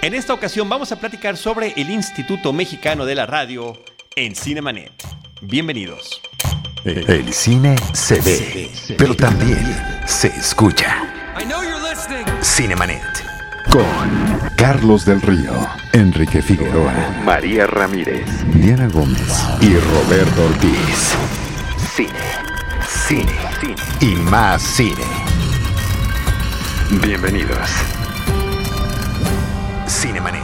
En 0.00 0.14
esta 0.14 0.32
ocasión 0.32 0.68
vamos 0.68 0.92
a 0.92 0.96
platicar 0.96 1.36
sobre 1.36 1.72
el 1.76 1.90
Instituto 1.90 2.52
Mexicano 2.52 3.04
de 3.04 3.16
la 3.16 3.26
Radio 3.26 3.76
en 4.14 4.36
Cinemanet. 4.36 4.92
Bienvenidos. 5.40 6.20
El 6.84 7.32
cine 7.32 7.74
se 7.92 8.20
ve, 8.20 8.70
pero 8.96 9.16
también 9.16 9.58
se 10.06 10.28
escucha. 10.28 11.02
Cinemanet. 12.40 13.02
Con 13.72 14.50
Carlos 14.56 15.04
del 15.04 15.20
Río, 15.20 15.68
Enrique 15.92 16.42
Figueroa, 16.42 16.92
María 17.24 17.66
Ramírez, 17.66 18.24
Diana 18.54 18.88
Gómez 18.88 19.44
y 19.60 19.74
Roberto 19.74 20.44
Ortiz. 20.44 21.16
Cine, 21.96 22.12
cine, 22.88 23.32
cine 23.60 23.74
y 24.00 24.14
más 24.30 24.62
cine. 24.62 25.04
Bienvenidos. 27.02 27.97
Cinemanet. 29.88 30.42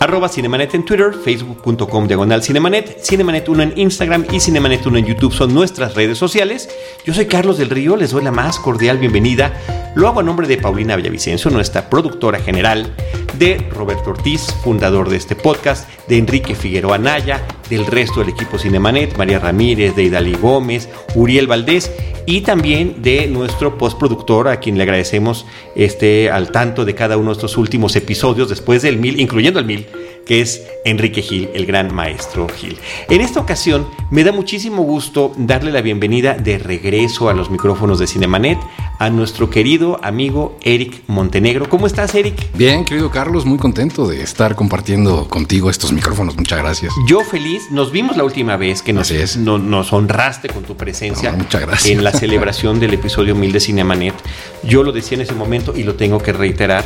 Arroba 0.00 0.28
Cinemanet 0.28 0.74
en 0.74 0.84
Twitter, 0.84 1.12
facebook.com 1.12 2.06
diagonal 2.06 2.42
Cinemanet, 2.42 3.02
Cinemanet 3.02 3.48
1 3.48 3.62
en 3.62 3.72
Instagram 3.76 4.24
y 4.30 4.40
Cinemanet 4.40 4.86
1 4.86 4.98
en 4.98 5.06
YouTube 5.06 5.32
son 5.32 5.52
nuestras 5.52 5.94
redes 5.94 6.16
sociales. 6.16 6.70
Yo 7.04 7.12
soy 7.12 7.26
Carlos 7.26 7.58
del 7.58 7.70
Río, 7.70 7.96
les 7.96 8.12
doy 8.12 8.24
la 8.24 8.30
más 8.30 8.58
cordial 8.58 8.98
bienvenida. 8.98 9.52
Lo 9.94 10.08
hago 10.08 10.20
a 10.20 10.22
nombre 10.22 10.46
de 10.46 10.56
Paulina 10.56 10.96
Villavicencio, 10.96 11.50
nuestra 11.50 11.90
productora 11.90 12.38
general, 12.38 12.94
de 13.38 13.58
Roberto 13.70 14.10
Ortiz, 14.10 14.54
fundador 14.62 15.10
de 15.10 15.16
este 15.16 15.36
podcast, 15.36 15.88
de 16.08 16.18
Enrique 16.18 16.54
Figueroa 16.54 16.98
Naya, 16.98 17.46
del 17.68 17.86
resto 17.86 18.20
del 18.20 18.30
equipo 18.30 18.58
Cinemanet, 18.58 19.16
María 19.16 19.38
Ramírez, 19.38 19.96
de 19.96 20.04
Idali 20.04 20.34
Gómez, 20.34 20.88
Uriel 21.14 21.46
Valdés 21.46 21.92
y 22.26 22.40
también 22.40 23.02
de 23.02 23.26
nuestro 23.26 23.76
postproductor, 23.76 24.48
a 24.48 24.60
quien 24.60 24.76
le 24.76 24.84
agradecemos 24.84 25.46
esté 25.74 26.30
al 26.30 26.50
tanto 26.50 26.84
de 26.84 26.94
cada 26.94 27.16
uno 27.16 27.30
de 27.30 27.34
estos 27.34 27.56
últimos 27.56 27.96
episodios 27.96 28.48
después 28.48 28.82
del 28.82 28.98
mil, 28.98 29.20
incluyendo 29.20 29.58
el 29.58 29.66
mil, 29.66 29.86
que 30.26 30.40
es 30.40 30.62
Enrique 30.84 31.22
Gil, 31.22 31.50
el 31.54 31.66
gran 31.66 31.94
maestro 31.94 32.46
Gil. 32.48 32.78
En 33.08 33.20
esta 33.20 33.40
ocasión 33.40 33.86
me 34.10 34.24
da 34.24 34.32
muchísimo 34.32 34.82
gusto 34.82 35.32
darle 35.36 35.70
la 35.72 35.82
bienvenida 35.82 36.34
de 36.34 36.58
regreso 36.58 37.28
a 37.28 37.34
los 37.34 37.50
micrófonos 37.50 37.98
de 37.98 38.06
Cinemanet 38.06 38.58
a 38.98 39.10
nuestro 39.10 39.50
querido 39.50 39.98
amigo 40.02 40.56
Eric 40.62 41.02
Montenegro. 41.08 41.68
¿Cómo 41.68 41.86
estás, 41.86 42.14
Eric? 42.14 42.34
Bien, 42.54 42.84
querido 42.84 43.10
Carlos, 43.10 43.44
muy 43.44 43.58
contento 43.58 44.06
de 44.06 44.22
estar 44.22 44.54
compartiendo 44.54 45.28
contigo 45.28 45.68
estos 45.70 45.92
micrófonos. 45.92 46.36
Muchas 46.36 46.58
gracias. 46.60 46.92
Yo 47.08 47.20
feliz, 47.20 47.70
nos 47.70 47.90
vimos 47.92 48.16
la 48.16 48.24
última 48.24 48.56
vez 48.56 48.82
que 48.82 48.92
nos, 48.92 49.10
es. 49.10 49.36
no- 49.36 49.58
nos 49.58 49.92
honraste 49.92 50.48
con 50.48 50.62
tu 50.62 50.76
presencia 50.76 51.32
No, 51.32 51.38
muchas 51.38 51.62
gracias. 51.62 51.90
en 51.90 52.04
la 52.04 52.12
celebración 52.12 52.80
del 52.80 52.94
episodio 52.94 53.34
1000 53.34 53.52
de 53.52 53.60
Cinemanet. 53.60 54.14
Yo 54.62 54.82
lo 54.82 54.92
decía 54.92 55.16
en 55.16 55.22
ese 55.22 55.34
momento 55.34 55.74
y 55.76 55.82
lo 55.82 55.94
tengo 55.96 56.18
que 56.18 56.32
reiterar. 56.32 56.84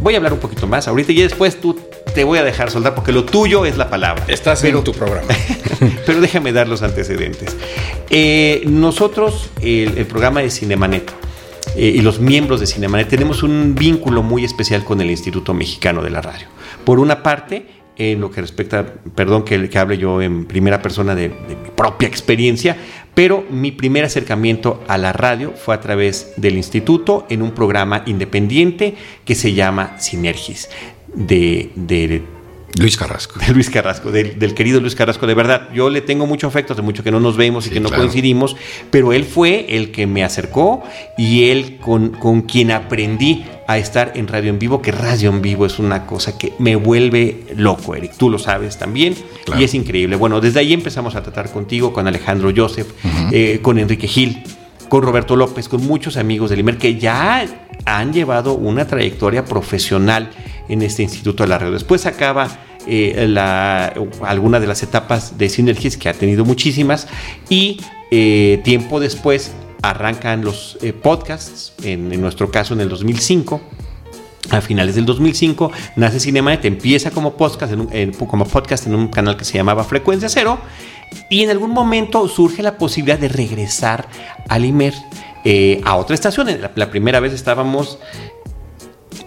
Voy 0.00 0.14
a 0.14 0.16
hablar 0.16 0.32
un 0.32 0.40
poquito 0.40 0.66
más 0.66 0.88
ahorita 0.88 1.12
y 1.12 1.16
después 1.22 1.60
tú 1.60 1.78
te 2.14 2.24
voy 2.24 2.38
a 2.38 2.44
dejar 2.44 2.70
soldar 2.70 2.94
porque 2.94 3.12
lo 3.12 3.24
tuyo 3.24 3.64
es 3.64 3.76
la 3.76 3.88
palabra. 3.90 4.24
Estás 4.28 4.60
Pero- 4.62 4.78
en 4.78 4.84
tu 4.84 4.92
programa. 4.92 5.28
Pero 6.06 6.20
déjame 6.20 6.52
dar 6.52 6.68
los 6.68 6.82
antecedentes. 6.82 7.56
Eh, 8.10 8.62
nosotros, 8.66 9.50
el, 9.60 9.96
el 9.98 10.06
programa 10.06 10.40
de 10.40 10.50
Cinemanet 10.50 11.10
eh, 11.76 11.92
y 11.96 12.00
los 12.02 12.20
miembros 12.20 12.60
de 12.60 12.66
Cinemanet 12.66 13.08
tenemos 13.08 13.42
un 13.42 13.74
vínculo 13.74 14.22
muy 14.22 14.44
especial 14.44 14.84
con 14.84 15.00
el 15.00 15.10
Instituto 15.10 15.54
Mexicano 15.54 16.02
de 16.02 16.10
la 16.10 16.20
Radio. 16.22 16.46
Por 16.84 16.98
una 16.98 17.22
parte, 17.22 17.66
en 17.96 18.20
lo 18.20 18.30
que 18.30 18.40
respecta, 18.40 18.84
perdón 19.14 19.44
que, 19.44 19.68
que 19.68 19.78
hable 19.78 19.98
yo 19.98 20.20
en 20.22 20.44
primera 20.46 20.80
persona 20.82 21.14
de, 21.14 21.28
de 21.28 21.56
mi 21.62 21.70
propia 21.74 22.08
experiencia, 22.08 22.76
pero 23.14 23.44
mi 23.50 23.70
primer 23.72 24.04
acercamiento 24.04 24.82
a 24.88 24.96
la 24.96 25.12
radio 25.12 25.52
fue 25.54 25.74
a 25.74 25.80
través 25.80 26.32
del 26.38 26.56
instituto 26.56 27.26
en 27.28 27.42
un 27.42 27.50
programa 27.52 28.02
independiente 28.06 28.94
que 29.26 29.34
se 29.34 29.52
llama 29.52 29.98
Sinergis, 30.00 30.70
de, 31.14 31.70
de 31.74 32.22
Luis 32.78 32.96
Carrasco. 32.96 33.38
de 33.38 33.52
Luis 33.52 33.68
Carrasco, 33.68 34.10
del, 34.10 34.38
del 34.38 34.54
querido 34.54 34.80
Luis 34.80 34.94
Carrasco, 34.94 35.26
de 35.26 35.34
verdad. 35.34 35.68
Yo 35.74 35.90
le 35.90 36.00
tengo 36.00 36.26
mucho 36.26 36.46
afecto, 36.46 36.72
hace 36.72 36.80
mucho 36.82 37.02
que 37.04 37.10
no 37.10 37.20
nos 37.20 37.36
vemos 37.36 37.66
y 37.66 37.68
Sí, 37.68 37.74
que 37.74 37.80
no 37.80 37.88
claro. 37.88 38.04
coincidimos, 38.04 38.56
pero 38.90 39.12
él 39.12 39.24
fue 39.24 39.66
el 39.76 39.90
que 39.92 40.06
me 40.06 40.24
acercó 40.24 40.82
y 41.18 41.50
él 41.50 41.78
con, 41.82 42.10
con 42.10 42.42
quien 42.42 42.70
aprendí 42.70 43.44
a 43.68 43.76
estar 43.78 44.12
en 44.16 44.26
radio 44.26 44.50
en 44.50 44.58
vivo, 44.58 44.80
que 44.82 44.90
radio 44.90 45.30
en 45.30 45.42
vivo 45.42 45.66
es 45.66 45.78
una 45.78 46.06
cosa 46.06 46.36
que 46.38 46.52
me 46.58 46.74
vuelve 46.76 47.42
loco, 47.56 47.94
Eric. 47.94 48.12
Tú 48.16 48.30
lo 48.30 48.38
sabes 48.38 48.78
también 48.78 49.14
Claro. 49.44 49.60
y 49.60 49.64
es 49.64 49.74
increíble. 49.74 50.16
Bueno, 50.16 50.40
desde 50.40 50.60
ahí 50.60 50.72
empezamos 50.72 51.14
a 51.14 51.22
tratar 51.22 51.50
contigo, 51.52 51.92
con 51.92 52.06
Alejandro 52.06 52.52
Joseph, 52.56 52.88
eh, 53.32 53.58
con 53.60 53.78
Enrique 53.78 54.06
Gil 54.08 54.42
con 54.88 55.02
Roberto 55.02 55.36
López, 55.36 55.68
con 55.70 55.86
muchos 55.86 56.18
amigos 56.18 56.50
del 56.50 56.60
IMER 56.60 56.76
que 56.76 56.98
ya 56.98 57.46
han 57.86 58.12
llevado 58.12 58.52
una 58.52 58.86
trayectoria 58.86 59.42
profesional 59.42 60.28
en 60.68 60.82
este 60.82 61.02
Instituto 61.02 61.42
de 61.42 61.48
la 61.48 61.58
Radio. 61.58 61.72
Después 61.72 62.06
acaba 62.06 62.48
eh, 62.86 63.26
la, 63.28 63.92
alguna 64.22 64.60
de 64.60 64.66
las 64.66 64.82
etapas 64.82 65.38
de 65.38 65.48
Synergies, 65.48 65.96
que 65.96 66.08
ha 66.08 66.14
tenido 66.14 66.44
muchísimas, 66.44 67.08
y 67.48 67.80
eh, 68.10 68.60
tiempo 68.64 69.00
después 69.00 69.52
arrancan 69.82 70.44
los 70.44 70.78
eh, 70.80 70.92
podcasts, 70.92 71.72
en, 71.82 72.08
nuestro 72.20 72.50
caso 72.50 72.74
en 72.74 72.80
el 72.80 72.88
2005. 72.88 73.60
A 74.50 74.60
finales 74.60 74.96
del 74.96 75.06
2005 75.06 75.70
nace 75.96 76.18
Cinemanet, 76.18 76.64
empieza 76.64 77.10
como 77.10 77.36
podcast, 77.36 77.72
en 77.72 77.80
un, 77.80 78.12
como 78.12 78.44
podcast 78.44 78.86
en 78.86 78.94
un 78.94 79.08
canal 79.08 79.36
que 79.36 79.44
se 79.44 79.54
llamaba 79.56 79.84
Frecuencia 79.84 80.28
Cero 80.28 80.58
y 81.30 81.42
en 81.42 81.50
algún 81.50 81.70
momento 81.70 82.26
surge 82.28 82.62
la 82.62 82.76
posibilidad 82.76 83.18
de 83.18 83.28
regresar 83.28 84.08
al 84.48 84.64
IMER 84.64 84.94
eh, 85.44 85.80
a 85.84 85.96
otra 85.96 86.14
estación. 86.14 86.48
La 86.74 86.90
primera 86.90 87.20
vez 87.20 87.32
estábamos 87.32 87.98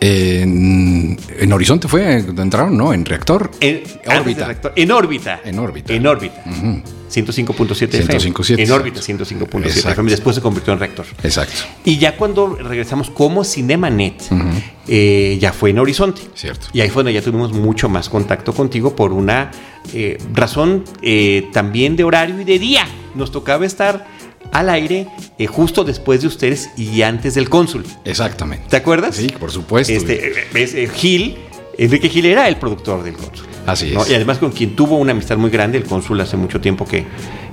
En, 0.08 1.18
en 1.40 1.54
Horizonte 1.54 1.88
fue 1.88 2.18
entraron, 2.18 2.78
¿no? 2.78 2.94
En 2.94 3.06
Reactor. 3.06 3.50
en 3.60 3.84
Reactor- 4.06 4.74
en 4.76 4.92
órbita. 4.92 5.42
En 5.44 5.58
órbita. 5.60 5.94
En 5.94 6.06
órbita. 6.08 6.44
105.7 7.10 7.84
FM. 8.00 8.20
105.7. 8.20 8.60
En 8.60 8.72
órbita 8.72 9.00
105.7 9.00 9.66
Exacto. 9.66 9.90
FM. 9.92 10.12
Después 10.12 10.36
se 10.36 10.42
convirtió 10.42 10.74
en 10.74 10.80
Rector. 10.80 11.06
Exacto. 11.24 11.56
Y 11.86 11.98
ya 11.98 12.18
cuando 12.18 12.56
regresamos 12.56 13.10
como 13.10 13.44
Cinemanet, 13.44 14.22
eh, 14.88 15.38
ya 15.40 15.54
fue 15.54 15.70
en 15.72 15.80
Horizonte. 15.80 16.22
Cierto. 16.36 16.68
Y 16.74 16.82
ahí 16.82 16.90
fue 16.90 17.02
donde 17.04 17.14
ya 17.14 17.22
tuvimos 17.22 17.52
mucho 17.54 17.90
más 17.90 18.10
contacto 18.10 18.54
contigo 18.54 18.96
por 18.96 19.12
una 19.14 19.52
eh, 19.94 20.18
razón 20.34 20.84
eh, 21.02 21.48
también 21.54 21.96
de 21.96 22.04
horario 22.04 22.40
y 22.42 22.44
de 22.44 22.60
día. 22.60 22.86
Nos 23.16 23.32
tocaba 23.32 23.66
estar 23.66 24.08
al 24.52 24.70
aire 24.70 25.08
eh, 25.38 25.48
justo 25.48 25.84
después 25.84 26.22
de 26.22 26.28
ustedes 26.28 26.70
y 26.78 27.02
antes 27.02 27.36
del 27.36 27.50
cónsul. 27.50 27.86
Exactamente. 28.06 28.66
¿Te 28.70 28.78
acuerdas? 28.78 29.16
Sí, 29.16 29.28
por 29.40 29.52
supuesto. 29.52 29.92
Este, 29.94 30.30
eh, 30.30 30.34
es, 30.54 30.74
eh, 30.74 30.90
Gil, 30.94 31.38
Enrique 31.78 32.10
Gil 32.10 32.26
era 32.26 32.48
el 32.48 32.58
productor 32.58 33.04
del 33.04 33.16
cónsul. 33.16 33.46
Así 33.66 33.92
¿no? 33.92 34.04
es. 34.04 34.10
Y 34.10 34.16
además 34.16 34.38
con 34.38 34.52
quien 34.52 34.76
tuvo 34.76 34.98
una 34.98 35.12
amistad 35.12 35.38
muy 35.38 35.50
grande, 35.50 35.78
el 35.78 35.84
cónsul 35.86 36.22
hace 36.22 36.38
mucho 36.38 36.62
tiempo 36.62 36.86
que, 36.86 37.06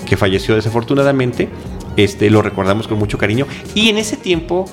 que 0.07 0.17
falleció 0.17 0.55
desafortunadamente, 0.55 1.49
este, 1.97 2.31
lo 2.31 2.43
recordamos 2.43 2.87
con 2.87 2.99
mucho 2.99 3.19
cariño. 3.19 3.47
Y 3.75 3.89
en 3.89 3.99
ese 3.99 4.17
tiempo, 4.17 4.67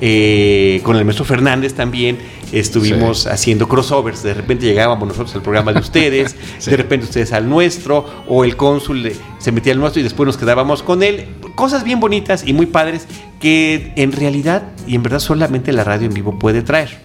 eh, 0.00 0.80
con 0.82 0.96
el 0.96 1.04
maestro 1.04 1.24
Fernández 1.24 1.74
también, 1.74 2.18
estuvimos 2.52 3.20
Sí. 3.22 3.28
haciendo 3.30 3.68
crossovers. 3.68 4.22
De 4.24 4.34
repente 4.34 4.66
llegábamos 4.66 5.06
nosotros 5.08 5.34
al 5.36 5.42
programa 5.42 5.72
de 5.72 5.78
ustedes, 5.80 6.34
Sí. 6.58 6.70
de 6.70 6.76
repente 6.76 7.06
ustedes 7.06 7.32
al 7.32 7.48
nuestro, 7.48 8.04
o 8.28 8.44
el 8.44 8.56
cónsul 8.56 9.12
se 9.38 9.52
metía 9.52 9.72
al 9.72 9.78
nuestro 9.78 10.00
y 10.00 10.02
después 10.02 10.26
nos 10.26 10.36
quedábamos 10.36 10.82
con 10.82 11.02
él. 11.02 11.28
Cosas 11.60 11.84
bien 11.84 12.00
bonitas 12.00 12.42
y 12.46 12.54
muy 12.54 12.64
padres 12.64 13.06
que 13.38 13.92
en 13.96 14.12
realidad 14.12 14.62
y 14.86 14.94
en 14.94 15.02
verdad 15.02 15.18
solamente 15.18 15.72
la 15.72 15.84
radio 15.84 16.06
en 16.06 16.14
vivo 16.14 16.38
puede 16.38 16.62
traer. 16.62 16.96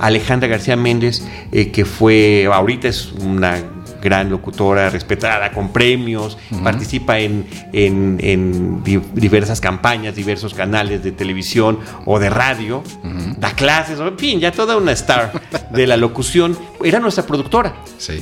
Alejandra 0.00 0.48
García 0.48 0.74
Méndez, 0.76 1.22
eh, 1.52 1.70
que 1.70 1.84
fue, 1.84 2.48
ahorita 2.52 2.88
es 2.88 3.12
una 3.12 3.62
gran 4.02 4.28
locutora, 4.28 4.90
respetada, 4.90 5.52
con 5.52 5.72
premios, 5.72 6.36
participa 6.64 7.20
en, 7.20 7.46
en- 7.72 8.18
en 8.20 8.82
di- 8.82 9.00
diversas 9.14 9.60
campañas, 9.60 10.16
diversos 10.16 10.52
canales 10.52 11.04
de 11.04 11.12
televisión 11.12 11.78
o 12.04 12.18
de 12.18 12.28
radio, 12.28 12.82
da 13.38 13.52
clases, 13.52 14.00
en 14.00 14.18
fin, 14.18 14.40
ya 14.40 14.50
toda 14.50 14.76
una 14.76 14.90
star 14.90 15.30
de 15.70 15.86
la 15.86 15.96
locución. 15.96 16.58
Era 16.82 16.98
nuestra 16.98 17.24
productora 17.24 17.76
Sí. 17.98 18.14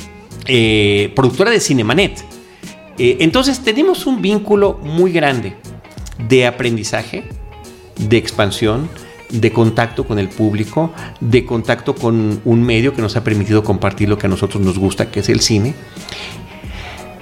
eh, 0.45 1.11
productora 1.17 1.51
de 1.51 1.61
Cinemanet. 1.61 2.23
Eh, 3.03 3.17
entonces 3.21 3.61
tenemos 3.61 4.07
un 4.07 4.21
vínculo 4.21 4.79
muy 4.83 5.11
grande 5.11 5.57
de 6.29 6.47
aprendizaje, 6.47 7.25
de 7.97 8.19
expansión, 8.19 8.91
de 9.31 9.53
contacto 9.53 10.05
con 10.05 10.19
el 10.19 10.29
público, 10.29 10.93
de 11.19 11.47
contacto 11.47 11.95
con 11.95 12.43
un 12.45 12.63
medio 12.63 12.93
que 12.93 13.01
nos 13.01 13.17
ha 13.17 13.25
permitido 13.25 13.65
compartir 13.65 14.11
lo 14.11 14.19
que 14.19 14.27
a 14.27 14.29
nosotros 14.29 14.63
nos 14.63 14.79
gusta, 14.79 15.11
que 15.11 15.21
es 15.21 15.31
el 15.31 15.41
cine. 15.41 15.75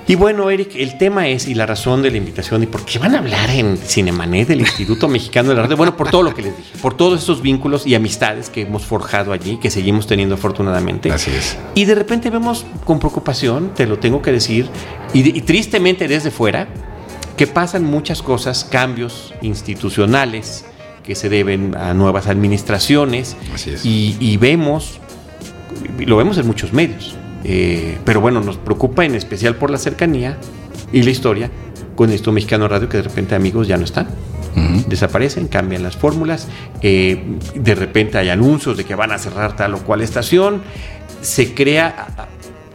Y 0.08 0.14
bueno, 0.14 0.50
Eric, 0.50 0.70
el 0.75 0.96
tema 0.96 1.28
es, 1.28 1.46
y 1.46 1.55
la 1.55 1.66
razón 1.66 2.02
de 2.02 2.10
la 2.10 2.16
invitación, 2.16 2.62
y 2.62 2.66
por 2.66 2.84
qué 2.84 2.99
van 2.99 3.14
a 3.14 3.19
hablar 3.19 3.50
en 3.50 3.76
Cinemanet 3.76 4.49
del 4.49 4.60
Instituto 4.60 5.06
Mexicano 5.06 5.50
de 5.50 5.55
la 5.55 5.62
Radio, 5.62 5.76
bueno, 5.76 5.96
por 5.96 6.10
todo 6.10 6.22
lo 6.22 6.34
que 6.34 6.43
les 6.43 6.56
dije, 6.56 6.70
por 6.81 6.94
todos 6.94 7.20
estos 7.20 7.43
vínculos 7.43 7.87
y 7.87 7.94
amistades 7.94 8.49
que 8.49 8.62
hemos 8.62 8.87
forjado 8.87 9.32
allí, 9.32 9.58
que 9.58 9.70
seguimos 9.70 10.06
teniendo 10.06 10.34
afortunadamente. 10.34 11.12
Así 11.12 11.31
es. 11.31 11.58
Y 11.75 11.84
de 11.84 11.94
repente 11.94 12.31
vemos 12.31 12.64
con 12.84 12.99
preocupación, 12.99 13.75
te 13.75 13.87
lo 13.87 13.99
tengo 13.99 14.22
que 14.22 14.32
decir, 14.32 14.70
y, 15.12 15.37
y 15.37 15.43
tristemente 15.43 16.08
desde 16.08 16.31
fuera, 16.31 16.69
que 17.37 17.46
pasan 17.46 17.84
muchas 17.84 18.20
cosas, 18.20 18.64
cambios 18.64 19.32
institucionales 19.43 20.64
que 21.08 21.14
se 21.14 21.31
deben 21.31 21.75
a 21.75 21.94
nuevas 21.94 22.26
administraciones 22.26 23.34
Y, 23.82 24.37
vemos, 24.37 25.00
lo 26.00 26.19
vemos 26.19 26.37
en 26.37 26.46
muchos 26.46 26.75
medios, 26.75 27.16
eh, 27.50 27.96
pero 28.04 28.20
bueno, 28.20 28.42
nos 28.42 28.58
preocupa 28.58 29.06
en 29.06 29.14
especial 29.14 29.56
por 29.56 29.70
la 29.70 29.78
cercanía 29.78 30.36
y 30.92 31.02
la 31.02 31.08
historia 31.08 31.50
con 31.96 32.10
esto 32.10 32.30
Mexicano 32.30 32.68
Radio 32.68 32.90
que 32.90 32.98
de 32.98 33.04
repente 33.04 33.34
amigos 33.34 33.66
ya 33.66 33.78
no 33.78 33.84
están. 33.84 34.08
Desaparecen, 34.88 35.46
cambian 35.46 35.84
las 35.84 35.96
fórmulas, 35.96 36.48
eh, 36.82 37.22
de 37.54 37.74
repente 37.76 38.18
hay 38.18 38.28
anuncios 38.28 38.76
de 38.76 38.84
que 38.84 38.96
van 38.96 39.12
a 39.12 39.18
cerrar 39.18 39.54
tal 39.54 39.74
o 39.74 39.78
cual 39.78 40.00
estación, 40.00 40.62
se 41.22 41.54
crea, 41.54 42.28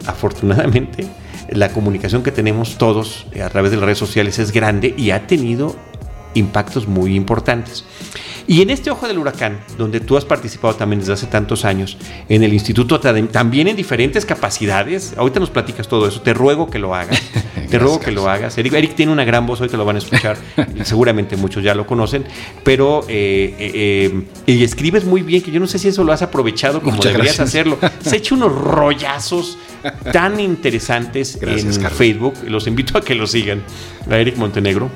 afortunadamente, 0.06 1.06
la 1.50 1.68
comunicación 1.68 2.22
que 2.22 2.32
tenemos 2.32 2.78
todos 2.78 3.26
a 3.40 3.50
través 3.50 3.70
de 3.70 3.76
las 3.76 3.84
redes 3.84 3.98
sociales 3.98 4.38
es 4.38 4.50
grande 4.50 4.94
y 4.96 5.10
ha 5.10 5.26
tenido 5.26 5.76
impactos 6.34 6.86
muy 6.86 7.14
importantes. 7.14 7.84
Y 8.46 8.60
en 8.60 8.68
este 8.68 8.90
ojo 8.90 9.08
del 9.08 9.18
huracán, 9.18 9.60
donde 9.78 10.00
tú 10.00 10.18
has 10.18 10.24
participado 10.26 10.74
también 10.74 11.00
desde 11.00 11.14
hace 11.14 11.26
tantos 11.26 11.64
años, 11.64 11.96
en 12.28 12.42
el 12.42 12.52
instituto, 12.52 13.00
también 13.00 13.68
en 13.68 13.76
diferentes 13.76 14.26
capacidades, 14.26 15.14
ahorita 15.16 15.40
nos 15.40 15.48
platicas 15.48 15.88
todo 15.88 16.06
eso, 16.06 16.20
te 16.20 16.34
ruego 16.34 16.68
que 16.68 16.78
lo 16.78 16.94
hagas, 16.94 17.22
te 17.70 17.78
ruego 17.78 18.00
que 18.00 18.10
lo 18.10 18.28
hagas. 18.28 18.58
Eric, 18.58 18.94
tiene 18.94 19.12
una 19.12 19.24
gran 19.24 19.46
voz, 19.46 19.62
hoy 19.62 19.68
te 19.68 19.78
lo 19.78 19.86
van 19.86 19.96
a 19.96 19.98
escuchar, 19.98 20.36
seguramente 20.84 21.38
muchos 21.38 21.64
ya 21.64 21.74
lo 21.74 21.86
conocen, 21.86 22.24
pero 22.62 23.04
eh, 23.08 23.54
eh, 23.58 24.12
eh, 24.46 24.52
y 24.52 24.62
escribes 24.62 25.06
muy 25.06 25.22
bien, 25.22 25.40
que 25.40 25.50
yo 25.50 25.58
no 25.58 25.66
sé 25.66 25.78
si 25.78 25.88
eso 25.88 26.04
lo 26.04 26.12
has 26.12 26.20
aprovechado 26.20 26.82
como 26.82 27.02
deberías 27.02 27.40
hacerlo. 27.40 27.78
Se 28.00 28.16
ha 28.16 28.18
hecho 28.18 28.34
unos 28.34 28.52
rollazos 28.52 29.56
tan 30.12 30.38
interesantes 30.38 31.38
en 31.40 31.72
Facebook, 31.90 32.34
los 32.46 32.66
invito 32.66 32.98
a 32.98 33.00
que 33.00 33.14
lo 33.14 33.26
sigan, 33.26 33.62
a 34.10 34.18
Eric 34.18 34.36
Montenegro. 34.36 34.90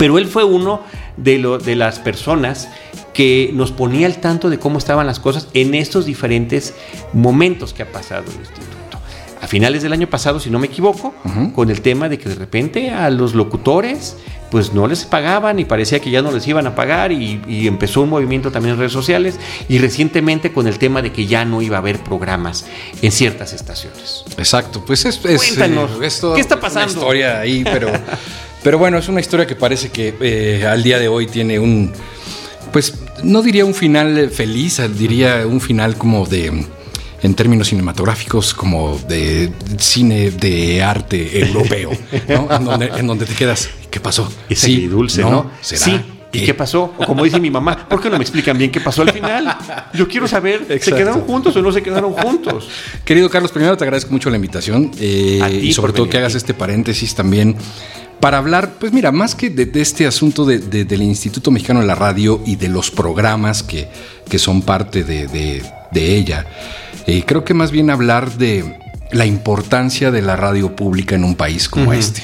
Pero 0.00 0.16
él 0.16 0.26
fue 0.26 0.44
uno 0.44 0.80
de, 1.18 1.36
lo, 1.36 1.58
de 1.58 1.76
las 1.76 1.98
personas 1.98 2.70
que 3.12 3.50
nos 3.52 3.70
ponía 3.70 4.06
al 4.06 4.16
tanto 4.16 4.48
de 4.48 4.58
cómo 4.58 4.78
estaban 4.78 5.06
las 5.06 5.20
cosas 5.20 5.48
en 5.52 5.74
estos 5.74 6.06
diferentes 6.06 6.72
momentos 7.12 7.74
que 7.74 7.82
ha 7.82 7.92
pasado 7.92 8.24
el 8.32 8.38
instituto. 8.38 8.70
A 9.42 9.46
finales 9.46 9.82
del 9.82 9.92
año 9.92 10.06
pasado, 10.06 10.40
si 10.40 10.48
no 10.48 10.58
me 10.58 10.68
equivoco, 10.68 11.14
con 11.54 11.70
el 11.70 11.82
tema 11.82 12.08
de 12.08 12.18
que 12.18 12.30
de 12.30 12.34
repente 12.34 12.90
a 12.90 13.10
los 13.10 13.34
locutores 13.34 14.16
pues 14.50 14.72
no 14.72 14.86
les 14.86 15.04
pagaban 15.04 15.58
y 15.58 15.64
parecía 15.64 16.00
que 16.00 16.10
ya 16.10 16.22
no 16.22 16.32
les 16.32 16.46
iban 16.48 16.66
a 16.66 16.74
pagar 16.74 17.12
y, 17.12 17.66
empezó 17.66 18.00
un 18.00 18.08
movimiento 18.08 18.50
también 18.50 18.74
en 18.74 18.78
redes 18.78 18.92
sociales 18.92 19.38
y 19.68 19.78
recientemente 19.78 20.50
con 20.52 20.66
el 20.66 20.78
tema 20.78 21.02
de 21.02 21.12
que 21.12 21.26
ya 21.26 21.44
no 21.44 21.60
iba 21.60 21.76
a 21.76 21.80
haber 21.80 22.02
programas 22.02 22.66
en 23.02 23.12
ciertas 23.12 23.52
estaciones. 23.52 24.24
Exacto, 24.38 24.82
pues 24.84 25.04
es, 25.04 25.18
Cuéntanos, 25.18 25.90
eh, 26.02 26.34
¿qué 26.34 26.40
está 26.40 26.58
pasando? 26.58 26.92
Una 26.92 27.00
historia 27.00 27.40
ahí, 27.40 27.64
pero 27.64 27.90
Pero 28.62 28.78
bueno, 28.78 28.98
es 28.98 29.08
una 29.08 29.20
historia 29.20 29.46
que 29.46 29.56
parece 29.56 29.90
que 29.90 30.14
eh, 30.20 30.66
al 30.66 30.82
día 30.82 30.98
de 30.98 31.08
hoy 31.08 31.26
tiene 31.26 31.58
un, 31.58 31.92
pues 32.72 32.94
no 33.22 33.42
diría 33.42 33.64
un 33.64 33.74
final 33.74 34.30
feliz, 34.30 34.80
diría 34.96 35.46
un 35.46 35.60
final 35.60 35.96
como 35.96 36.26
de, 36.26 36.66
en 37.22 37.34
términos 37.34 37.68
cinematográficos, 37.68 38.52
como 38.52 38.98
de 39.08 39.50
cine 39.78 40.30
de 40.30 40.82
arte 40.82 41.40
europeo, 41.40 41.90
¿no? 42.28 42.48
en, 42.80 43.06
donde, 43.06 43.26
te 43.26 43.34
quedas, 43.34 43.70
¿qué 43.90 44.00
pasó? 44.00 44.30
sí, 44.50 44.86
dulce, 44.86 45.22
¿no? 45.22 45.50
Sí. 45.60 46.00
¿Y 46.32 46.44
qué 46.44 46.54
pasó? 46.54 46.94
O 46.96 47.06
como 47.06 47.24
dice 47.24 47.40
mi 47.40 47.50
mamá, 47.50 47.88
¿por 47.88 48.00
qué 48.00 48.08
no 48.08 48.16
me 48.16 48.22
explican 48.22 48.56
bien 48.56 48.70
qué 48.70 48.80
pasó 48.80 49.02
al 49.02 49.10
final? 49.10 49.56
Yo 49.94 50.06
quiero 50.06 50.28
saber, 50.28 50.64
¿se 50.80 50.92
quedaron 50.92 51.22
juntos 51.22 51.56
o 51.56 51.62
no 51.62 51.72
se 51.72 51.82
quedaron 51.82 52.12
juntos? 52.22 52.68
Querido 53.04 53.28
Carlos, 53.28 53.50
primero 53.50 53.76
te 53.76 53.84
agradezco 53.84 54.12
mucho 54.12 54.30
la 54.30 54.36
invitación 54.36 54.92
eh, 55.00 55.60
y 55.60 55.72
sobre 55.72 55.92
todo 55.92 56.08
que 56.08 56.18
hagas 56.18 56.36
este 56.36 56.54
paréntesis 56.54 57.14
también 57.14 57.56
para 58.20 58.38
hablar, 58.38 58.74
pues 58.78 58.92
mira, 58.92 59.12
más 59.12 59.34
que 59.34 59.50
de, 59.50 59.70
este 59.80 60.06
asunto 60.06 60.44
del 60.44 61.02
Instituto 61.02 61.50
Mexicano 61.50 61.80
de 61.80 61.86
la 61.86 61.94
Radio 61.94 62.40
y 62.44 62.56
de 62.56 62.68
los 62.68 62.90
programas 62.90 63.62
que, 63.62 63.88
son 64.38 64.62
parte 64.62 65.04
de, 65.04 65.62
ella, 65.92 66.46
eh, 67.06 67.24
creo 67.26 67.44
que 67.44 67.54
más 67.54 67.70
bien 67.70 67.90
hablar 67.90 68.32
de 68.36 68.78
la 69.12 69.26
importancia 69.26 70.10
de 70.10 70.22
la 70.22 70.36
radio 70.36 70.76
pública 70.76 71.16
en 71.16 71.24
un 71.24 71.34
país 71.34 71.68
como 71.68 71.92
este, 71.92 72.22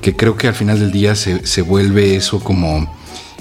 que 0.00 0.14
creo 0.14 0.36
que 0.36 0.48
al 0.48 0.54
final 0.54 0.78
del 0.78 0.92
día 0.92 1.14
se, 1.14 1.62
vuelve 1.62 2.14
eso 2.14 2.38
como 2.40 2.94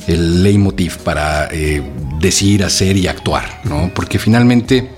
el 0.08 0.44
leitmotiv 0.44 0.98
para 1.00 1.50
eh, 1.52 1.84
decir, 2.20 2.64
hacer 2.64 2.98
y 2.98 3.08
actuar, 3.08 3.62
¿no? 3.66 3.92
Porque 3.94 4.18
finalmente 4.18 4.90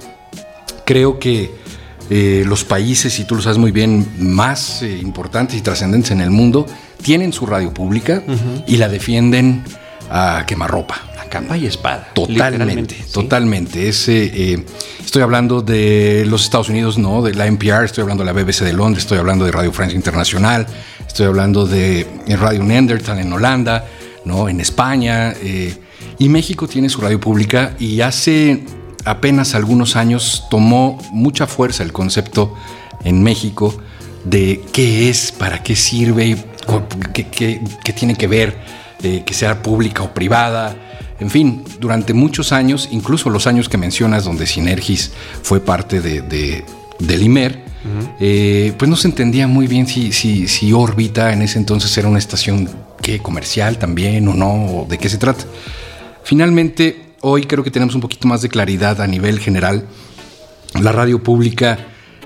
creo 0.85 1.19
que 1.19 1.62
eh, 2.15 2.44
los 2.45 2.63
países, 2.63 3.18
y 3.19 3.24
tú 3.24 3.33
lo 3.33 3.42
sabes 3.42 3.57
muy 3.57 3.71
bien, 3.71 4.07
más 4.19 4.83
importantes 4.83 5.57
y 5.57 5.62
trascendentes 5.62 6.12
en 6.12 6.21
el 6.21 6.30
mundo, 6.30 6.68
tienen 7.01 7.33
su 7.33 7.48
radio 7.48 7.74
pública 7.74 8.21
y 8.68 8.77
la 8.77 8.88
defienden 8.88 9.63
a 10.12 10.45
quemarropa. 10.45 11.01
A 11.19 11.25
capa 11.27 11.57
y 11.57 11.65
espada. 11.65 12.12
Totalmente, 12.13 12.95
totalmente. 13.12 13.89
Eh, 13.89 14.65
estoy 15.04 15.24
hablando 15.24 15.63
de 15.63 16.24
los 16.27 16.44
Estados 16.44 16.69
Unidos, 16.69 17.00
no, 17.00 17.24
de 17.24 17.33
la 17.33 17.48
NPR, 17.48 17.86
estoy 17.86 18.04
hablando 18.04 18.24
de 18.24 18.31
la 18.31 18.39
BBC 18.39 18.63
de 18.63 18.74
Londres, 18.74 19.06
estoy 19.06 19.18
hablando 19.18 19.45
de 19.45 19.51
Radio 19.51 19.74
Francia 19.74 19.95
Internacional, 19.95 20.68
estoy 21.07 21.25
hablando 21.25 21.65
de 21.65 22.06
Radio 22.27 22.62
Neanderthal 22.62 23.18
en 23.18 23.33
Holanda, 23.33 23.86
no, 24.24 24.48
en 24.50 24.60
España. 24.60 25.33
Eh, 25.42 25.75
y 26.19 26.30
México 26.30 26.68
tiene 26.68 26.89
su 26.89 27.01
radio 27.01 27.19
pública 27.19 27.75
y 27.80 28.01
hace 28.01 28.63
apenas 29.05 29.55
algunos 29.55 29.95
años 29.95 30.45
tomó 30.50 30.97
mucha 31.11 31.47
fuerza 31.47 31.83
el 31.83 31.91
concepto 31.91 32.55
en 33.03 33.23
México 33.23 33.75
de 34.23 34.61
qué 34.71 35.09
es, 35.09 35.31
para 35.31 35.61
qué 35.63 35.75
sirve, 35.75 36.38
qué, 37.13 37.94
tiene 37.95 38.15
que 38.15 38.27
ver, 38.27 38.57
de 39.01 39.23
que 39.23 39.33
sea 39.33 39.61
pública 39.61 40.03
o 40.03 40.13
privada. 40.13 40.75
En 41.19 41.29
fin, 41.29 41.63
durante 41.79 42.13
muchos 42.13 42.51
años, 42.51 42.89
incluso 42.91 43.29
los 43.29 43.47
años 43.47 43.69
que 43.69 43.77
mencionas 43.77 44.23
donde 44.23 44.47
Sinergis 44.47 45.11
fue 45.41 45.59
parte 45.59 46.01
de, 46.01 46.63
del 47.00 47.23
IMER, 47.23 47.63
eh, 48.19 48.73
pues 48.77 48.89
no 48.89 48.95
se 48.95 49.09
entendía 49.09 49.45
muy 49.45 49.67
bien 49.67 49.88
si, 49.88 50.13
si, 50.13 50.47
si 50.47 50.71
órbita 50.71 51.33
en 51.33 51.41
ese 51.41 51.59
entonces 51.59 51.95
era 51.97 52.07
una 52.07 52.19
estación 52.19 52.69
que 53.01 53.19
comercial 53.19 53.77
también 53.77 54.25
o 54.29 54.33
no, 54.33 54.65
o 54.67 54.88
de 54.89 54.97
qué 54.97 55.09
se 55.09 55.17
trata. 55.17 55.44
Finalmente, 56.23 57.02
hoy 57.25 57.45
creo 57.45 57.63
que 57.63 57.71
tenemos 57.71 57.95
un 57.95 58.01
poquito 58.01 58.27
más 58.27 58.41
de 58.41 58.49
claridad 58.49 59.01
a 59.01 59.07
nivel 59.07 59.39
general. 59.39 59.87
La 60.81 60.91
radio 60.91 61.23
pública 61.23 61.79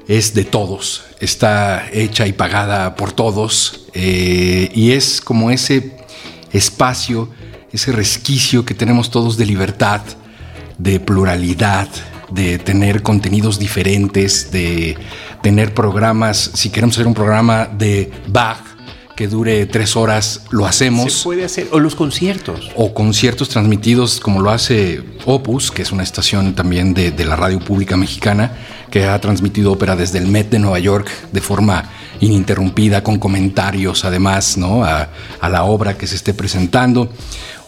es 0.08 0.34
de 0.34 0.44
todos, 0.44 1.04
está 1.20 1.88
hecha 1.92 2.26
y 2.26 2.34
pagada 2.34 2.96
por 2.96 3.12
todos 3.12 3.86
eh, 3.94 4.72
y 4.74 4.92
es 4.92 5.22
como 5.22 5.52
ese 5.52 5.98
espacio, 6.52 7.30
ese 7.72 7.92
resquicio 7.92 8.66
que 8.66 8.74
tenemos 8.74 9.12
todos 9.12 9.38
de 9.38 9.46
libertad, 9.46 10.02
de 10.80 11.00
pluralidad, 11.00 11.90
de 12.32 12.58
tener 12.58 13.04
contenidos 13.04 13.60
diferentes, 13.60 14.50
de 14.52 14.98
tener 15.44 15.76
programas, 15.76 16.52
si 16.56 16.72
queremos 16.72 16.96
hacer 16.96 17.08
un 17.08 17.14
programa 17.14 17.68
de 17.68 18.12
Bach, 18.28 18.77
que 19.18 19.28
dure 19.28 19.66
tres 19.66 19.98
horas, 19.98 20.44
lo 20.52 20.66
hacemos. 20.68 21.12
Se 21.12 21.24
puede 21.24 21.44
hacer, 21.44 21.68
o 21.72 21.80
los 21.80 21.96
conciertos. 21.96 22.72
O 22.76 22.94
conciertos 22.94 23.50
transmitidos 23.50 24.20
como 24.20 24.42
lo 24.42 24.52
hace 24.52 25.04
Opus, 25.26 25.72
que 25.72 25.82
es 25.82 25.92
una 25.92 26.04
estación 26.04 26.54
también 26.54 26.94
de, 26.94 27.12
de 27.12 27.26
la 27.26 27.36
radio 27.36 27.60
pública 27.60 27.98
mexicana, 27.98 28.52
que 28.92 29.06
ha 29.06 29.20
transmitido 29.20 29.72
ópera 29.72 29.96
desde 29.96 30.20
el 30.20 30.28
Met 30.28 30.52
de 30.52 30.60
Nueva 30.60 30.78
York 30.78 31.10
de 31.32 31.42
forma 31.42 31.90
ininterrumpida, 32.20 33.04
con 33.04 33.18
comentarios 33.18 34.06
además 34.06 34.56
¿no? 34.56 34.84
a, 34.86 35.10
la 35.42 35.64
obra 35.64 35.98
que 35.98 36.06
se 36.06 36.16
esté 36.16 36.34
presentando. 36.36 37.12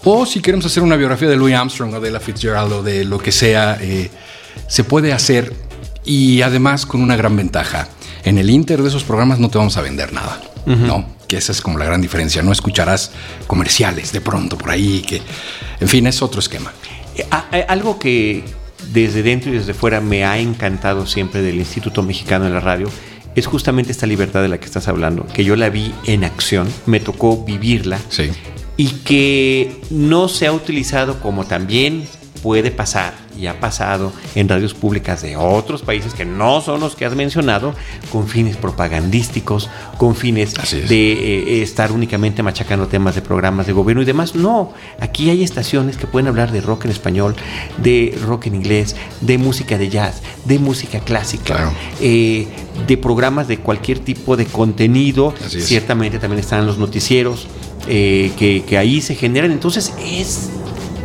O 0.03 0.27
si 0.27 0.41
queremos 0.41 0.67
hacer 0.67 0.83
una 0.83 0.95
biografía 0.95 1.29
de 1.29 1.35
Louis 1.35 1.55
Armstrong 1.55 1.95
o 1.95 1.99
de 1.99 2.11
la 2.11 2.19
Fitzgerald 2.19 2.71
o 2.71 2.83
de 2.83 3.05
lo 3.05 3.17
que 3.17 3.31
sea, 3.31 3.77
eh, 3.81 4.11
se 4.67 4.83
puede 4.83 5.13
hacer 5.13 5.51
y 6.05 6.43
además 6.43 6.85
con 6.85 7.01
una 7.01 7.15
gran 7.15 7.35
ventaja. 7.35 7.89
En 8.23 8.37
el 8.37 8.51
inter 8.51 8.83
de 8.83 8.89
esos 8.89 9.03
programas 9.03 9.39
no 9.39 9.49
te 9.49 9.57
vamos 9.57 9.77
a 9.77 9.81
vender 9.81 10.13
nada, 10.13 10.41
¿no? 10.65 11.18
Que 11.29 11.37
esa 11.37 11.53
es 11.53 11.61
como 11.61 11.77
la 11.77 11.85
gran 11.85 12.01
diferencia. 12.01 12.41
No 12.41 12.51
escucharás 12.51 13.11
comerciales 13.47 14.11
de 14.11 14.19
pronto 14.19 14.57
por 14.57 14.71
ahí, 14.71 15.01
que, 15.07 15.21
en 15.79 15.87
fin, 15.87 16.07
es 16.07 16.21
otro 16.21 16.39
esquema. 16.39 16.73
Eh, 17.15 17.25
ah, 17.31 17.45
eh, 17.53 17.65
algo 17.69 17.99
que 17.99 18.43
desde 18.91 19.21
dentro 19.21 19.51
y 19.51 19.53
desde 19.53 19.73
fuera 19.73 20.01
me 20.01 20.25
ha 20.25 20.39
encantado 20.39 21.05
siempre 21.05 21.41
del 21.41 21.55
Instituto 21.55 22.01
Mexicano 22.01 22.45
de 22.45 22.51
la 22.51 22.59
Radio 22.59 22.89
es 23.35 23.45
justamente 23.45 23.91
esta 23.91 24.07
libertad 24.07 24.41
de 24.41 24.47
la 24.49 24.57
que 24.57 24.65
estás 24.65 24.87
hablando, 24.87 25.25
que 25.27 25.43
yo 25.43 25.55
la 25.55 25.69
vi 25.69 25.93
en 26.05 26.23
acción, 26.23 26.67
me 26.87 26.99
tocó 26.99 27.45
vivirla 27.45 27.99
sí. 28.09 28.31
y 28.75 28.87
que 28.87 29.79
no 29.91 30.27
se 30.27 30.47
ha 30.47 30.51
utilizado 30.51 31.21
como 31.21 31.45
también 31.45 32.07
puede 32.41 32.71
pasar 32.71 33.13
y 33.39 33.47
ha 33.47 33.59
pasado 33.59 34.11
en 34.35 34.49
radios 34.49 34.73
públicas 34.73 35.21
de 35.21 35.37
otros 35.37 35.81
países 35.81 36.13
que 36.13 36.25
no 36.25 36.61
son 36.61 36.79
los 36.79 36.95
que 36.95 37.05
has 37.05 37.15
mencionado, 37.15 37.73
con 38.11 38.27
fines 38.27 38.57
propagandísticos, 38.57 39.69
con 39.97 40.15
fines 40.15 40.53
de 40.71 41.11
eh, 41.13 41.61
estar 41.61 41.91
únicamente 41.91 42.43
machacando 42.43 42.87
temas 42.87 43.15
de 43.15 43.21
programas 43.21 43.67
de 43.67 43.73
gobierno 43.73 44.01
y 44.01 44.05
demás. 44.05 44.35
No, 44.35 44.73
aquí 44.99 45.29
hay 45.29 45.43
estaciones 45.43 45.97
que 45.97 46.07
pueden 46.07 46.27
hablar 46.27 46.51
de 46.51 46.61
rock 46.61 46.85
en 46.85 46.91
español, 46.91 47.35
de 47.77 48.17
rock 48.25 48.47
en 48.47 48.55
inglés, 48.55 48.95
de 49.21 49.37
música 49.37 49.77
de 49.77 49.89
jazz, 49.89 50.21
de 50.45 50.59
música 50.59 50.99
clásica, 50.99 51.71
eh, 52.01 52.47
de 52.87 52.97
programas 52.97 53.47
de 53.47 53.59
cualquier 53.59 53.99
tipo 53.99 54.35
de 54.35 54.45
contenido. 54.45 55.33
Ciertamente 55.47 56.19
también 56.19 56.39
están 56.39 56.65
los 56.65 56.77
noticieros 56.77 57.47
eh, 57.87 58.31
que, 58.37 58.77
ahí 58.77 59.01
se 59.01 59.15
generan. 59.15 59.51
Entonces 59.51 59.93
es 59.99 60.49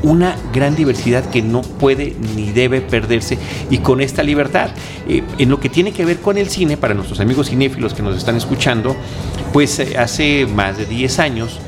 una 0.05 0.37
gran 0.53 0.77
diversidad 0.77 1.25
que 1.31 1.43
no 1.43 1.63
puede 1.63 2.15
ni 2.37 2.53
debe 2.53 2.81
perderse 2.81 3.39
y 3.71 3.79
con 3.79 4.01
esta 4.01 4.23
libertad. 4.23 4.71
Eh, 5.09 5.23
en 5.39 5.49
lo 5.49 5.59
que 5.59 5.69
tiene 5.69 5.93
que 5.93 6.05
ver 6.05 6.19
con 6.19 6.39
el 6.39 6.49
cine, 6.49 6.77
para 6.77 6.95
nuestros 6.95 7.21
amigos 7.21 7.49
cinéfilos 7.49 7.95
que 7.95 8.03
nos 8.03 8.17
están 8.17 8.37
escuchando, 8.37 8.95
pues 9.53 9.81
hace 9.99 10.47
más 10.47 10.79
de 10.79 10.87
10 10.87 11.19
años 11.19 11.59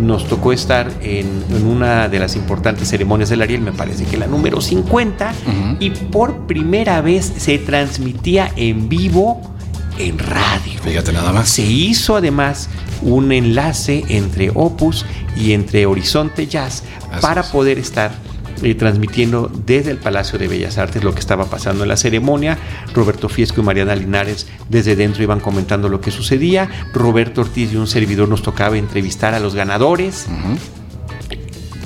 nos 0.00 0.26
tocó 0.26 0.52
estar 0.52 0.90
en, 1.02 1.44
una 1.64 2.08
de 2.08 2.18
las 2.18 2.34
importantes 2.34 2.88
ceremonias 2.88 3.28
del 3.28 3.42
Ariel, 3.42 3.60
me 3.60 3.72
parece 3.72 4.04
que 4.04 4.16
la 4.16 4.26
número 4.26 4.60
50, 4.60 5.32
y 5.78 5.90
por 5.90 6.46
primera 6.46 7.00
vez 7.00 7.32
se 7.36 7.58
transmitía 7.58 8.50
en 8.56 8.88
vivo 8.88 9.53
en 9.98 10.18
radio. 10.18 10.80
Fíjate 10.82 11.12
nada 11.12 11.32
más. 11.32 11.48
Se 11.48 11.62
hizo 11.62 12.16
además 12.16 12.68
un 13.02 13.32
enlace 13.32 14.04
entre 14.08 14.50
Opus 14.54 15.04
y 15.36 15.52
entre 15.52 15.86
Horizonte 15.86 16.46
Jazz 16.46 16.82
para 17.20 17.42
poder 17.42 17.78
estar 17.78 18.12
eh, 18.62 18.74
transmitiendo 18.74 19.50
desde 19.66 19.90
el 19.90 19.98
Palacio 19.98 20.38
de 20.38 20.48
Bellas 20.48 20.78
Artes 20.78 21.02
lo 21.02 21.12
que 21.12 21.20
estaba 21.20 21.46
pasando 21.46 21.82
en 21.82 21.88
la 21.88 21.96
ceremonia. 21.96 22.56
Roberto 22.94 23.28
Fiesco 23.28 23.60
y 23.60 23.64
Mariana 23.64 23.94
Linares 23.94 24.46
desde 24.68 24.96
dentro 24.96 25.22
iban 25.22 25.40
comentando 25.40 25.88
lo 25.88 26.00
que 26.00 26.10
sucedía. 26.10 26.68
Roberto 26.92 27.40
Ortiz 27.42 27.72
y 27.72 27.76
un 27.76 27.86
servidor 27.86 28.28
nos 28.28 28.42
tocaba 28.42 28.78
entrevistar 28.78 29.34
a 29.34 29.40
los 29.40 29.54
ganadores. 29.54 30.26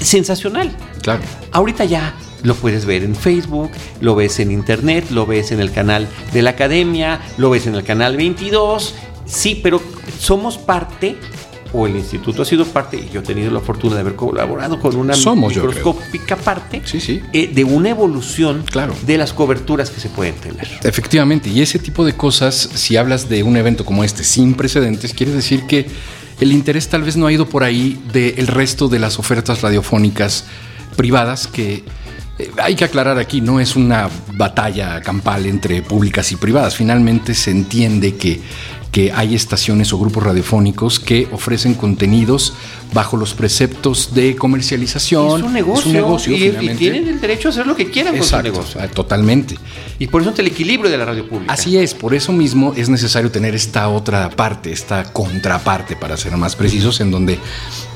Sensacional. 0.00 0.70
Claro. 1.02 1.22
Ahorita 1.52 1.84
ya 1.84 2.14
lo 2.42 2.54
puedes 2.54 2.84
ver 2.84 3.02
en 3.02 3.14
Facebook, 3.14 3.70
lo 4.00 4.14
ves 4.14 4.40
en 4.40 4.50
internet, 4.50 5.10
lo 5.10 5.26
ves 5.26 5.52
en 5.52 5.60
el 5.60 5.72
canal 5.72 6.08
de 6.32 6.42
la 6.42 6.50
academia, 6.50 7.20
lo 7.36 7.50
ves 7.50 7.66
en 7.66 7.74
el 7.74 7.84
canal 7.84 8.16
22. 8.16 8.94
Sí, 9.26 9.60
pero 9.62 9.82
somos 10.18 10.56
parte 10.58 11.16
o 11.72 11.86
el 11.86 11.96
instituto 11.96 12.42
ha 12.42 12.44
sido 12.44 12.64
parte, 12.64 12.96
y 12.96 13.12
yo 13.12 13.20
he 13.20 13.22
tenido 13.22 13.50
la 13.50 13.60
fortuna 13.60 13.96
de 13.96 14.00
haber 14.00 14.14
colaborado 14.14 14.80
con 14.80 14.96
una 14.96 15.14
microscópica 15.14 16.36
parte 16.36 16.82
eh, 17.32 17.50
de 17.52 17.64
una 17.64 17.90
evolución 17.90 18.64
de 19.06 19.18
las 19.18 19.32
coberturas 19.32 19.90
que 19.90 20.00
se 20.00 20.08
pueden 20.08 20.34
tener. 20.36 20.66
Efectivamente, 20.82 21.50
y 21.50 21.60
ese 21.60 21.78
tipo 21.78 22.04
de 22.04 22.14
cosas, 22.14 22.56
si 22.56 22.96
hablas 22.96 23.28
de 23.28 23.42
un 23.42 23.56
evento 23.56 23.84
como 23.84 24.04
este 24.04 24.24
sin 24.24 24.54
precedentes, 24.54 25.12
quiere 25.12 25.32
decir 25.32 25.64
que 25.66 25.86
el 26.40 26.52
interés 26.52 26.88
tal 26.88 27.02
vez 27.02 27.16
no 27.16 27.26
ha 27.26 27.32
ido 27.32 27.48
por 27.48 27.64
ahí 27.64 28.00
del 28.12 28.46
resto 28.46 28.88
de 28.88 28.98
las 28.98 29.18
ofertas 29.18 29.60
radiofónicas 29.60 30.46
privadas 30.96 31.46
que 31.46 31.84
eh, 32.38 32.50
hay 32.62 32.74
que 32.74 32.84
aclarar 32.84 33.18
aquí, 33.18 33.40
no 33.40 33.60
es 33.60 33.76
una 33.76 34.08
batalla 34.34 35.00
campal 35.00 35.46
entre 35.46 35.82
públicas 35.82 36.30
y 36.32 36.36
privadas. 36.36 36.76
Finalmente 36.76 37.34
se 37.34 37.50
entiende 37.50 38.16
que 38.16 38.40
que 38.92 39.12
hay 39.12 39.34
estaciones 39.34 39.92
o 39.92 39.98
grupos 39.98 40.22
radiofónicos 40.22 40.98
que 40.98 41.28
ofrecen 41.32 41.74
contenidos 41.74 42.54
bajo 42.94 43.16
los 43.16 43.34
preceptos 43.34 44.14
de 44.14 44.34
comercialización. 44.36 45.40
Es 45.40 45.44
un 45.44 45.52
negocio. 45.52 46.34
y, 46.34 46.74
tienen 46.76 47.06
el 47.06 47.20
derecho 47.20 47.48
a 47.48 47.50
hacer 47.50 47.66
lo 47.66 47.76
que 47.76 47.90
quieran 47.90 48.16
con 48.16 48.26
su 48.26 48.42
negocio. 48.42 48.80
Ah, 48.82 48.88
totalmente. 48.88 49.56
Y 49.98 50.06
por 50.06 50.22
eso 50.22 50.30
es 50.30 50.38
el 50.38 50.46
equilibrio 50.46 50.90
de 50.90 50.96
la 50.96 51.04
radio 51.04 51.28
pública. 51.28 51.52
Así 51.52 51.76
es, 51.76 51.94
por 51.94 52.14
eso 52.14 52.32
mismo 52.32 52.72
es 52.76 52.88
necesario 52.88 53.30
tener 53.30 53.54
esta 53.54 53.88
otra 53.88 54.30
parte, 54.30 54.72
esta 54.72 55.12
contraparte, 55.12 55.96
para 55.96 56.16
ser 56.16 56.36
más 56.36 56.56
precisos, 56.56 57.00
en 57.00 57.10
donde 57.10 57.38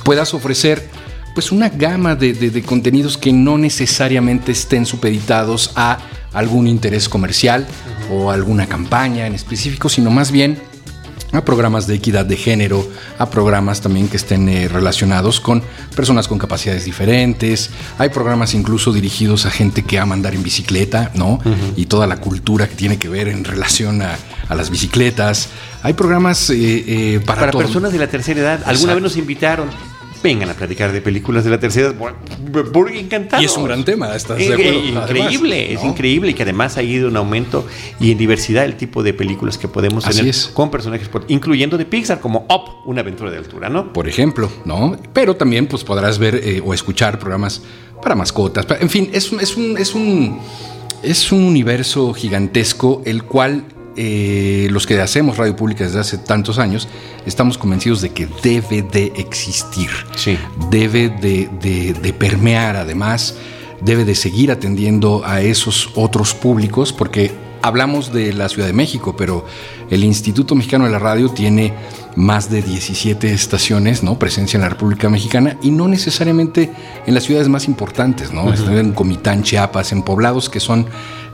puedas 0.04 0.34
ofrecer 0.34 0.88
pues 1.34 1.52
una 1.52 1.68
gama 1.68 2.14
de, 2.14 2.32
de 2.32 2.62
contenidos 2.62 3.16
que 3.16 3.32
no 3.32 3.58
necesariamente 3.58 4.52
estén 4.52 4.86
supeditados 4.86 5.72
a 5.76 5.98
algún 6.32 6.66
interés 6.66 7.08
comercial 7.08 7.66
o 8.10 8.30
alguna 8.30 8.66
campaña 8.66 9.26
en 9.26 9.34
específico, 9.34 9.88
sino 9.88 10.10
más 10.10 10.30
bien 10.30 10.58
a 11.32 11.42
programas 11.44 11.86
de 11.86 11.94
equidad 11.94 12.26
de 12.26 12.36
género, 12.36 12.86
a 13.18 13.30
programas 13.30 13.80
también 13.80 14.08
que 14.08 14.18
estén 14.18 14.48
eh, 14.48 14.68
relacionados 14.68 15.40
con 15.40 15.62
personas 15.96 16.28
con 16.28 16.38
capacidades 16.38 16.84
diferentes. 16.84 17.70
Hay 17.98 18.10
programas 18.10 18.52
incluso 18.54 18.92
dirigidos 18.92 19.46
a 19.46 19.50
gente 19.50 19.82
que 19.82 19.98
ama 19.98 20.14
andar 20.14 20.34
en 20.34 20.42
bicicleta, 20.42 21.10
¿no? 21.14 21.40
Y 21.74 21.86
toda 21.86 22.06
la 22.06 22.18
cultura 22.18 22.68
que 22.68 22.74
tiene 22.74 22.98
que 22.98 23.08
ver 23.08 23.28
en 23.28 23.44
relación 23.44 24.02
a, 24.02 24.16
las 24.50 24.68
bicicletas. 24.68 25.48
Hay 25.82 25.94
programas 25.94 26.50
eh, 26.50 26.54
eh, 26.58 27.20
para, 27.24 27.40
para 27.40 27.52
personas 27.52 27.90
de 27.90 27.98
la 27.98 28.08
tercera 28.08 28.40
edad. 28.40 28.60
Alguna 28.66 28.92
vez 28.92 29.02
nos 29.02 29.16
invitaron 29.16 29.70
vengan 30.22 30.50
a 30.50 30.54
platicar 30.54 30.92
de 30.92 31.00
películas 31.00 31.44
de 31.44 31.50
la 31.50 31.58
tercera 31.60 31.88
edad. 31.88 31.96
encantado. 32.94 33.42
Y 33.42 33.46
es 33.46 33.56
un 33.56 33.64
gran 33.64 33.84
tema, 33.84 34.14
¿estás 34.14 34.38
de 34.38 34.52
acuerdo? 34.52 34.78
Increíble, 34.84 35.72
es 35.72 35.84
increíble 35.84 36.30
y 36.30 36.34
que 36.34 36.42
además 36.42 36.76
ha 36.76 36.82
ido 36.82 37.08
un 37.08 37.16
aumento 37.16 37.66
y 38.00 38.12
en 38.12 38.18
diversidad 38.18 38.64
el 38.64 38.76
tipo 38.76 39.02
de 39.02 39.14
películas 39.14 39.58
que 39.58 39.68
podemos 39.68 40.04
tener 40.04 40.34
con 40.52 40.70
personajes, 40.70 41.10
incluyendo 41.28 41.78
de 41.78 41.84
Pixar, 41.84 42.20
como 42.20 42.46
Up, 42.48 42.86
una 42.86 43.00
aventura 43.00 43.30
de 43.30 43.38
altura, 43.38 43.68
¿no? 43.68 43.92
Por 43.92 44.08
ejemplo, 44.08 44.50
¿no? 44.64 44.96
Pero 45.12 45.36
también 45.36 45.66
pues 45.66 45.84
podrás 45.84 46.18
ver 46.18 46.36
eh, 46.36 46.62
o 46.64 46.74
escuchar 46.74 47.18
programas 47.18 47.62
para 48.02 48.14
mascotas. 48.14 48.66
En 48.80 48.90
fin, 48.90 49.10
es 49.12 49.32
es 49.32 49.56
un, 49.56 49.78
es 49.78 49.94
un, 49.94 50.38
es 51.02 51.32
un 51.32 51.44
universo 51.44 52.12
gigantesco 52.12 53.02
el 53.04 53.24
cual 53.24 53.64
eh, 53.96 54.68
los 54.70 54.86
que 54.86 55.00
hacemos 55.00 55.36
radio 55.36 55.54
pública 55.54 55.84
desde 55.84 56.00
hace 56.00 56.18
tantos 56.18 56.58
años, 56.58 56.88
estamos 57.26 57.58
convencidos 57.58 58.00
de 58.00 58.10
que 58.10 58.28
debe 58.42 58.82
de 58.82 59.12
existir, 59.16 59.90
debe 60.70 61.08
de, 61.08 62.14
permear 62.18 62.76
además, 62.76 63.36
debe 63.80 64.04
de 64.04 64.14
seguir 64.14 64.50
atendiendo 64.50 65.22
a 65.24 65.40
esos 65.40 65.90
otros 65.94 66.34
públicos, 66.34 66.92
porque 66.92 67.32
hablamos 67.62 68.12
de 68.12 68.32
la 68.32 68.48
Ciudad 68.48 68.66
de 68.66 68.72
México, 68.72 69.14
pero 69.16 69.46
el 69.90 70.04
Instituto 70.04 70.54
Mexicano 70.54 70.84
de 70.84 70.90
la 70.90 70.98
Radio 70.98 71.28
tiene 71.28 71.74
más 72.16 72.50
de 72.50 72.62
17 72.62 73.32
estaciones, 73.32 74.02
¿no? 74.02 74.18
Presencia 74.18 74.56
en 74.56 74.62
la 74.62 74.68
República 74.68 75.08
Mexicana 75.08 75.56
y 75.62 75.70
no 75.70 75.88
necesariamente 75.88 76.70
en 77.06 77.14
las 77.14 77.24
ciudades 77.24 77.48
más 77.48 77.66
importantes, 77.66 78.32
¿no? 78.32 78.52
En 78.52 78.92
Comitán, 78.92 79.42
Chiapas, 79.42 79.92
en 79.92 80.02
poblados 80.02 80.48
que 80.48 80.60
son 80.60 80.86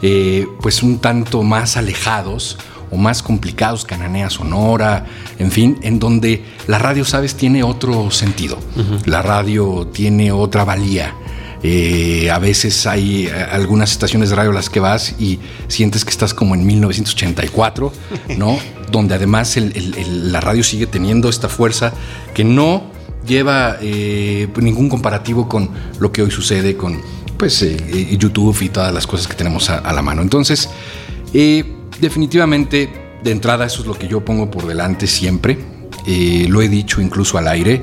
eh, 0.02 0.47
pues 0.61 0.82
un 0.82 0.99
tanto 0.99 1.42
más 1.42 1.76
alejados 1.76 2.58
o 2.90 2.97
más 2.97 3.23
complicados, 3.23 3.85
Cananea 3.85 4.30
Sonora, 4.30 5.06
en 5.38 5.50
fin, 5.50 5.78
en 5.82 5.99
donde 5.99 6.44
la 6.66 6.78
radio, 6.78 7.04
sabes, 7.04 7.35
tiene 7.35 7.62
otro 7.62 8.11
sentido. 8.11 8.58
La 9.04 9.23
radio 9.23 9.87
tiene 9.92 10.32
otra 10.32 10.64
valía. 10.64 11.14
Eh, 11.62 12.30
a 12.30 12.38
veces 12.38 12.86
hay 12.86 13.26
eh, 13.26 13.32
algunas 13.32 13.90
estaciones 13.90 14.30
de 14.30 14.36
radio 14.36 14.50
a 14.50 14.54
las 14.54 14.70
que 14.70 14.80
vas 14.80 15.14
y 15.18 15.40
sientes 15.66 16.04
que 16.04 16.10
estás 16.10 16.34
como 16.34 16.54
en 16.54 16.64
1984, 16.66 17.92
¿no? 18.36 18.58
Donde 18.92 19.14
además 19.14 19.56
la 19.56 20.40
radio 20.40 20.62
sigue 20.62 20.86
teniendo 20.86 21.28
esta 21.28 21.48
fuerza 21.48 21.92
que 22.34 22.44
no 22.44 22.84
lleva 23.26 23.76
ningún 23.80 24.88
comparativo 24.88 25.46
con 25.48 25.68
lo 26.00 26.10
que 26.10 26.22
hoy 26.22 26.30
sucede 26.30 26.76
con 26.76 27.02
pues, 27.38 27.62
eh, 27.62 28.16
YouTube 28.18 28.60
y 28.62 28.68
todas 28.68 28.92
las 28.92 29.06
cosas 29.06 29.28
que 29.28 29.34
tenemos 29.34 29.70
a, 29.70 29.92
la 29.92 30.02
mano. 30.02 30.20
Entonces, 30.20 30.68
eh, 31.32 31.64
definitivamente, 32.00 32.90
de 33.22 33.30
entrada, 33.30 33.64
eso 33.64 33.82
es 33.82 33.86
lo 33.86 33.94
que 33.94 34.08
yo 34.08 34.24
pongo 34.24 34.50
por 34.50 34.66
delante 34.66 35.06
siempre. 35.06 35.56
Eh, 36.06 36.46
lo 36.48 36.60
he 36.60 36.68
dicho 36.68 37.00
incluso 37.00 37.38
al 37.38 37.48
aire. 37.48 37.82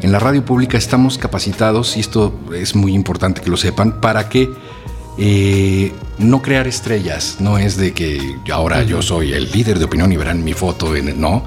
En 0.00 0.12
la 0.12 0.20
radio 0.20 0.44
pública 0.44 0.78
estamos 0.78 1.18
capacitados, 1.18 1.96
y 1.96 2.00
esto 2.00 2.32
es 2.54 2.76
muy 2.76 2.94
importante 2.94 3.40
que 3.40 3.50
lo 3.50 3.56
sepan, 3.56 4.00
para 4.00 4.28
que 4.28 4.48
no 6.18 6.42
crear 6.42 6.68
estrellas. 6.68 7.38
No 7.40 7.58
es 7.58 7.76
de 7.76 7.92
que 7.92 8.36
ahora 8.52 8.84
yo 8.84 9.02
soy 9.02 9.32
el 9.32 9.50
líder 9.50 9.78
de 9.78 9.86
opinión 9.86 10.12
y 10.12 10.16
verán 10.16 10.44
mi 10.44 10.52
foto 10.52 10.94
en 10.94 11.20
no, 11.20 11.44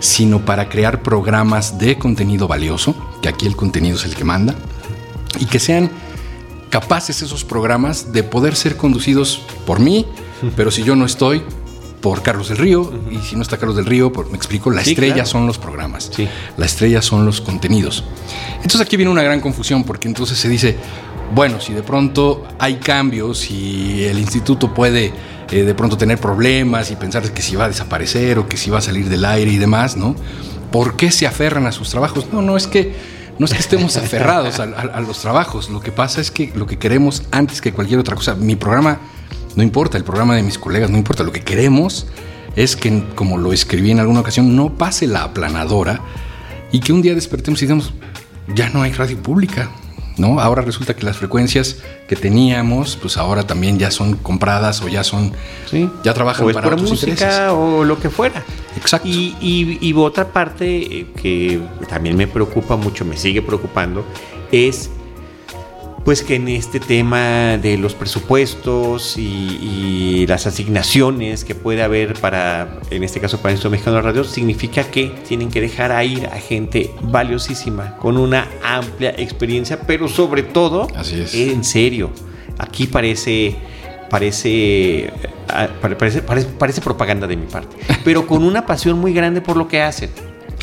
sino 0.00 0.44
para 0.44 0.68
crear 0.68 1.02
programas 1.02 1.78
de 1.78 1.96
contenido 1.96 2.48
valioso, 2.48 2.94
que 3.22 3.28
aquí 3.28 3.46
el 3.46 3.54
contenido 3.54 3.96
es 3.96 4.04
el 4.04 4.16
que 4.16 4.24
manda, 4.24 4.54
y 5.38 5.46
que 5.46 5.60
sean 5.60 5.88
capaces 6.70 7.22
esos 7.22 7.44
programas 7.44 8.12
de 8.12 8.24
poder 8.24 8.56
ser 8.56 8.76
conducidos 8.76 9.42
por 9.64 9.78
mí, 9.78 10.04
pero 10.56 10.72
si 10.72 10.82
yo 10.82 10.96
no 10.96 11.06
estoy, 11.06 11.42
por 12.04 12.20
Carlos 12.20 12.50
del 12.50 12.58
Río, 12.58 12.92
y 13.10 13.16
si 13.26 13.34
no 13.34 13.40
está 13.40 13.56
Carlos 13.56 13.76
del 13.76 13.86
Río, 13.86 14.12
me 14.30 14.36
explico, 14.36 14.70
la 14.70 14.82
estrella 14.82 15.24
son 15.24 15.46
los 15.46 15.56
programas, 15.56 16.10
la 16.58 16.66
estrella 16.66 17.00
son 17.00 17.24
los 17.24 17.40
contenidos. 17.40 18.04
Entonces 18.56 18.82
aquí 18.82 18.98
viene 18.98 19.10
una 19.10 19.22
gran 19.22 19.40
confusión, 19.40 19.84
porque 19.84 20.06
entonces 20.06 20.36
se 20.36 20.50
dice, 20.50 20.76
bueno, 21.34 21.62
si 21.62 21.72
de 21.72 21.82
pronto 21.82 22.46
hay 22.58 22.74
cambios 22.74 23.50
y 23.50 24.04
el 24.04 24.18
instituto 24.18 24.74
puede 24.74 25.14
eh, 25.50 25.62
de 25.62 25.74
pronto 25.74 25.96
tener 25.96 26.18
problemas 26.18 26.90
y 26.90 26.96
pensar 26.96 27.22
que 27.32 27.40
si 27.40 27.56
va 27.56 27.64
a 27.64 27.68
desaparecer 27.68 28.38
o 28.38 28.46
que 28.46 28.58
si 28.58 28.68
va 28.68 28.80
a 28.80 28.82
salir 28.82 29.08
del 29.08 29.24
aire 29.24 29.50
y 29.50 29.56
demás, 29.56 29.96
¿no? 29.96 30.14
¿Por 30.70 30.96
qué 30.96 31.10
se 31.10 31.26
aferran 31.26 31.66
a 31.66 31.72
sus 31.72 31.88
trabajos? 31.88 32.26
No, 32.34 32.42
no 32.42 32.58
es 32.58 32.66
que 32.66 32.92
no 33.38 33.46
es 33.46 33.54
que 33.54 33.60
estemos 33.60 33.96
aferrados 33.96 34.60
a, 34.60 35.00
los 35.00 35.20
trabajos, 35.20 35.70
lo 35.70 35.80
que 35.80 35.90
pasa 35.90 36.20
es 36.20 36.30
que 36.30 36.52
lo 36.54 36.66
que 36.66 36.76
queremos 36.76 37.22
antes 37.30 37.62
que 37.62 37.72
cualquier 37.72 37.98
otra 37.98 38.14
cosa, 38.14 38.34
mi 38.34 38.56
programa 38.56 39.00
no 39.56 39.62
importa, 39.62 39.96
el 39.98 40.04
programa 40.04 40.36
de 40.36 40.42
mis 40.42 40.58
colegas 40.58 40.90
no 40.90 40.98
importa, 40.98 41.22
lo 41.24 41.32
que 41.32 41.40
queremos 41.42 42.06
es 42.56 42.76
que, 42.76 43.02
como 43.14 43.36
lo 43.38 43.52
escribí 43.52 43.90
en 43.90 44.00
alguna 44.00 44.20
ocasión, 44.20 44.54
no 44.56 44.74
pase 44.76 45.06
la 45.06 45.24
aplanadora 45.24 46.00
y 46.72 46.80
que 46.80 46.92
un 46.92 47.02
día 47.02 47.14
despertemos 47.14 47.60
y 47.62 47.66
digamos, 47.66 47.92
ya 48.54 48.68
no 48.70 48.82
hay 48.82 48.92
radio 48.92 49.16
pública, 49.18 49.70
¿no? 50.16 50.38
Ahora 50.40 50.62
resulta 50.62 50.94
que 50.94 51.04
las 51.04 51.16
frecuencias 51.16 51.78
que 52.08 52.14
teníamos, 52.14 52.96
pues 52.96 53.16
ahora 53.16 53.44
también 53.44 53.78
ya 53.78 53.90
son 53.90 54.14
compradas 54.16 54.80
o 54.82 54.88
ya 54.88 55.02
son, 55.02 55.32
sí. 55.68 55.88
ya 56.04 56.14
trabajan 56.14 56.46
o 56.46 56.50
es 56.50 56.54
para 56.54 56.64
por 56.66 56.74
otros 56.74 56.90
música 56.90 57.10
intereses. 57.12 57.40
o 57.50 57.82
lo 57.84 57.98
que 57.98 58.10
fuera. 58.10 58.44
Exacto. 58.76 59.08
Y, 59.08 59.34
y- 59.40 59.78
y 59.80 59.92
otra 59.94 60.28
parte 60.28 61.00
eh, 61.00 61.06
que 61.20 61.60
también 61.88 62.16
me 62.16 62.26
preocupa 62.28 62.76
mucho, 62.76 63.04
me 63.04 63.16
sigue 63.16 63.42
preocupando, 63.42 64.04
es 64.52 64.90
pues 66.04 66.22
que 66.22 66.34
en 66.34 66.48
este 66.48 66.80
tema 66.80 67.56
de 67.56 67.78
los 67.78 67.94
presupuestos 67.94 69.16
y, 69.16 69.22
y 70.22 70.26
las 70.26 70.46
asignaciones 70.46 71.44
que 71.44 71.54
puede 71.54 71.82
haber 71.82 72.12
para, 72.14 72.78
en 72.90 73.02
este 73.04 73.20
caso 73.20 73.38
para 73.38 73.50
el 73.50 73.54
Instituto 73.54 73.70
Mexicano 73.70 73.96
de 73.96 74.02
Radio, 74.02 74.24
significa 74.24 74.84
que 74.84 75.06
tienen 75.26 75.50
que 75.50 75.60
dejar 75.62 75.92
a 75.92 76.04
ir 76.04 76.26
a 76.26 76.36
gente 76.38 76.90
valiosísima, 77.02 77.96
con 77.96 78.18
una 78.18 78.48
amplia 78.62 79.14
experiencia, 79.16 79.80
pero 79.86 80.06
sobre 80.08 80.42
todo, 80.42 80.88
Así 80.94 81.20
es. 81.20 81.34
en 81.34 81.64
serio, 81.64 82.10
aquí 82.58 82.86
parece, 82.86 83.56
parece, 84.10 85.10
ah, 85.48 85.68
pare- 85.80 85.96
parece, 85.96 86.20
parece, 86.22 86.48
parece 86.48 86.80
propaganda 86.82 87.26
de 87.26 87.36
mi 87.36 87.46
parte, 87.46 87.76
pero 88.04 88.26
con 88.26 88.44
una 88.44 88.66
pasión 88.66 88.98
muy 88.98 89.12
grande 89.14 89.40
por 89.40 89.56
lo 89.56 89.68
que 89.68 89.80
hacen. 89.80 90.10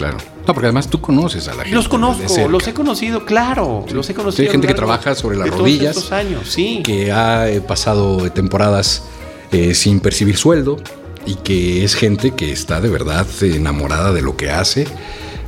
Claro. 0.01 0.17
No, 0.48 0.53
porque 0.53 0.67
además 0.67 0.88
tú 0.88 1.00
conoces 1.00 1.48
a 1.48 1.51
la 1.53 1.63
gente. 1.63 1.75
Los 1.75 1.88
conozco, 1.88 2.48
los 2.50 2.67
he 2.67 2.74
conocido, 2.74 3.25
claro, 3.25 3.86
los 3.91 4.10
he 4.10 4.13
conocido. 4.13 4.48
Hay 4.48 4.51
gente 4.51 4.67
que 4.67 4.74
trabaja 4.74 5.15
sobre 5.15 5.38
las 5.38 5.46
de 5.46 5.51
todos 5.51 5.62
rodillas, 5.62 5.96
estos 5.96 6.12
años, 6.12 6.50
sí. 6.50 6.81
que 6.84 7.12
ha 7.12 7.50
eh, 7.50 7.62
pasado 7.62 8.29
temporadas 8.31 9.03
eh, 9.51 9.74
sin 9.75 10.00
percibir 10.00 10.38
sueldo 10.38 10.77
y 11.25 11.36
que 11.36 11.84
es 11.84 11.96
gente 11.96 12.31
que 12.31 12.51
está 12.51 12.81
de 12.81 12.89
verdad 12.89 13.27
eh, 13.41 13.55
enamorada 13.55 14.12
de 14.13 14.22
lo 14.22 14.36
que 14.36 14.50
hace, 14.50 14.88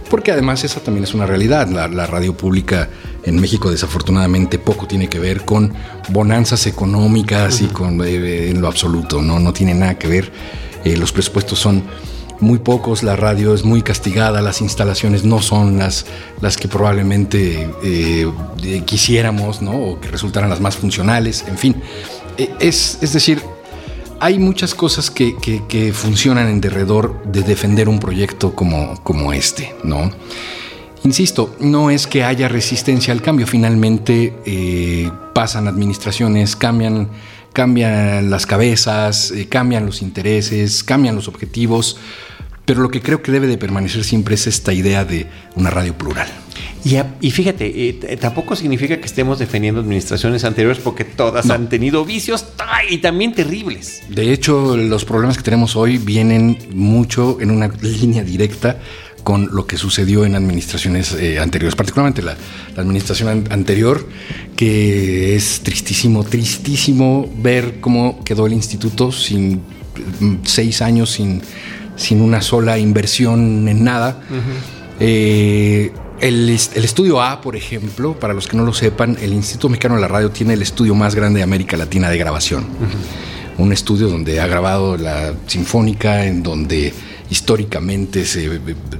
porque 0.10 0.31
además 0.31 0.63
esa 0.63 0.79
también 0.79 1.03
es 1.03 1.13
una 1.13 1.25
realidad. 1.25 1.67
La, 1.67 1.88
la 1.88 2.05
radio 2.05 2.38
pública 2.38 2.89
en 3.25 3.39
México 3.39 3.72
desafortunadamente 3.72 4.60
poco 4.60 4.88
tiene 4.88 5.07
que 5.07 5.19
ver 5.19 5.45
con 5.45 5.74
bonanzas 6.10 6.67
económicas 6.67 7.62
y 7.62 7.67
con 7.67 8.01
eh, 8.05 8.50
en 8.50 8.62
lo 8.62 8.67
absoluto, 8.67 9.22
no, 9.22 9.39
no 9.39 9.53
tiene 9.53 9.74
nada 9.74 9.98
que 9.98 10.07
ver. 10.07 10.31
Eh, 10.83 10.98
los 10.98 11.12
presupuestos 11.12 11.60
son 11.60 11.83
muy 12.44 12.60
pocos, 12.60 13.02
la 13.02 13.16
radio 13.16 13.54
es 13.56 13.64
muy 13.64 13.82
castigada, 13.82 14.42
las 14.42 14.62
instalaciones 14.62 15.24
no 15.24 15.42
son 15.42 15.78
las, 15.80 16.06
las 16.42 16.58
que 16.58 16.68
probablemente 16.68 17.70
eh, 17.84 18.32
eh, 18.64 18.82
quisiéramos, 18.86 19.62
¿no? 19.62 19.72
O 19.72 20.00
que 20.00 20.10
resultaran 20.10 20.50
las 20.50 20.60
más 20.60 20.76
funcionales, 20.76 21.46
en 21.48 21.58
fin. 21.58 21.76
Eh, 22.38 22.50
es, 22.60 23.00
es 23.02 23.14
decir, 23.14 23.42
hay 24.20 24.40
muchas 24.40 24.76
cosas 24.76 25.10
que, 25.10 25.36
que- 25.42 25.92
funcionan 25.94 26.48
en 26.48 26.62
derredor 26.62 27.24
de 27.24 27.42
defender 27.42 27.90
un 27.90 28.00
proyecto 28.00 28.54
como, 28.54 29.02
como 29.04 29.34
este, 29.34 29.74
¿no? 29.84 30.12
Insisto, 31.04 31.56
no 31.60 31.90
es 31.90 32.08
que 32.08 32.24
haya 32.24 32.48
resistencia 32.48 33.14
al 33.14 33.22
cambio, 33.22 33.46
finalmente 33.48 34.34
eh, 34.46 35.12
pasan 35.34 35.68
administraciones, 35.68 36.56
cambian, 36.56 37.10
cambian 37.52 38.30
las 38.30 38.46
cabezas, 38.46 39.34
cambian 39.50 39.86
los 39.86 40.02
intereses, 40.02 40.84
cambian 40.84 41.16
los 41.16 41.28
objetivos, 41.28 41.98
pero 42.65 42.82
lo 42.82 42.89
que 42.89 43.01
creo 43.01 43.22
que 43.22 43.32
debe 43.32 43.48
de 43.48 43.58
permanecer 43.58 44.03
siempre 44.03 44.36
es 44.36 44.48
esta 44.48 44.74
idea 44.74 45.03
de 45.05 45.27
una 45.55 45.70
radio 45.70 45.98
plural. 45.98 46.27
Y, 46.86 46.96
a- 46.98 47.15
y 47.22 47.32
fíjate, 47.32 47.89
eh, 47.89 47.93
t- 47.93 48.17
tampoco 48.17 48.55
significa 48.55 48.98
que 48.98 49.05
estemos 49.05 49.39
defendiendo 49.39 49.82
administraciones 49.82 50.43
anteriores 50.43 50.79
porque 50.84 51.03
todas 51.05 51.46
No. 51.46 51.53
han 51.53 51.70
tenido 51.70 52.03
vicios 52.05 52.46
y 52.89 52.98
también 52.98 53.34
terribles. 53.34 54.03
De 54.10 54.32
hecho, 54.34 54.75
los 54.77 55.05
problemas 55.05 55.38
que 55.38 55.43
tenemos 55.43 55.75
hoy 55.75 55.98
vienen 55.98 56.58
mucho 56.74 57.38
en 57.41 57.51
una 57.51 57.67
línea 57.82 58.24
directa 58.24 58.79
con 59.24 59.50
lo 59.53 59.65
que 59.65 59.77
sucedió 59.77 60.25
en 60.25 60.36
administraciones 60.36 61.13
eh, 61.13 61.39
anteriores, 61.39 61.75
particularmente 61.77 62.22
la, 62.22 62.36
la 62.75 62.82
administración 62.82 63.29
an- 63.29 63.48
anterior, 63.51 64.05
que 64.58 65.36
es 65.36 65.62
tristísimo, 65.63 66.25
tristísimo 66.25 67.29
ver 67.38 67.79
cómo 67.79 68.22
quedó 68.25 68.46
el 68.46 68.53
instituto 68.53 69.12
sin 69.13 69.62
mm, 70.20 70.36
seis 70.43 70.82
años, 70.82 71.12
sin, 71.12 71.41
sin 71.96 72.22
una 72.22 72.42
sola 72.42 72.78
inversión 72.78 73.68
en 73.68 73.84
nada. 73.84 74.20
Eh, 75.00 75.92
el, 76.20 76.50
est- 76.50 76.78
el 76.78 76.86
estudio 76.86 77.22
A, 77.22 77.42
por 77.42 77.56
ejemplo, 77.56 78.18
para 78.20 78.34
los 78.34 78.48
que 78.48 78.56
no 78.56 78.64
lo 78.64 78.74
sepan, 78.74 79.18
el 79.22 79.34
Instituto 79.34 79.70
Mexicano 79.70 79.96
de 79.96 80.02
la 80.02 80.08
Radio 80.08 80.30
tiene 80.32 80.54
el 80.54 80.62
estudio 80.62 80.96
más 80.96 81.16
grande 81.16 81.40
de 81.40 81.44
América 81.44 81.75
Latina 81.77 82.10
de 82.10 82.18
grabación. 82.18 82.66
Un 83.58 83.72
estudio 83.74 84.08
donde 84.08 84.40
ha 84.42 84.48
grabado 84.48 84.98
la 84.98 85.34
Sinfónica, 85.48 86.25
en 86.25 86.42
donde 86.44 86.94
históricamente 87.33 88.25
se, 88.25 88.48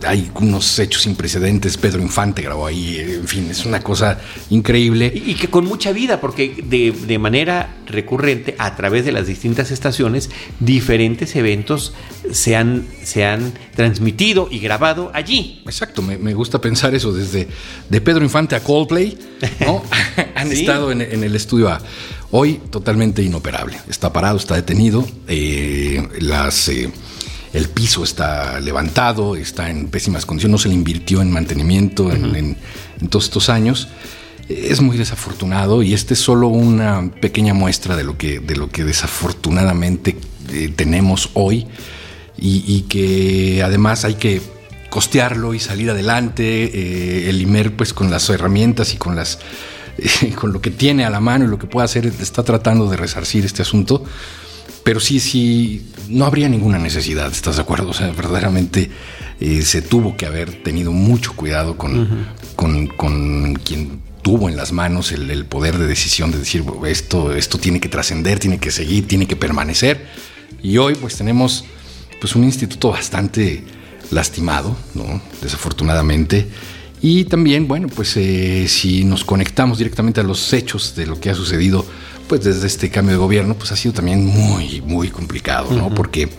hay 0.08 0.32
unos 0.42 0.80
hechos 0.80 1.04
sin 1.04 1.16
precedentes. 1.16 1.78
Pedro 1.78 2.02
Infante 2.02 2.42
grabó 2.42 2.66
ahí, 2.66 2.98
en 2.98 3.28
fin, 3.28 3.48
es 3.52 3.64
una 3.64 3.80
cosa 3.82 4.20
increíble. 4.50 5.12
Y, 5.14 5.32
y 5.32 5.36
que 5.36 5.50
con 5.50 5.66
mucha 5.66 5.92
vida, 5.92 6.20
porque 6.20 6.64
de, 6.66 6.92
de 6.92 7.20
manera 7.20 7.76
recurrente, 7.86 8.56
a 8.58 8.76
través 8.76 9.06
de 9.06 9.12
las 9.12 9.28
distintas 9.28 9.70
estaciones, 9.70 10.32
diferentes 10.60 11.36
eventos 11.36 11.94
se 12.32 12.56
han, 12.56 12.88
se 13.04 13.24
han 13.24 13.54
transmitido 13.76 14.48
y 14.50 14.58
grabado 14.60 15.12
allí. 15.14 15.62
Exacto, 15.66 16.02
me, 16.02 16.18
me 16.18 16.34
gusta 16.34 16.60
pensar 16.60 16.96
eso, 16.96 17.14
desde 17.14 17.48
de 17.90 18.02
Pedro 18.02 18.24
Infante 18.24 18.56
a 18.56 18.62
Coldplay, 18.64 19.16
¿no? 19.62 19.84
han 20.36 20.50
Sí. 20.50 20.62
estado 20.62 20.92
en, 20.92 21.02
en 21.02 21.24
el 21.24 21.36
estudio 21.36 21.70
A. 21.70 21.82
Hoy 22.32 22.60
totalmente 22.72 23.22
inoperable, 23.22 23.78
está 23.88 24.12
parado, 24.12 24.38
está 24.38 24.56
detenido, 24.56 25.08
eh, 25.28 26.02
las, 26.20 26.68
eh, 26.68 26.90
el 27.54 27.70
piso 27.70 28.04
está 28.04 28.60
levantado, 28.60 29.36
está 29.36 29.70
en 29.70 29.88
pésimas 29.88 30.26
condiciones, 30.26 30.52
no 30.52 30.58
se 30.58 30.70
le 30.70 30.76
invirtió 30.76 31.22
en 31.22 31.32
mantenimiento 31.32 32.12
en, 32.12 32.36
en- 32.36 32.58
en 33.00 33.08
todos 33.10 33.26
estos 33.26 33.50
años. 33.50 33.88
Es 34.50 34.82
muy 34.82 34.98
desafortunado 34.98 35.84
y 35.84 35.94
esta 35.94 36.14
es 36.14 36.20
solo 36.20 36.48
una 36.50 37.10
pequeña 37.22 37.54
muestra 37.54 37.96
de 37.96 38.04
lo 38.04 38.18
que, 38.18 38.40
de 38.40 38.56
lo 38.56 38.70
que 38.70 38.84
desafortunadamente 38.84 40.18
eh, 40.52 40.72
tenemos 40.76 41.30
hoy 41.34 41.68
y, 42.38 42.64
y 42.68 42.82
que 42.90 43.62
además 43.64 44.04
hay 44.04 44.16
que 44.16 44.42
costearlo 44.90 45.54
y 45.54 45.60
salir 45.60 45.90
adelante. 45.92 46.66
eh, 46.66 47.30
el 47.30 47.42
IMER, 47.42 47.76
pues 47.76 47.94
con 47.94 48.10
las 48.12 48.30
herramientas 48.30 48.94
y 48.94 48.98
con 48.98 49.16
las 49.16 49.40
con 50.36 50.52
lo 50.52 50.60
que 50.60 50.72
tiene 50.72 51.06
a 51.06 51.10
la 51.10 51.20
mano 51.20 51.46
y 51.46 51.48
lo 51.48 51.58
que 51.60 51.68
puede 51.68 51.86
hacer, 51.86 52.06
está 52.08 52.44
tratando 52.44 52.90
de 52.90 52.98
resarcir 52.98 53.46
este 53.46 53.62
asunto. 53.62 54.04
Pero 54.84 55.00
sí, 55.00 55.20
sí, 55.20 55.86
no 56.10 56.26
habría 56.26 56.50
ninguna 56.50 56.78
necesidad, 56.78 57.32
¿estás 57.32 57.56
de 57.56 57.62
acuerdo? 57.62 57.90
O 57.90 57.94
sea, 57.94 58.12
verdaderamente 58.12 58.90
eh, 59.40 59.62
se 59.62 59.82
tuvo 59.82 60.18
que 60.18 60.26
haber 60.26 60.62
tenido 60.64 60.92
mucho 60.92 61.34
cuidado 61.34 61.78
con, 61.78 62.28
con, 62.56 62.88
con 62.88 63.56
quien 63.56 64.02
tuvo 64.22 64.50
en 64.50 64.56
las 64.58 64.72
manos 64.72 65.12
el, 65.12 65.30
el 65.32 65.46
poder 65.46 65.78
de 65.78 65.88
decisión 65.88 66.32
de 66.32 66.40
decir, 66.40 66.62
"Bueno, 66.64 66.86
esto, 66.86 67.34
esto 67.34 67.58
tiene 67.58 67.80
que 67.80 67.90
trascender, 67.90 68.40
tiene 68.40 68.58
que 68.58 68.72
seguir, 68.72 69.08
tiene 69.08 69.26
que 69.28 69.36
permanecer. 69.36 70.06
Y 70.62 70.78
hoy 70.78 70.96
pues 70.96 71.16
tenemos 71.18 71.66
pues 72.20 72.36
un 72.36 72.44
instituto 72.44 72.92
bastante 72.92 73.64
lastimado, 74.12 74.76
¿no? 74.96 75.22
Desafortunadamente. 75.42 76.48
Y 77.02 77.26
también, 77.26 77.68
bueno, 77.68 77.90
pues 77.90 78.16
eh, 78.16 78.66
si 78.70 79.04
nos 79.04 79.26
conectamos 79.26 79.78
directamente 79.78 80.22
a 80.22 80.24
los 80.24 80.54
hechos 80.54 80.96
de 80.96 81.06
lo 81.06 81.20
que 81.20 81.30
ha 81.30 81.36
sucedido, 81.36 81.86
pues 82.28 82.44
desde 82.44 82.68
este 82.68 82.90
cambio 82.90 83.14
de 83.14 83.20
gobierno, 83.20 83.56
pues 83.56 83.72
ha 83.72 83.76
sido 83.76 83.94
también 83.94 84.26
muy, 84.26 84.82
muy 84.82 85.10
complicado, 85.10 85.72
¿no? 85.72 85.94
Porque, 85.94 86.30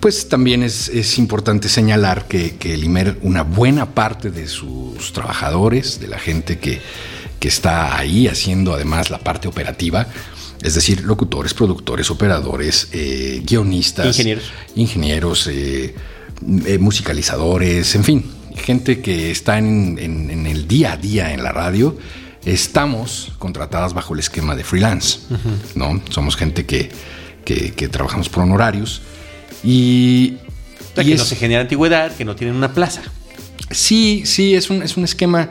pues 0.00 0.28
también 0.28 0.62
es, 0.62 0.88
es 0.88 1.18
importante 1.18 1.68
señalar 1.68 2.26
que, 2.26 2.56
que 2.56 2.74
el 2.74 2.82
IMER, 2.84 3.18
una 3.22 3.42
buena 3.42 3.94
parte 3.94 4.30
de 4.30 4.48
sus 4.48 5.12
trabajadores, 5.12 6.00
de 6.00 6.08
la 6.08 6.18
gente 6.18 6.58
que, 6.58 6.80
que 7.38 7.48
está 7.48 7.96
ahí 7.96 8.26
haciendo 8.26 8.72
además 8.74 9.10
la 9.10 9.18
parte 9.18 9.46
operativa, 9.48 10.08
es 10.60 10.74
decir, 10.74 11.02
locutores, 11.04 11.54
productores, 11.54 12.10
operadores, 12.10 12.88
eh, 12.92 13.42
guionistas, 13.44 14.06
Ingenieros. 14.06 14.44
ingenieros, 14.76 15.46
eh, 15.48 15.94
eh, 16.66 16.78
musicalizadores, 16.78 17.94
en 17.94 18.04
fin, 18.04 18.24
gente 18.56 19.00
que 19.00 19.30
está 19.30 19.58
en, 19.58 19.98
en- 20.00 20.30
en 20.30 20.46
el 20.46 20.66
día 20.66 20.92
a 20.92 20.96
día 20.96 21.32
en 21.32 21.42
la 21.42 21.52
radio, 21.52 21.96
estamos 22.44 23.32
contratadas 23.38 23.94
bajo 23.94 24.14
el 24.14 24.20
esquema 24.20 24.54
de 24.56 24.64
freelance, 24.64 25.20
¿no? 25.74 26.00
Somos 26.10 26.36
gente 26.36 26.66
que, 26.66 26.90
que- 27.44 27.72
que 27.72 27.88
trabajamos 27.88 28.28
por 28.28 28.42
honorarios 28.42 29.02
y... 29.64 30.36
O 30.92 30.94
sea, 30.94 31.04
y 31.04 31.06
que 31.08 31.12
es- 31.14 31.18
no 31.20 31.24
se 31.24 31.36
genera 31.36 31.62
antigüedad, 31.62 32.14
que 32.16 32.24
no 32.24 32.34
tienen 32.36 32.56
una 32.56 32.72
plaza. 32.74 33.02
Sí, 33.70 34.22
sí, 34.26 34.54
es 34.54 34.68
un, 34.70 34.82
es 34.82 34.96
un 34.96 35.04
esquema. 35.04 35.48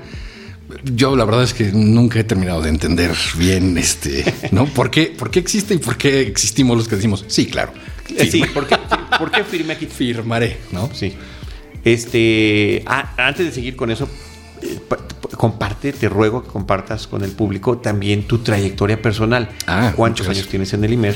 Yo 0.83 1.15
la 1.15 1.25
verdad 1.25 1.43
es 1.43 1.53
que 1.53 1.71
nunca 1.71 2.19
he 2.19 2.23
terminado 2.23 2.61
de 2.61 2.69
entender 2.69 3.11
bien 3.37 3.77
este, 3.77 4.23
¿no? 4.51 4.65
¿Por 4.65 4.91
qué, 4.91 5.07
por 5.17 5.31
qué 5.31 5.39
existe 5.39 5.73
y 5.73 5.77
por 5.77 5.97
qué 5.97 6.21
existimos 6.21 6.77
los 6.77 6.87
que 6.87 6.95
decimos, 6.95 7.25
sí, 7.27 7.47
claro. 7.47 7.73
Eh, 8.15 8.29
Sí, 8.29 8.43
¿por 8.53 8.67
qué, 8.67 8.77
por 9.17 9.31
qué 9.31 9.43
firme 9.43 9.73
aquí? 9.73 9.85
firmaré, 9.91 10.57
¿no? 10.71 10.89
Sí. 10.93 11.13
Este, 11.83 12.83
ah, 12.85 13.13
antes 13.17 13.45
de 13.47 13.51
seguir 13.51 13.75
con 13.75 13.89
eso, 13.89 14.07
comparte, 15.41 15.91
te 15.91 16.07
ruego 16.07 16.43
que 16.43 16.49
compartas 16.49 17.07
con 17.07 17.23
el 17.23 17.31
público 17.31 17.79
también 17.79 18.27
tu 18.27 18.37
trayectoria 18.37 19.01
personal. 19.01 19.49
Ah, 19.65 19.91
¿Cuántos 19.95 20.29
años 20.29 20.47
tienes 20.47 20.71
en 20.73 20.83
el 20.83 20.93
IMER? 20.93 21.15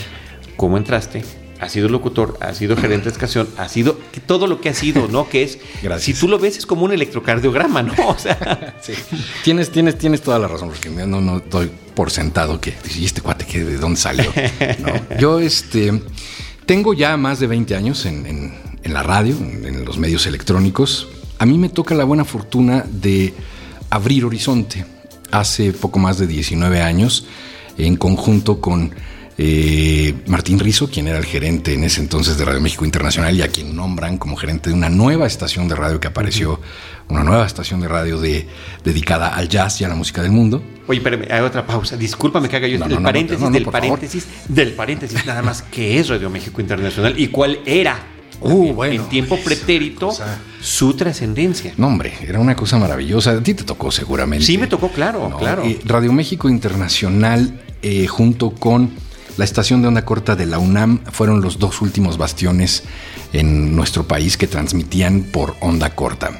¿Cómo 0.57 0.77
entraste? 0.77 1.23
ha 1.59 1.69
sido 1.69 1.87
locutor, 1.89 2.35
ha 2.41 2.53
sido 2.55 2.75
gerente 2.75 3.05
de 3.05 3.11
estación, 3.11 3.47
ha 3.57 3.69
sido 3.69 3.99
todo 4.25 4.47
lo 4.47 4.59
que 4.61 4.69
ha 4.69 4.73
sido, 4.73 5.07
¿no? 5.07 5.29
Que 5.29 5.43
es, 5.43 5.59
si 5.99 6.15
tú 6.15 6.27
lo 6.27 6.39
ves, 6.39 6.57
es 6.57 6.65
como 6.65 6.85
un 6.85 6.91
electrocardiograma, 6.91 7.83
¿no? 7.83 7.93
O 8.07 8.17
sea, 8.17 8.75
sí. 8.81 8.93
tienes, 9.43 9.71
tienes, 9.71 9.97
tienes 9.97 10.21
toda 10.21 10.39
la 10.39 10.47
razón, 10.47 10.69
porque 10.69 10.89
no, 10.89 11.21
no 11.21 11.39
doy 11.39 11.71
por 11.93 12.09
sentado 12.09 12.59
que, 12.59 12.73
¿y 12.97 13.05
este 13.05 13.21
cuate 13.21 13.45
que 13.45 13.63
de 13.63 13.77
dónde 13.77 13.99
salió? 13.99 14.33
Yo, 15.19 15.39
este, 15.39 16.01
tengo 16.65 16.95
ya 16.95 17.15
más 17.15 17.39
de 17.39 17.45
20 17.45 17.75
años 17.75 18.07
en, 18.07 18.53
la 18.83 19.03
radio, 19.03 19.35
en 19.37 19.85
los 19.85 19.99
medios 19.99 20.25
electrónicos. 20.25 21.09
A 21.37 21.45
mí 21.45 21.59
me 21.59 21.69
toca 21.69 21.93
la 21.95 22.03
buena 22.05 22.25
fortuna 22.25 22.85
de 22.89 23.33
abrir 23.89 24.25
horizonte 24.25 24.85
hace 25.31 25.73
poco 25.73 25.99
más 25.99 26.17
de 26.17 26.27
19 26.27 26.81
años 26.81 27.25
en 27.77 27.95
conjunto 27.97 28.61
con 28.61 28.93
eh, 29.37 30.13
Martín 30.27 30.59
Rizo, 30.59 30.89
quien 30.89 31.07
era 31.07 31.17
el 31.17 31.25
gerente 31.25 31.73
en 31.73 31.83
ese 31.83 31.99
entonces 31.99 32.37
de 32.37 32.45
Radio 32.45 32.61
México 32.61 32.85
Internacional 32.85 33.35
y 33.35 33.41
a 33.41 33.49
quien 33.49 33.75
nombran 33.75 34.17
como 34.17 34.37
gerente 34.37 34.69
de 34.69 34.75
una 34.75 34.89
nueva 34.89 35.27
estación 35.27 35.67
de 35.67 35.75
radio 35.75 35.99
que 35.99 36.07
apareció, 36.07 36.61
una 37.09 37.23
nueva 37.23 37.45
estación 37.45 37.81
de 37.81 37.89
radio 37.89 38.17
de, 38.19 38.47
dedicada 38.85 39.35
al 39.35 39.49
jazz 39.49 39.81
y 39.81 39.83
a 39.83 39.89
la 39.89 39.95
música 39.95 40.21
del 40.21 40.31
mundo. 40.31 40.63
Oye, 40.87 40.99
espérame, 40.99 41.27
hay 41.29 41.41
otra 41.41 41.65
pausa. 41.65 41.97
Discúlpame 41.97 42.47
que 42.47 42.55
haga 42.55 42.67
yo 42.67 42.75
el 42.75 43.01
paréntesis, 43.01 43.51
del 43.51 43.65
paréntesis, 43.65 44.27
del 44.47 44.73
paréntesis, 44.73 45.25
nada 45.25 45.41
más, 45.41 45.63
¿qué 45.63 45.99
es 45.99 46.07
Radio 46.07 46.29
México 46.29 46.61
Internacional 46.61 47.19
y 47.19 47.27
cuál 47.27 47.59
era? 47.65 48.14
Uh, 48.41 48.83
en 48.83 49.03
tiempo 49.09 49.37
pretérito 49.37 50.11
su 50.61 50.93
trascendencia. 50.93 51.73
No, 51.77 51.87
hombre, 51.87 52.13
era 52.21 52.39
una 52.39 52.55
cosa 52.55 52.77
maravillosa. 52.77 53.31
A 53.31 53.41
ti 53.41 53.53
te 53.53 53.63
tocó 53.63 53.91
seguramente. 53.91 54.45
Sí, 54.45 54.57
me 54.57 54.67
tocó, 54.67 54.89
claro, 54.89 55.35
claro. 55.37 55.63
Radio 55.85 56.11
México 56.11 56.49
Internacional, 56.49 57.61
eh, 57.81 58.07
junto 58.07 58.51
con 58.51 58.91
la 59.37 59.45
estación 59.45 59.81
de 59.81 59.89
onda 59.89 60.05
corta 60.05 60.35
de 60.35 60.45
la 60.45 60.59
UNAM 60.59 61.03
fueron 61.11 61.41
los 61.41 61.59
dos 61.59 61.81
últimos 61.81 62.17
bastiones 62.17 62.83
en 63.33 63.75
nuestro 63.75 64.07
país 64.07 64.37
que 64.37 64.47
transmitían 64.47 65.23
por 65.23 65.55
onda 65.59 65.89
corta. 65.89 66.39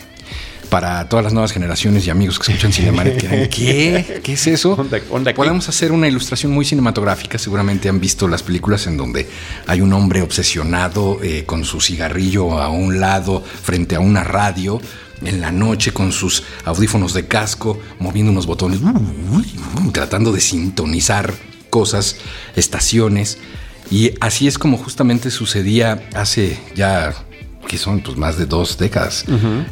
Para 0.70 1.08
todas 1.10 1.24
las 1.24 1.34
nuevas 1.34 1.52
generaciones 1.52 2.06
y 2.08 2.10
amigos 2.10 2.40
que 2.40 2.52
escuchan 2.52 2.74
Cinemanet, 2.74 3.50
¿qué? 3.50 4.22
¿Qué 4.24 4.34
es 4.34 4.48
eso? 4.48 4.76
Podemos 5.36 5.70
hacer 5.70 5.92
una 5.92 6.08
ilustración 6.08 6.52
muy 6.52 6.66
cinematográfica. 6.66 7.38
Seguramente 7.38 7.90
han 7.90 8.00
visto 8.00 8.28
las 8.28 8.44
películas 8.44 8.88
en 8.88 8.98
donde 8.98 9.28
hay 9.68 9.82
un 9.82 9.94
hombre 9.94 10.22
obsesionado 10.22 11.20
eh, 11.24 11.44
con 11.46 11.66
su 11.66 11.82
cigarrillo 11.82 12.60
a 12.60 12.70
un 12.70 13.00
lado 13.00 13.42
frente 13.42 13.96
a 13.96 14.00
una 14.00 14.24
radio 14.24 14.82
en 15.22 15.42
la 15.42 15.52
noche 15.52 15.92
con 15.92 16.12
sus 16.12 16.44
audífonos 16.66 17.14
de 17.14 17.28
casco, 17.28 17.80
moviendo 18.00 18.32
unos 18.32 18.46
botones, 18.46 18.80
tratando 19.94 20.32
de 20.32 20.42
sintonizar 20.42 21.34
cosas, 21.70 22.18
estaciones, 22.56 23.38
y 23.92 24.14
así 24.20 24.48
es 24.48 24.58
como 24.58 24.78
justamente 24.78 25.30
sucedía 25.32 26.08
hace 26.14 26.60
ya, 26.76 27.14
que 27.68 27.78
son 27.78 28.02
pues 28.02 28.18
más 28.18 28.38
de 28.38 28.46
dos 28.46 28.78
décadas, 28.78 29.26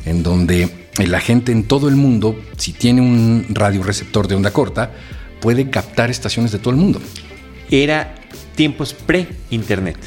en 0.05 0.23
donde 0.23 0.82
la 0.97 1.19
gente 1.19 1.51
en 1.51 1.63
todo 1.63 1.89
el 1.89 1.95
mundo, 1.95 2.39
si 2.57 2.73
tiene 2.73 3.01
un 3.01 3.47
radioreceptor 3.49 4.27
de 4.27 4.35
onda 4.35 4.51
corta, 4.51 4.91
puede 5.41 5.69
captar 5.69 6.09
estaciones 6.09 6.51
de 6.51 6.59
todo 6.59 6.71
el 6.71 6.77
mundo. 6.79 7.01
Era 7.69 8.15
tiempos 8.55 8.93
pre-internet. 8.93 9.97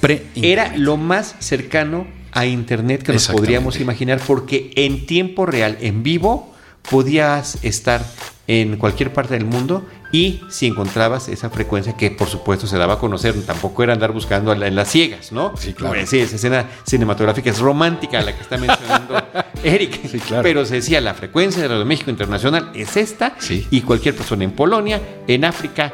Pre 0.00 0.26
Era 0.34 0.76
lo 0.76 0.96
más 0.96 1.34
cercano 1.38 2.06
a 2.32 2.46
internet 2.46 3.02
que 3.02 3.12
nos 3.12 3.28
podríamos 3.28 3.80
imaginar 3.80 4.20
porque 4.26 4.70
en 4.76 5.06
tiempo 5.06 5.46
real, 5.46 5.78
en 5.80 6.02
vivo, 6.02 6.52
podías 6.90 7.58
estar 7.62 8.04
en 8.46 8.76
cualquier 8.76 9.12
parte 9.12 9.34
del 9.34 9.46
mundo 9.46 9.86
y 10.14 10.40
si 10.48 10.68
encontrabas 10.68 11.28
esa 11.28 11.50
frecuencia 11.50 11.96
que 11.96 12.08
por 12.12 12.28
supuesto 12.28 12.68
se 12.68 12.78
daba 12.78 12.94
a 12.94 12.98
conocer, 13.00 13.34
tampoco 13.44 13.82
era 13.82 13.94
andar 13.94 14.12
buscando 14.12 14.52
en 14.52 14.76
las 14.76 14.88
ciegas, 14.88 15.32
¿no? 15.32 15.56
Sí, 15.56 15.74
claro. 15.74 16.06
sí, 16.06 16.20
esa 16.20 16.36
escena 16.36 16.66
cinematográfica 16.86 17.50
es 17.50 17.58
romántica 17.58 18.22
la 18.22 18.32
que 18.32 18.42
está 18.42 18.56
mencionando 18.56 19.20
Eric, 19.64 20.06
sí, 20.08 20.20
claro. 20.20 20.44
pero 20.44 20.64
se 20.66 20.76
decía 20.76 21.00
la 21.00 21.14
frecuencia 21.14 21.62
de 21.62 21.66
Radio 21.66 21.84
México 21.84 22.10
Internacional 22.10 22.70
es 22.76 22.96
esta 22.96 23.34
y 23.50 23.80
cualquier 23.80 24.14
persona 24.14 24.44
en 24.44 24.52
Polonia, 24.52 25.02
en 25.26 25.44
África 25.44 25.92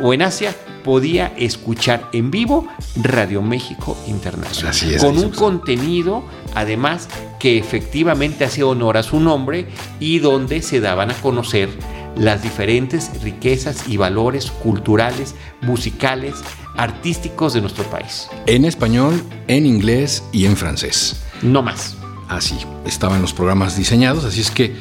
o 0.00 0.12
en 0.12 0.20
Asia 0.20 0.54
podía 0.84 1.32
escuchar 1.38 2.10
en 2.12 2.30
vivo 2.30 2.68
Radio 2.96 3.40
México 3.40 3.96
Internacional. 4.06 4.74
con 5.00 5.16
un 5.16 5.30
contenido, 5.30 6.24
además, 6.54 7.08
que 7.40 7.56
efectivamente 7.56 8.44
hace 8.44 8.64
honor 8.64 8.98
a 8.98 9.02
su 9.02 9.18
nombre 9.18 9.66
y 9.98 10.18
donde 10.18 10.60
se 10.60 10.80
daban 10.80 11.10
a 11.10 11.14
conocer 11.14 11.70
las 12.16 12.42
diferentes 12.42 13.10
riquezas 13.22 13.88
y 13.88 13.96
valores 13.96 14.50
culturales, 14.50 15.34
musicales, 15.60 16.34
artísticos 16.76 17.54
de 17.54 17.60
nuestro 17.60 17.84
país. 17.84 18.28
En 18.46 18.64
español, 18.64 19.22
en 19.48 19.66
inglés 19.66 20.22
y 20.32 20.46
en 20.46 20.56
francés. 20.56 21.22
No 21.42 21.62
más. 21.62 21.96
Así, 22.28 22.56
estaban 22.86 23.20
los 23.20 23.32
programas 23.32 23.76
diseñados, 23.76 24.24
así 24.24 24.40
es 24.40 24.50
que, 24.50 24.74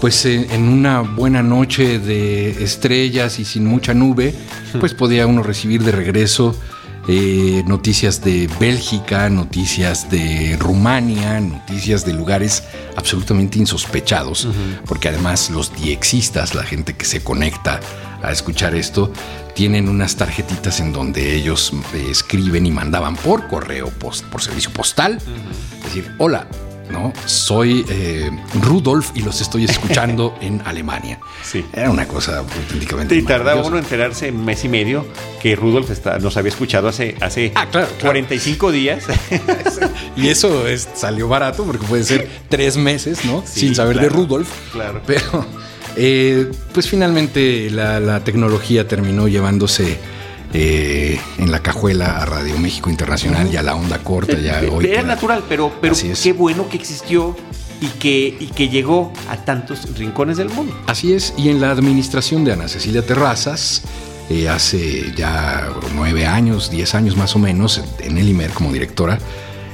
pues 0.00 0.24
en 0.24 0.68
una 0.68 1.00
buena 1.00 1.42
noche 1.42 1.98
de 1.98 2.62
estrellas 2.62 3.38
y 3.38 3.44
sin 3.44 3.66
mucha 3.66 3.92
nube, 3.94 4.34
pues 4.80 4.94
podía 4.94 5.26
uno 5.26 5.42
recibir 5.42 5.82
de 5.82 5.92
regreso 5.92 6.56
eh, 7.08 7.62
noticias 7.66 8.22
de 8.22 8.48
Bélgica, 8.58 9.28
noticias 9.28 10.10
de 10.10 10.56
Rumania, 10.58 11.40
noticias 11.40 12.04
de 12.04 12.12
lugares 12.14 12.62
absolutamente 12.96 13.58
insospechados, 13.58 14.48
porque 14.86 15.08
además 15.08 15.50
los 15.50 15.74
diexistas, 15.74 16.54
la 16.54 16.62
gente 16.62 16.94
que 16.94 17.04
se 17.04 17.22
conecta 17.22 17.80
a 18.22 18.32
escuchar 18.32 18.74
esto, 18.74 19.12
tienen 19.54 19.88
unas 19.88 20.16
tarjetitas 20.16 20.80
en 20.80 20.92
donde 20.92 21.34
ellos 21.34 21.72
eh, 21.94 22.06
escriben 22.10 22.66
y 22.66 22.70
mandaban 22.70 23.16
por 23.16 23.48
correo, 23.48 23.90
por 23.90 24.42
servicio 24.42 24.72
postal, 24.72 25.18
decir, 25.84 26.10
hola, 26.18 26.48
¿no? 26.90 27.12
Soy 27.26 27.84
eh, 27.88 28.30
Rudolf 28.60 29.10
y 29.14 29.22
los 29.22 29.40
estoy 29.40 29.64
escuchando 29.64 30.36
en 30.40 30.60
Alemania. 30.64 31.18
Sí. 31.42 31.64
Era 31.72 31.90
una 31.90 32.06
cosa 32.06 32.38
auténticamente. 32.38 33.14
Y 33.14 33.22
tardaba 33.22 33.62
uno 33.62 33.78
en 33.78 33.84
enterarse 33.84 34.30
un 34.30 34.44
mes 34.44 34.64
y 34.64 34.68
medio 34.68 35.06
que 35.40 35.56
Rudolf 35.56 35.90
nos 36.20 36.36
había 36.36 36.50
escuchado 36.50 36.88
hace, 36.88 37.16
hace 37.20 37.52
ah, 37.54 37.66
45 38.00 38.72
días. 38.72 39.04
y 40.16 40.28
eso 40.28 40.66
es, 40.66 40.88
salió 40.94 41.28
barato 41.28 41.64
porque 41.64 41.86
puede 41.86 42.04
ser 42.04 42.28
tres 42.48 42.76
meses, 42.76 43.24
¿no? 43.24 43.42
Sin 43.46 43.74
saber 43.74 44.00
de 44.00 44.08
Rudolf. 44.08 44.48
Claro. 44.72 45.00
Pero, 45.06 45.46
eh, 45.96 46.50
pues 46.72 46.88
finalmente 46.88 47.70
la 47.70 48.22
tecnología 48.24 48.86
terminó 48.88 49.28
llevándose 49.28 49.98
eh, 50.54 51.20
en 51.38 51.50
la 51.50 51.60
cajuela 51.60 52.22
a 52.22 52.24
Radio 52.24 52.56
México 52.58 52.88
Internacional 52.88 53.52
y 53.52 53.56
a 53.56 53.62
la 53.62 53.74
onda 53.74 53.98
corta. 53.98 54.38
Ya 54.38 54.62
hoy 54.70 54.86
Era 54.86 55.02
natural, 55.02 55.44
pero, 55.48 55.72
pero 55.80 55.94
qué 56.22 56.32
bueno 56.32 56.68
que 56.68 56.76
existió 56.76 57.36
y 57.80 57.88
que, 57.88 58.36
y 58.38 58.46
que 58.46 58.68
llegó 58.68 59.12
a 59.28 59.36
tantos 59.36 59.98
rincones 59.98 60.36
del 60.36 60.48
mundo. 60.48 60.74
Así 60.86 61.12
es, 61.12 61.34
y 61.36 61.48
en 61.48 61.60
la 61.60 61.72
administración 61.72 62.44
de 62.44 62.52
Ana 62.52 62.68
Cecilia 62.68 63.04
Terrazas, 63.04 63.82
eh, 64.30 64.48
hace 64.48 65.12
ya 65.16 65.70
nueve 65.94 66.24
años, 66.24 66.70
diez 66.70 66.94
años 66.94 67.16
más 67.16 67.34
o 67.34 67.40
menos, 67.40 67.82
en 67.98 68.16
el 68.16 68.28
IMER 68.28 68.50
como 68.52 68.72
directora, 68.72 69.18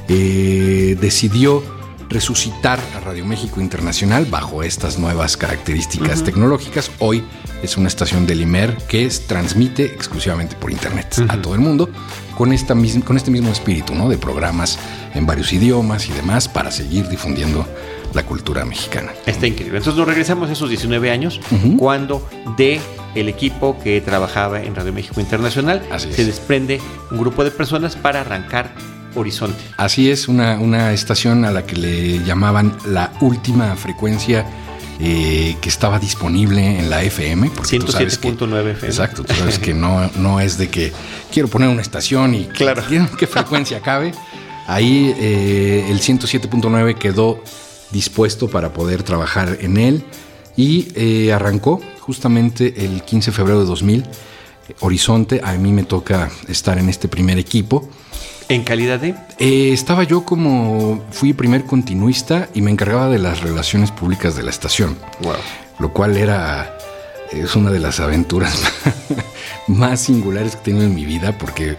eh, 0.09 0.97
decidió 0.99 1.63
resucitar 2.11 2.77
a 2.95 2.99
Radio 2.99 3.25
México 3.25 3.61
Internacional 3.61 4.25
bajo 4.25 4.63
estas 4.63 4.99
nuevas 4.99 5.37
características 5.37 6.23
tecnológicas. 6.23 6.91
Hoy 6.99 7.23
es 7.63 7.77
una 7.77 7.87
estación 7.87 8.27
del 8.27 8.41
IMER 8.41 8.75
que 8.89 9.09
transmite 9.27 9.85
exclusivamente 9.85 10.55
por 10.57 10.71
Internet 10.71 11.15
a 11.29 11.41
todo 11.41 11.55
el 11.55 11.61
mundo 11.61 11.89
con, 12.35 12.51
esta 12.51 12.75
con 13.05 13.15
este 13.15 13.31
mismo 13.31 13.49
espíritu 13.49 13.95
¿no? 13.95 14.09
de 14.09 14.17
programas 14.17 14.77
en 15.15 15.25
varios 15.25 15.53
idiomas 15.53 16.09
y 16.09 16.11
demás 16.11 16.49
para 16.49 16.69
seguir 16.69 17.07
difundiendo 17.07 17.65
la 18.13 18.23
cultura 18.25 18.65
mexicana. 18.65 19.13
Está 19.25 19.47
increíble. 19.47 19.77
Entonces 19.77 19.97
nos 19.97 20.07
regresamos 20.07 20.49
a 20.49 20.53
esos 20.53 20.69
19 20.69 21.11
años 21.11 21.39
cuando 21.77 22.27
de 22.57 22.81
el 23.15 23.29
equipo 23.29 23.77
que 23.81 24.01
trabajaba 24.01 24.61
en 24.61 24.75
Radio 24.75 24.91
México 24.91 25.21
Internacional 25.21 25.81
se 25.97 26.25
desprende 26.25 26.81
un 27.09 27.19
grupo 27.19 27.45
de 27.45 27.51
personas 27.51 27.95
para 27.95 28.21
arrancar 28.21 28.73
Horizonte. 29.15 29.61
Así 29.77 30.09
es, 30.09 30.27
una, 30.27 30.93
estación 30.93 31.45
a 31.45 31.51
la 31.51 31.65
que 31.65 31.75
le 31.75 32.23
llamaban 32.23 32.77
la 32.85 33.11
última 33.21 33.75
frecuencia 33.75 34.45
eh, 34.99 35.57
que 35.61 35.69
estaba 35.69 35.99
disponible 35.99 36.79
en 36.79 36.89
la 36.89 37.03
FM. 37.03 37.49
107.9 37.49 38.71
FM. 38.71 38.87
Exacto, 38.87 39.23
tú 39.23 39.33
sabes 39.33 39.59
que 39.59 39.73
no, 39.73 40.09
no 40.17 40.39
es 40.39 40.57
de 40.57 40.69
que 40.69 40.91
quiero 41.31 41.47
poner 41.47 41.69
una 41.69 41.81
estación 41.81 42.35
y 42.35 42.45
claro. 42.45 42.83
qué 43.17 43.27
frecuencia 43.27 43.81
cabe. 43.81 44.13
Ahí 44.67 45.13
eh, 45.19 45.87
el 45.89 45.99
107.9 45.99 46.95
quedó 46.95 47.43
dispuesto 47.91 48.49
para 48.49 48.71
poder 48.73 49.03
trabajar 49.03 49.57
en 49.61 49.77
él 49.77 50.03
y 50.55 50.87
eh, 50.95 51.33
arrancó 51.33 51.81
justamente 51.99 52.85
el 52.85 53.03
15 53.03 53.31
de 53.31 53.35
febrero 53.35 53.59
de 53.59 53.65
2000. 53.65 54.05
Horizonte, 54.79 55.41
a 55.43 55.53
mí 55.53 55.71
me 55.73 55.83
toca 55.83 56.31
estar 56.47 56.77
en 56.77 56.89
este 56.89 57.07
primer 57.07 57.37
equipo 57.37 57.89
¿En 58.51 58.63
calidad 58.63 58.99
de? 58.99 59.15
Eh, 59.39 59.71
estaba 59.71 60.03
yo 60.03 60.25
como, 60.25 61.01
fui 61.11 61.31
primer 61.31 61.63
continuista 61.63 62.49
y 62.53 62.61
me 62.61 62.69
encargaba 62.69 63.07
de 63.07 63.17
las 63.17 63.39
relaciones 63.39 63.91
públicas 63.91 64.35
de 64.35 64.43
la 64.43 64.49
estación. 64.49 64.97
Wow. 65.21 65.35
Lo 65.79 65.93
cual 65.93 66.17
era, 66.17 66.77
es 67.31 67.55
una 67.55 67.71
de 67.71 67.79
las 67.79 68.01
aventuras 68.01 68.61
más 69.67 70.01
singulares 70.01 70.57
que 70.57 70.59
he 70.59 70.63
tenido 70.65 70.85
en 70.85 70.93
mi 70.93 71.05
vida 71.05 71.37
porque 71.37 71.77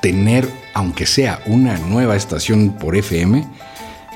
tener 0.00 0.48
aunque 0.72 1.04
sea 1.06 1.42
una 1.46 1.78
nueva 1.78 2.14
estación 2.14 2.76
por 2.78 2.94
FM, 2.94 3.44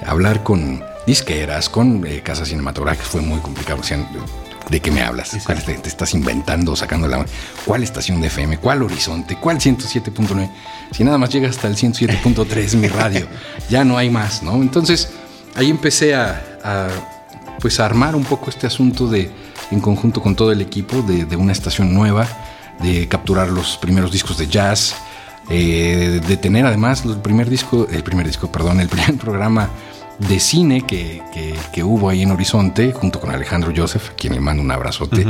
hablar 0.07 0.45
con 0.45 0.85
disqueras, 1.05 1.69
con 1.69 2.07
eh, 2.07 2.21
casas 2.23 2.47
cinematográficas 2.47 3.09
fue 3.09 3.23
muy 3.23 3.41
complicado. 3.41 3.83
¿De 4.71 4.81
qué 4.81 4.91
me 4.91 5.03
hablas? 5.03 5.37
¿Cuál 5.47 5.63
te, 5.65 5.75
te, 5.75 5.89
estás 5.89 6.13
inventando, 6.15 6.77
sacando 6.77 7.09
la... 7.09 7.25
¿Cuál 7.65 7.83
estación 7.83 8.21
de 8.21 8.27
FM? 8.27 8.59
¿Cuál 8.59 8.83
horizonte? 8.83 9.37
¿Cuál 9.37 9.59
107.9? 9.59 10.51
Si 10.93 11.05
nada 11.05 11.17
más 11.17 11.31
llega 11.31 11.49
hasta 11.49 11.69
el 11.69 11.77
107.3 11.77 12.77
mi 12.77 12.89
radio, 12.89 13.27
ya 13.71 13.85
no 13.85 13.97
hay 13.97 14.11
más, 14.11 14.43
¿no? 14.43 14.57
Entonces 14.57 15.11
ahí 15.55 15.71
empecé 15.71 16.15
a, 16.15 16.43
pues 17.61 17.81
a 17.81 17.87
armar 17.87 18.15
un 18.15 18.25
poco 18.25 18.51
este 18.51 18.67
asunto 18.67 19.09
de, 19.09 19.31
en 19.71 19.81
conjunto 19.81 20.21
con 20.21 20.37
todo 20.37 20.53
el 20.53 20.61
equipo, 20.61 21.01
de, 21.03 21.25
de 21.25 21.37
una 21.37 21.53
estación 21.53 21.95
nueva, 21.95 22.27
de 22.81 23.09
capturar 23.09 23.49
los 23.49 23.79
primeros 23.79 24.13
discos 24.13 24.37
de 24.39 24.49
jazz, 24.49 24.95
eh, 25.51 26.21
de 26.27 26.37
tener 26.37 26.67
además 26.67 27.05
el 27.07 27.17
primer 27.21 27.49
disco, 27.49 27.89
el 27.91 28.03
primer 28.03 28.27
disco, 28.27 28.53
perdón, 28.53 28.81
el 28.81 28.89
primer 28.89 29.17
programa 29.19 29.71
de 30.19 30.41
cine 30.41 30.87
que, 30.87 31.23
que, 31.73 31.85
hubo 31.85 32.11
ahí 32.11 32.23
en 32.23 32.31
Horizonte, 32.31 32.93
junto 32.93 33.21
con 33.21 33.31
Alejandro 33.31 33.73
Joseph, 33.75 34.11
a 34.11 34.15
quien 34.15 34.35
le 34.35 34.41
mando 34.41 34.63
un 34.63 34.71
abrazote. 34.71 35.25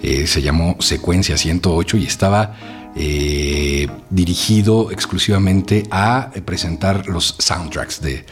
Eh, 0.00 0.26
se 0.26 0.42
llamó 0.42 0.76
Secuencia 0.80 1.36
108 1.36 1.96
y 1.98 2.06
estaba 2.06 2.56
eh, 2.96 3.88
dirigido 4.10 4.90
exclusivamente 4.90 5.84
a 5.90 6.30
presentar 6.44 7.06
los 7.06 7.36
soundtracks 7.38 8.00
de, 8.00 8.24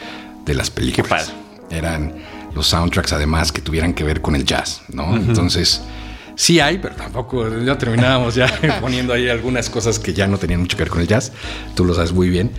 de 0.45 0.55
las 0.55 0.71
películas. 0.71 1.33
Eran 1.71 2.15
los 2.55 2.67
soundtracks 2.67 3.13
además 3.13 3.53
que 3.53 3.61
tuvieran 3.61 3.95
que 3.95 4.05
ver 4.05 4.21
con 4.21 4.35
el 4.35 4.45
jazz, 4.45 4.83
¿no? 4.89 5.15
Entonces, 5.15 5.83
sí 6.35 6.61
hay, 6.61 6.79
pero 6.79 6.95
tampoco, 6.97 7.47
ya 7.63 7.79
terminábamos 7.79 8.35
ya 8.35 8.49
poniendo 8.81 9.13
ahí 9.13 9.29
algunas 9.29 9.71
cosas 9.71 9.99
que 9.99 10.13
ya 10.13 10.27
no 10.27 10.39
tenían 10.39 10.61
mucho 10.61 10.77
que 10.77 10.85
ver 10.85 10.91
con 10.91 11.01
el 11.01 11.07
jazz, 11.07 11.33
tú 11.75 11.85
lo 11.85 11.95
sabes 11.95 12.13
muy 12.13 12.29
bien. 12.29 12.51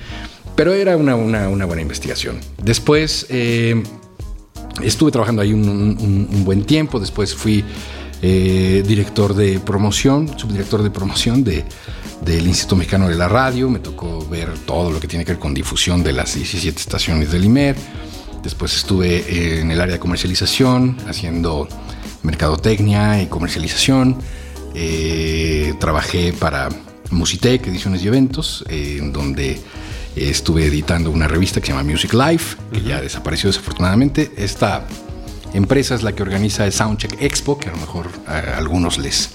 Pero 0.55 0.73
era 0.73 0.97
una, 0.97 1.47
buena 1.47 1.81
investigación. 1.81 2.39
Después 2.61 3.25
eh, 3.29 3.81
estuve 4.83 5.11
trabajando 5.11 5.41
ahí 5.41 5.53
un, 5.53 6.43
buen 6.45 6.63
tiempo. 6.65 6.99
Después 6.99 7.35
fui 7.35 7.63
eh, 8.21 8.83
director 8.85 9.33
de 9.33 9.59
promoción, 9.59 10.37
subdirector 10.37 10.83
de 10.83 10.91
promoción 10.91 11.43
de, 11.43 11.63
del 12.25 12.47
Instituto 12.47 12.75
Mexicano 12.75 13.09
de 13.09 13.15
la 13.15 13.27
Radio. 13.27 13.69
Me 13.69 13.79
tocó 13.79 14.27
ver 14.29 14.49
todo 14.65 14.91
lo 14.91 14.99
que 14.99 15.07
tiene 15.07 15.25
que 15.25 15.33
ver 15.33 15.39
con 15.39 15.53
difusión 15.53 16.03
de 16.03 16.13
las 16.13 16.35
17 16.35 16.79
estaciones 16.79 17.31
del 17.31 17.45
IMER. 17.45 17.75
Después 18.43 18.75
estuve 18.75 19.59
en 19.59 19.69
el 19.69 19.79
área 19.79 19.93
de 19.93 19.99
comercialización, 19.99 20.97
haciendo 21.07 21.67
mercadotecnia 22.23 23.21
y 23.21 23.27
comercialización. 23.27 24.17
Eh, 24.73 25.73
trabajé 25.79 26.33
para 26.33 26.69
Musitec, 27.11 27.67
Ediciones 27.67 28.03
y 28.03 28.07
Eventos, 28.07 28.65
en 28.69 29.11
donde 29.11 29.59
estuve 30.15 30.65
editando 30.65 31.11
una 31.11 31.27
revista 31.27 31.59
que 31.59 31.67
se 31.67 31.73
llama 31.73 31.89
Music 31.89 32.13
Life, 32.13 32.57
que 32.71 32.81
ya 32.81 33.01
desapareció 33.01 33.49
desafortunadamente. 33.49 34.31
Esta 34.37 34.85
empresa 35.53 35.95
es 35.95 36.03
la 36.03 36.13
que 36.13 36.23
organiza 36.23 36.65
el 36.65 36.73
Soundcheck 36.73 37.21
Expo, 37.21 37.57
que 37.57 37.69
a 37.69 37.71
lo 37.71 37.77
mejor 37.77 38.09
a 38.27 38.57
algunos 38.57 38.97
les 38.97 39.31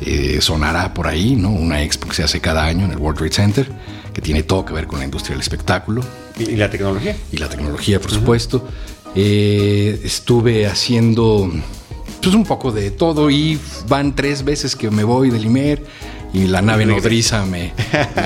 eh, 0.00 0.38
sonará 0.40 0.92
por 0.94 1.06
ahí, 1.06 1.36
¿no? 1.36 1.50
Una 1.50 1.82
expo 1.82 2.08
que 2.08 2.14
se 2.14 2.22
hace 2.22 2.40
cada 2.40 2.64
año 2.64 2.84
en 2.84 2.92
el 2.92 2.98
World 2.98 3.18
Trade 3.18 3.32
Center, 3.32 3.68
que 4.12 4.20
tiene 4.20 4.42
todo 4.42 4.64
que 4.64 4.72
ver 4.72 4.86
con 4.86 4.98
la 4.98 5.04
industria 5.04 5.34
del 5.34 5.40
espectáculo. 5.40 6.02
¿Y, 6.38 6.56
la 6.56 6.70
tecnología? 6.70 7.16
Y 7.32 7.38
la 7.38 7.48
tecnología, 7.48 8.00
por 8.00 8.10
supuesto. 8.10 8.68
Eh, 9.14 10.00
estuve 10.02 10.66
haciendo 10.66 11.50
pues 12.20 12.34
un 12.34 12.44
poco 12.44 12.72
de 12.72 12.90
todo 12.90 13.30
y 13.30 13.60
van 13.86 14.16
tres 14.16 14.44
veces 14.44 14.74
que 14.74 14.90
me 14.90 15.04
voy 15.04 15.30
del 15.30 15.44
IMER 15.44 15.84
y 16.34 16.48
la 16.48 16.60
nave 16.60 16.84
nodriza 16.84 17.46
me, 17.46 17.72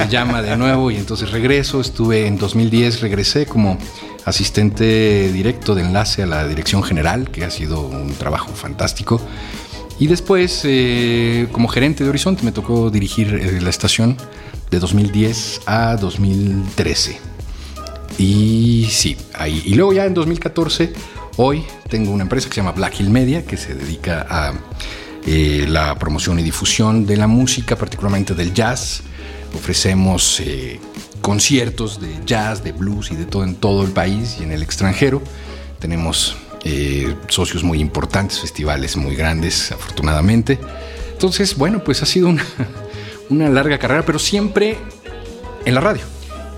llama 0.09 0.41
de 0.41 0.57
nuevo 0.57 0.91
y 0.91 0.97
entonces 0.97 1.31
regreso. 1.31 1.81
Estuve 1.81 2.27
en 2.27 2.39
2010, 2.39 3.03
regresé 3.03 3.45
como 3.45 3.79
asistente 4.25 5.31
directo 5.31 5.75
de 5.75 5.83
enlace 5.83 6.23
a 6.23 6.27
la 6.27 6.49
dirección 6.49 6.83
general, 6.83 7.31
que 7.31 7.45
ha 7.45 7.51
sido 7.51 7.83
un 7.83 8.15
trabajo 8.15 8.51
fantástico. 8.55 9.21
Y 9.99 10.07
después, 10.07 10.63
eh, 10.65 11.49
como 11.53 11.69
gerente 11.69 12.03
de 12.03 12.09
Horizonte, 12.09 12.45
me 12.45 12.53
tocó 12.53 12.91
dirigir 12.91 13.35
eh, 13.35 13.61
la 13.61 13.69
estación 13.69 14.17
de 14.71 14.79
2010 14.79 15.63
a 15.67 15.97
2013. 15.97 17.21
Y 18.17 18.89
sí, 18.91 19.19
ahí. 19.35 19.63
Y 19.67 19.75
luego 19.75 19.93
ya 19.93 20.07
en 20.07 20.15
2014, 20.15 20.95
hoy 21.37 21.63
tengo 21.91 22.13
una 22.13 22.23
empresa 22.23 22.49
que 22.49 22.55
se 22.55 22.61
llama 22.63 22.73
Black 22.73 23.01
Hill 23.01 23.11
Media, 23.11 23.45
que 23.45 23.59
se 23.59 23.75
dedica 23.75 24.27
a 24.31 24.55
eh, 25.27 25.67
la 25.69 25.99
promoción 25.99 26.39
y 26.39 26.43
difusión 26.43 27.07
de 27.07 27.17
la 27.17 27.27
música, 27.27 27.77
particularmente 27.77 28.35
del 28.35 28.55
jazz. 28.55 29.03
Ofrecemos 29.55 30.41
eh, 30.41 30.81
conciertos 31.21 32.01
de 32.01 32.09
jazz, 32.25 32.63
de 32.63 32.73
blues 32.73 33.11
y 33.11 33.17
de 33.17 33.25
todo 33.25 33.45
en 33.45 33.55
todo 33.55 33.83
el 33.83 33.91
país 33.91 34.37
y 34.41 34.45
en 34.45 34.53
el 34.53 34.63
extranjero. 34.63 35.23
Tenemos 35.79 36.37
eh, 36.65 37.15
socios 37.29 37.63
muy 37.63 37.81
importantes, 37.81 38.41
festivales 38.41 38.97
muy 38.97 39.15
grandes, 39.15 39.73
afortunadamente. 39.73 40.59
Entonces, 41.13 41.57
bueno, 41.57 41.83
pues 41.85 42.03
ha 42.03 42.07
sido 42.07 42.29
una, 42.29 42.45
una 43.31 43.49
larga 43.49 43.79
carrera, 43.79 44.05
pero 44.05 44.19
siempre 44.19 44.79
en 45.65 45.75
la 45.75 45.81
radio. 45.81 46.03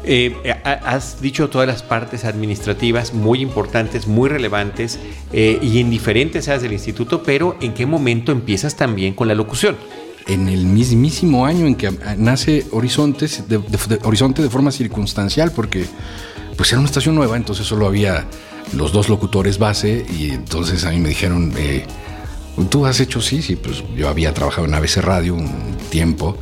Eh, 0.03 0.35
has 0.65 1.21
dicho 1.21 1.51
todas 1.51 1.69
las 1.69 1.83
partes 1.83 2.25
administrativas 2.25 3.13
muy 3.13 3.41
importantes, 3.41 4.07
muy 4.07 4.29
relevantes 4.29 4.99
eh, 5.33 5.59
y 5.61 5.81
en 5.81 5.91
diferentes 5.91 6.49
áreas 6.49 6.63
del 6.63 6.73
instituto, 6.73 7.23
pero 7.23 7.57
¿en 7.61 7.75
qué 7.75 7.85
momento 7.85 8.33
empiezas 8.33 8.77
también 8.77 9.15
con 9.15 9.29
la 9.29 9.35
locución? 9.35 9.77
En 10.27 10.49
el 10.49 10.65
mismísimo 10.65 11.45
año 11.45 11.67
en 11.67 11.75
que 11.75 11.91
nace 12.17 12.67
Horizontes, 12.71 13.45
Horizonte 14.03 14.43
de 14.43 14.51
forma 14.51 14.71
circunstancial, 14.71 15.53
porque 15.53 15.85
pues 16.57 16.71
era 16.73 16.79
una 16.79 16.89
estación 16.89 17.15
nueva, 17.15 17.37
entonces 17.37 17.67
solo 17.67 17.87
había 17.87 18.27
los 18.75 18.93
dos 18.93 19.09
locutores 19.09 19.59
base 19.59 20.07
y 20.19 20.31
entonces 20.31 20.85
a 20.85 20.91
mí 20.91 20.99
me 20.99 21.09
dijeron, 21.11 21.53
eh, 21.57 21.85
tú 22.69 22.87
has 22.87 23.01
hecho, 23.01 23.21
sí, 23.21 23.43
sí, 23.43 23.57
pues 23.57 23.83
yo 23.97 24.09
había 24.09 24.33
trabajado 24.33 24.67
en 24.67 24.75
ABC 24.75 24.99
Radio 24.99 25.35
un 25.35 25.77
tiempo 25.91 26.39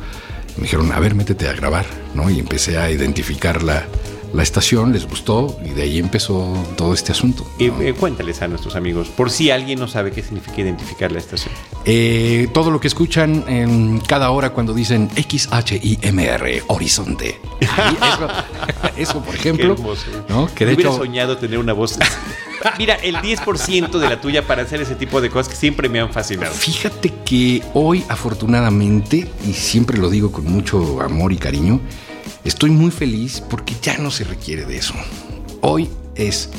me 0.59 0.63
dijeron, 0.63 0.91
a 0.91 0.99
ver, 0.99 1.15
métete 1.15 1.47
a 1.47 1.53
grabar, 1.53 1.85
¿no? 2.13 2.29
Y 2.29 2.39
empecé 2.39 2.77
a 2.77 2.91
identificar 2.91 3.63
la, 3.63 3.85
la 4.33 4.43
estación, 4.43 4.91
les 4.91 5.07
gustó 5.07 5.57
y 5.65 5.69
de 5.69 5.83
ahí 5.83 5.99
empezó 5.99 6.53
todo 6.75 6.93
este 6.93 7.11
asunto. 7.11 7.49
Y 7.57 7.67
eh, 7.67 7.95
cuéntales 7.97 8.41
a 8.41 8.47
nuestros 8.47 8.75
amigos, 8.75 9.07
por 9.07 9.31
si 9.31 9.51
alguien 9.51 9.79
no 9.79 9.87
sabe 9.87 10.11
qué 10.11 10.21
significa 10.21 10.61
identificar 10.61 11.11
la 11.11 11.19
estación. 11.19 11.53
Eh, 11.85 12.49
todo 12.53 12.71
lo 12.71 12.79
que 12.79 12.87
escuchan 12.87 13.45
en 13.47 13.99
cada 14.01 14.31
hora 14.31 14.51
cuando 14.51 14.73
dicen 14.73 15.09
XHIMR, 15.15 16.63
Horizonte. 16.67 17.39
Eso, 18.97 19.21
por 19.23 19.35
ejemplo. 19.35 19.75
¿no? 20.27 20.49
Que 20.53 20.65
de 20.65 20.73
hubiera 20.73 20.91
soñado 20.91 21.37
tener 21.37 21.57
una 21.57 21.73
voz. 21.73 21.97
Mira, 22.77 22.95
el 22.95 23.15
10% 23.15 23.99
de 23.99 24.09
la 24.09 24.19
tuya 24.21 24.45
para 24.45 24.63
hacer 24.63 24.81
ese 24.81 24.95
tipo 24.95 25.21
de 25.21 25.29
cosas 25.29 25.49
que 25.49 25.55
siempre 25.55 25.89
me 25.89 25.99
han 25.99 26.11
fascinado. 26.11 26.53
Fíjate 26.53 27.13
que 27.25 27.63
hoy, 27.73 28.03
afortunadamente, 28.09 29.27
y 29.47 29.53
siempre 29.53 29.97
lo 29.97 30.09
digo 30.09 30.31
con 30.31 30.45
mucho 30.45 31.01
amor 31.01 31.31
y 31.31 31.37
cariño, 31.37 31.79
Estoy 32.43 32.69
muy 32.69 32.91
feliz 32.91 33.41
porque 33.41 33.75
ya 33.81 33.97
no 33.97 34.11
se 34.11 34.23
requiere 34.23 34.65
de 34.65 34.77
eso. 34.77 34.93
Hoy 35.61 35.89
es 36.15 36.49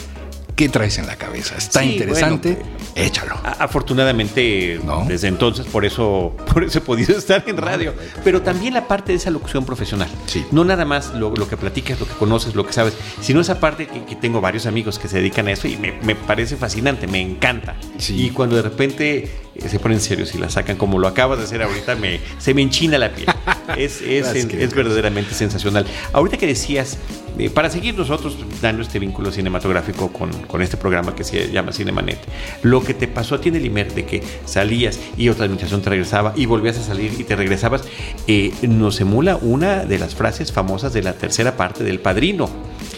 ¿qué 0.60 0.68
traes 0.68 0.98
en 0.98 1.06
la 1.06 1.16
cabeza? 1.16 1.56
Está 1.56 1.82
interesante, 1.82 2.58
échalo. 2.94 3.34
Afortunadamente, 3.42 4.78
desde 5.08 5.28
entonces, 5.28 5.64
por 5.64 5.86
eso, 5.86 6.36
por 6.52 6.62
eso 6.62 6.80
he 6.80 6.82
podido 6.82 7.16
estar 7.16 7.42
en 7.46 7.56
radio. 7.56 7.94
Pero 8.22 8.42
también 8.42 8.74
la 8.74 8.86
parte 8.86 9.12
de 9.12 9.16
esa 9.16 9.30
locución 9.30 9.64
profesional. 9.64 10.10
Sí. 10.26 10.44
No 10.50 10.62
nada 10.66 10.84
más 10.84 11.14
lo, 11.14 11.32
que 11.48 11.56
platicas, 11.56 11.98
lo 11.98 12.06
que 12.06 12.12
conoces, 12.12 12.54
lo 12.54 12.66
que 12.66 12.74
sabes, 12.74 12.92
sino 13.22 13.40
esa 13.40 13.58
parte 13.58 13.86
que, 13.86 14.16
tengo 14.16 14.42
varios 14.42 14.66
amigos 14.66 14.98
que 14.98 15.08
se 15.08 15.16
dedican 15.16 15.48
a 15.48 15.52
eso 15.52 15.66
y 15.66 15.78
me, 15.78 16.14
parece 16.14 16.58
fascinante, 16.58 17.06
me 17.06 17.22
encanta. 17.22 17.76
Sí. 17.96 18.26
Y 18.26 18.30
cuando 18.30 18.56
de 18.56 18.62
repente 18.62 19.30
se 19.68 19.78
ponen 19.78 20.00
serios 20.00 20.34
y 20.34 20.38
la 20.38 20.48
sacan 20.50 20.76
como 20.76 20.98
lo 20.98 21.08
acabas 21.08 21.38
de 21.38 21.44
hacer 21.44 21.62
ahorita, 21.62 21.96
me, 21.96 22.20
se 22.38 22.54
me 22.54 22.62
enchina 22.62 22.98
la 22.98 23.12
piel. 23.12 23.26
Es, 23.76 24.02
es, 24.02 24.26
es 24.34 24.74
verdaderamente 24.74 25.32
sensacional. 25.32 25.86
Ahorita 26.12 26.36
que 26.36 26.46
decías, 26.48 26.98
eh, 27.38 27.48
para 27.48 27.70
seguir 27.70 27.96
nosotros 27.96 28.36
dando 28.60 28.82
este 28.82 28.98
vínculo 28.98 29.30
cinematográfico 29.30 30.12
con, 30.12 30.32
con, 30.42 30.60
este 30.60 30.76
programa 30.76 31.14
que 31.14 31.24
se 31.24 31.50
llama 31.50 31.72
Cinemanet, 31.72 32.18
lo 32.62 32.82
que 32.82 32.94
te 32.94 33.06
pasó 33.06 33.36
a 33.36 33.40
ti 33.40 33.48
en 33.48 33.56
el 33.56 33.64
IMER 33.64 33.94
de 33.94 34.04
que 34.04 34.22
salías 34.44 34.98
y 35.16 35.28
otra 35.28 35.44
administración 35.44 35.82
te 35.82 35.90
regresaba 35.90 36.32
y 36.36 36.46
volvías 36.46 36.78
a 36.78 36.82
salir 36.82 37.14
y 37.18 37.24
te 37.24 37.36
regresabas, 37.36 37.84
eh, 38.26 38.52
nos 38.62 39.00
emula 39.00 39.36
una 39.36 39.84
de 39.84 39.98
las 39.98 40.14
frases 40.14 40.52
famosas 40.52 40.92
de 40.92 41.02
la 41.02 41.12
tercera 41.14 41.56
parte 41.56 41.84
del 41.84 42.00
Padrino, 42.00 42.50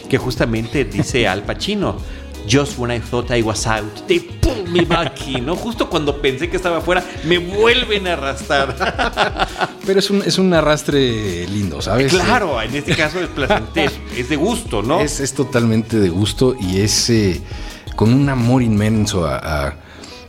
que 0.08 0.18
justamente 0.18 0.84
dice 0.84 1.28
Al 1.32 1.42
Pacino 1.44 1.98
Just 2.46 2.78
when 2.78 2.90
I 2.90 3.00
thought 3.00 3.30
I 3.30 3.42
was 3.42 3.66
out, 3.66 4.06
they 4.08 4.20
pulled 4.20 4.68
me 4.68 4.84
back 4.84 5.26
in, 5.28 5.46
¿no? 5.46 5.56
Justo 5.56 5.88
cuando 5.88 6.20
pensé 6.20 6.50
que 6.50 6.56
estaba 6.56 6.78
afuera, 6.78 7.04
me 7.24 7.38
vuelven 7.38 8.06
a 8.08 8.14
arrastrar. 8.14 8.74
Pero 9.86 9.98
es 9.98 10.10
un, 10.10 10.22
es 10.22 10.38
un 10.38 10.52
arrastre 10.52 11.46
lindo, 11.46 11.80
¿sabes? 11.80 12.12
Claro, 12.12 12.60
en 12.60 12.74
este 12.74 12.96
caso 12.96 13.20
es 13.20 13.28
placentero, 13.28 13.92
es 14.16 14.28
de 14.28 14.36
gusto, 14.36 14.82
¿no? 14.82 15.00
Es, 15.00 15.20
es 15.20 15.34
totalmente 15.34 15.98
de 15.98 16.08
gusto 16.08 16.56
y 16.58 16.80
es 16.80 17.10
eh, 17.10 17.40
con 17.96 18.12
un 18.12 18.28
amor 18.28 18.62
inmenso 18.62 19.28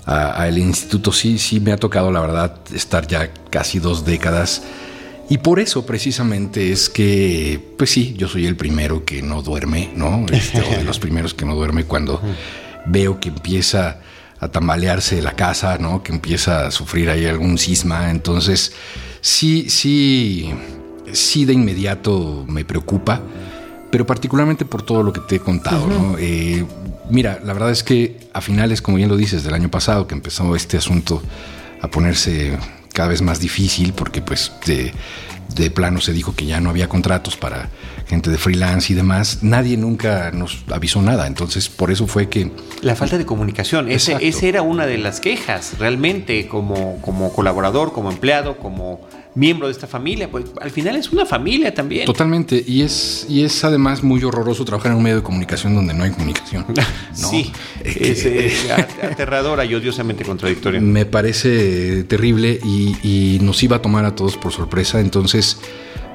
al 0.06 0.58
instituto. 0.58 1.12
Sí, 1.12 1.40
sí, 1.40 1.60
me 1.60 1.72
ha 1.72 1.78
tocado, 1.78 2.12
la 2.12 2.20
verdad, 2.20 2.56
estar 2.74 3.08
ya 3.08 3.32
casi 3.50 3.80
dos 3.80 4.06
décadas 4.06 4.62
Y 5.30 5.38
por 5.38 5.60
eso 5.60 5.86
precisamente 5.86 6.72
es 6.72 6.90
que, 6.90 7.60
pues 7.78 7.90
sí, 7.90 8.14
yo 8.18 8.28
soy 8.28 8.46
el 8.46 8.56
primero 8.56 9.06
que 9.06 9.22
no 9.22 9.42
duerme, 9.42 9.90
¿no? 9.96 10.26
Este, 10.32 10.62
o 10.62 10.70
de 10.70 10.84
los 10.84 11.00
primeros 11.00 11.34
que 11.34 11.46
no 11.46 11.56
duerme 11.56 11.86
cuando 11.86 12.22
veo 12.86 13.20
que 13.20 13.30
empieza 13.30 14.00
a 14.40 14.50
tambalearse 14.50 15.22
la 15.22 15.36
casa, 15.36 15.78
¿no? 15.78 16.04
Que 16.04 16.12
empieza 16.12 16.68
a 16.68 16.72
sufrir 16.72 17.10
ahí 17.10 17.26
algún 17.26 17.58
cisma. 17.58 18.12
Entonces, 18.12 18.74
sí, 19.22 19.70
sí, 19.70 20.54
sí 21.14 21.46
de 21.46 21.54
inmediato 21.54 22.46
me 22.48 22.66
preocupa, 22.66 23.22
pero 23.90 24.06
particularmente 24.06 24.66
por 24.66 24.82
todo 24.82 25.04
lo 25.04 25.14
que 25.14 25.22
te 25.22 25.38
he 25.38 25.40
contado, 25.40 25.88
¿no? 25.88 26.18
Eh, 26.20 26.66
mira, 27.10 27.40
la 27.44 27.54
verdad 27.54 27.72
es 27.72 27.84
que 27.84 28.20
a 28.34 28.42
finales, 28.42 28.82
como 28.82 28.98
bien 28.98 29.08
lo 29.08 29.16
dices, 29.16 29.44
del 29.44 29.54
año 29.54 29.72
pasado 29.72 30.08
que 30.08 30.16
empezó 30.16 30.56
este 30.56 30.78
asunto 30.78 31.22
a 31.82 31.88
ponerse 31.88 32.58
cada 32.94 33.10
vez 33.10 33.22
más 33.22 33.40
difícil 33.40 33.94
porque 33.94 34.22
pues 34.22 34.52
de, 34.66 34.94
de 35.56 35.72
plano 35.72 36.02
se 36.02 36.14
dijo 36.14 36.36
que 36.36 36.46
ya 36.46 36.60
no 36.62 36.70
había 36.70 36.88
contratos 36.88 37.36
para 37.38 37.70
gente 38.08 38.30
de 38.30 38.38
freelance 38.38 38.92
y 38.92 38.96
demás, 38.96 39.40
nadie 39.42 39.78
nunca 39.78 40.32
nos 40.32 40.64
avisó 40.72 41.02
nada. 41.02 41.28
Entonces, 41.28 41.70
por 41.70 41.92
eso 41.92 42.08
fue 42.08 42.30
que... 42.30 42.52
La 42.82 42.96
falta 42.96 43.18
de 43.18 43.26
comunicación, 43.26 43.90
esa 43.90 44.20
era 44.20 44.62
una 44.62 44.86
de 44.86 44.98
las 44.98 45.20
quejas, 45.20 45.78
realmente, 45.80 46.48
como, 46.48 47.02
como 47.02 47.34
colaborador, 47.34 47.94
como 47.94 48.12
empleado, 48.12 48.58
como 48.58 49.02
miembro 49.36 49.68
de 49.68 49.74
esta 49.74 49.88
familia, 49.88 50.30
pues 50.30 50.46
al 50.62 50.70
final 50.70 50.96
es 50.96 51.12
una 51.12 51.26
familia 51.26 51.74
también. 51.74 52.06
Totalmente, 52.06 52.64
y 52.66 52.82
es, 52.82 53.26
y 53.28 53.44
es 53.44 53.64
además 53.64 54.04
muy 54.04 54.24
horroroso 54.24 54.64
trabajar 54.64 54.92
en 54.92 54.98
un 54.98 55.04
medio 55.04 55.18
de 55.18 55.24
comunicación 55.24 55.74
donde 55.74 55.94
no 55.94 56.04
hay 56.04 56.12
comunicación. 56.12 56.66
Sí, 57.14 57.52
es, 57.84 58.26
aterradora 58.70 59.66
y 59.66 59.76
odiosamente 59.76 60.24
contradictoria. 60.24 60.82
Me 60.82 61.06
parece 61.06 62.04
terrible 62.04 62.60
y, 62.64 62.96
y, 63.04 63.40
nos 63.40 63.62
iba 63.64 63.78
a 63.78 63.82
tomar 63.82 64.06
a 64.06 64.16
todos 64.16 64.38
por 64.38 64.52
sorpresa, 64.52 65.00
entonces, 65.00 65.60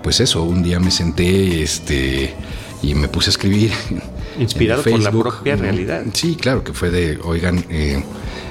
pues 0.02 0.20
eso, 0.20 0.42
un 0.42 0.62
día 0.62 0.80
me 0.80 0.90
senté 0.90 1.62
este, 1.62 2.34
y 2.82 2.94
me 2.94 3.08
puse 3.08 3.30
a 3.30 3.32
escribir. 3.32 3.72
Inspirado 4.38 4.82
por 4.82 5.00
la 5.00 5.10
propia 5.10 5.56
realidad. 5.56 6.04
Sí, 6.12 6.36
claro, 6.36 6.62
que 6.62 6.72
fue 6.72 6.90
de, 6.90 7.18
oigan, 7.24 7.64
eh, 7.70 8.02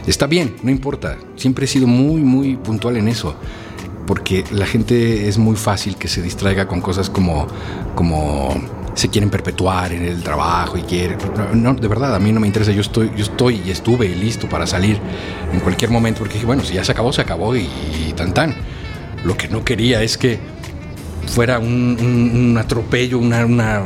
está 0.06 0.27
bien, 0.27 0.56
no 0.63 0.71
importa, 0.71 1.17
siempre 1.36 1.65
he 1.65 1.67
sido 1.67 1.88
muy, 1.88 2.21
muy 2.21 2.58
puntual 2.58 2.97
en 2.97 3.08
eso 3.08 3.38
porque 4.08 4.46
la 4.52 4.65
gente 4.65 5.28
es 5.28 5.38
muy 5.38 5.58
fácil 5.58 5.98
que 5.98 6.08
se 6.08 6.22
distraiga 6.22 6.67
con 6.67 6.82
cosas 6.82 7.10
como, 7.10 7.46
como 7.93 8.56
se 8.96 9.10
quieren 9.10 9.30
perpetuar 9.30 9.91
en 9.91 10.06
el 10.06 10.24
trabajo 10.24 10.78
y 10.78 10.82
quieren. 10.82 11.20
No, 11.54 11.76
de 11.76 11.88
verdad, 11.88 12.15
a 12.15 12.20
mí 12.20 12.32
no 12.32 12.39
me 12.39 12.48
interesa. 12.48 12.72
Yo 12.72 12.82
estoy, 12.82 13.12
yo 13.15 13.24
estoy 13.24 13.62
y 13.63 13.70
estuve 13.70 14.08
listo 14.10 14.50
para 14.50 14.65
salir 14.65 15.00
en 15.54 15.60
cualquier 15.60 15.91
momento 15.91 16.20
porque 16.20 16.36
dije, 16.36 16.48
bueno, 16.48 16.63
si 16.63 16.74
ya 16.74 16.84
se 16.84 16.93
acabó, 16.93 17.13
se 17.13 17.22
acabó 17.22 17.56
y, 17.56 17.67
tan 18.15 18.34
tan. 18.34 18.56
Lo 19.24 19.38
que 19.38 19.50
no 19.50 19.63
quería 19.63 20.02
es 20.02 20.17
que 20.17 20.39
fuera 21.28 21.60
un, 21.60 22.58
atropello, 22.58 23.20
una, 23.20 23.46
una 23.46 23.84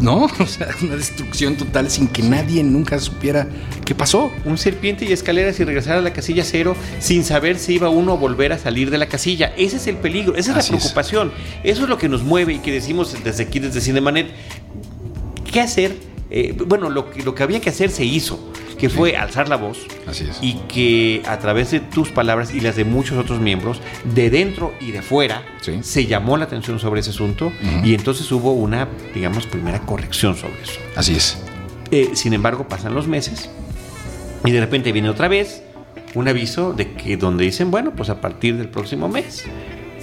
¿no? 0.00 0.26
O 0.38 0.46
sea, 0.46 0.68
una 0.82 0.96
destrucción 0.96 1.56
total 1.56 1.90
sin 1.90 2.08
que 2.08 2.22
nadie 2.22 2.62
nunca 2.62 2.98
supiera 2.98 3.48
qué 3.84 3.94
pasó. 3.94 4.30
Un 4.44 4.58
serpiente 4.58 5.04
y 5.04 5.12
escaleras 5.12 5.58
y 5.60 5.64
regresar 5.64 5.98
a 5.98 6.00
la 6.00 6.12
casilla 6.12 6.44
cero 6.44 6.76
sin 6.98 7.24
saber 7.24 7.58
si 7.58 7.74
iba 7.74 7.88
uno 7.88 8.12
a 8.12 8.16
volver 8.16 8.52
a 8.52 8.58
salir 8.58 8.90
de 8.90 8.98
la 8.98 9.06
casilla. 9.06 9.52
Ese 9.56 9.76
es 9.76 9.86
el 9.86 9.96
peligro, 9.96 10.36
esa 10.36 10.52
es 10.52 10.56
la 10.56 10.76
preocupación. 10.76 11.32
Eso 11.64 11.82
es 11.84 11.88
lo 11.88 11.98
que 11.98 12.08
nos 12.08 12.22
mueve 12.22 12.54
y 12.54 12.58
que 12.58 12.72
decimos 12.72 13.16
desde 13.24 13.44
aquí, 13.44 13.58
desde 13.58 13.80
Cinemanet. 13.80 14.28
¿Qué 15.50 15.60
hacer? 15.60 15.96
Eh, 16.30 16.54
bueno, 16.66 16.90
lo 16.90 17.10
que, 17.10 17.22
lo 17.22 17.34
que 17.34 17.42
había 17.42 17.60
que 17.60 17.70
hacer 17.70 17.90
se 17.90 18.04
hizo 18.04 18.52
que 18.78 18.88
fue 18.88 19.16
alzar 19.16 19.48
la 19.48 19.56
voz 19.56 19.86
y 20.42 20.54
que 20.68 21.22
a 21.26 21.38
través 21.38 21.70
de 21.70 21.80
tus 21.80 22.10
palabras 22.10 22.54
y 22.54 22.60
las 22.60 22.76
de 22.76 22.84
muchos 22.84 23.18
otros 23.18 23.40
miembros, 23.40 23.80
de 24.04 24.30
dentro 24.30 24.74
y 24.80 24.90
de 24.90 25.02
fuera, 25.02 25.42
se 25.80 26.06
llamó 26.06 26.36
la 26.36 26.44
atención 26.44 26.78
sobre 26.78 27.00
ese 27.00 27.10
asunto 27.10 27.52
y 27.84 27.94
entonces 27.94 28.30
hubo 28.32 28.52
una, 28.52 28.88
digamos, 29.14 29.46
primera 29.46 29.80
corrección 29.80 30.36
sobre 30.36 30.60
eso. 30.62 30.80
Así 30.94 31.14
es. 31.14 31.38
Eh, 31.90 32.10
sin 32.14 32.32
embargo, 32.32 32.68
pasan 32.68 32.94
los 32.94 33.06
meses 33.06 33.48
y 34.44 34.50
de 34.50 34.60
repente 34.60 34.92
viene 34.92 35.08
otra 35.08 35.28
vez 35.28 35.62
un 36.14 36.28
aviso 36.28 36.72
de 36.72 36.92
que 36.92 37.16
donde 37.16 37.44
dicen, 37.44 37.70
bueno, 37.70 37.92
pues 37.94 38.08
a 38.10 38.20
partir 38.20 38.56
del 38.56 38.68
próximo 38.68 39.08
mes, 39.08 39.44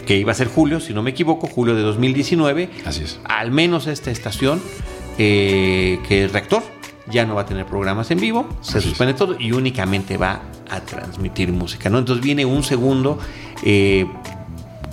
que 0.05 0.17
iba 0.17 0.31
a 0.31 0.35
ser 0.35 0.47
julio, 0.47 0.79
si 0.79 0.93
no 0.93 1.01
me 1.01 1.11
equivoco, 1.11 1.47
julio 1.47 1.75
de 1.75 1.81
2019, 1.81 2.69
Así 2.85 3.03
es. 3.03 3.19
al 3.23 3.51
menos 3.51 3.87
esta 3.87 4.11
estación, 4.11 4.61
eh, 5.17 5.99
que 6.07 6.23
el 6.23 6.29
rector 6.29 6.63
ya 7.11 7.25
no 7.25 7.35
va 7.35 7.41
a 7.41 7.45
tener 7.45 7.65
programas 7.65 8.09
en 8.11 8.19
vivo, 8.19 8.47
se 8.61 8.81
suspende 8.81 9.13
todo 9.13 9.35
y 9.39 9.51
únicamente 9.51 10.17
va 10.17 10.41
a 10.69 10.81
transmitir 10.81 11.51
música, 11.51 11.89
¿no? 11.89 11.99
Entonces 11.99 12.23
viene 12.23 12.45
un 12.45 12.63
segundo, 12.63 13.19
eh, 13.63 14.07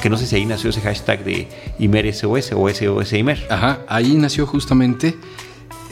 que 0.01 0.11
no 0.11 0.16
sé 0.16 0.27
si 0.27 0.37
ahí 0.37 0.46
nació 0.46 0.70
ese 0.70 0.81
hashtag 0.81 1.25
de 1.25 1.49
ImerSOS 1.79 2.53
o 2.53 2.68
SOS 2.68 3.12
Imer. 3.12 3.46
Ajá, 3.51 3.81
ahí 3.87 4.14
nació 4.14 4.46
justamente. 4.46 5.16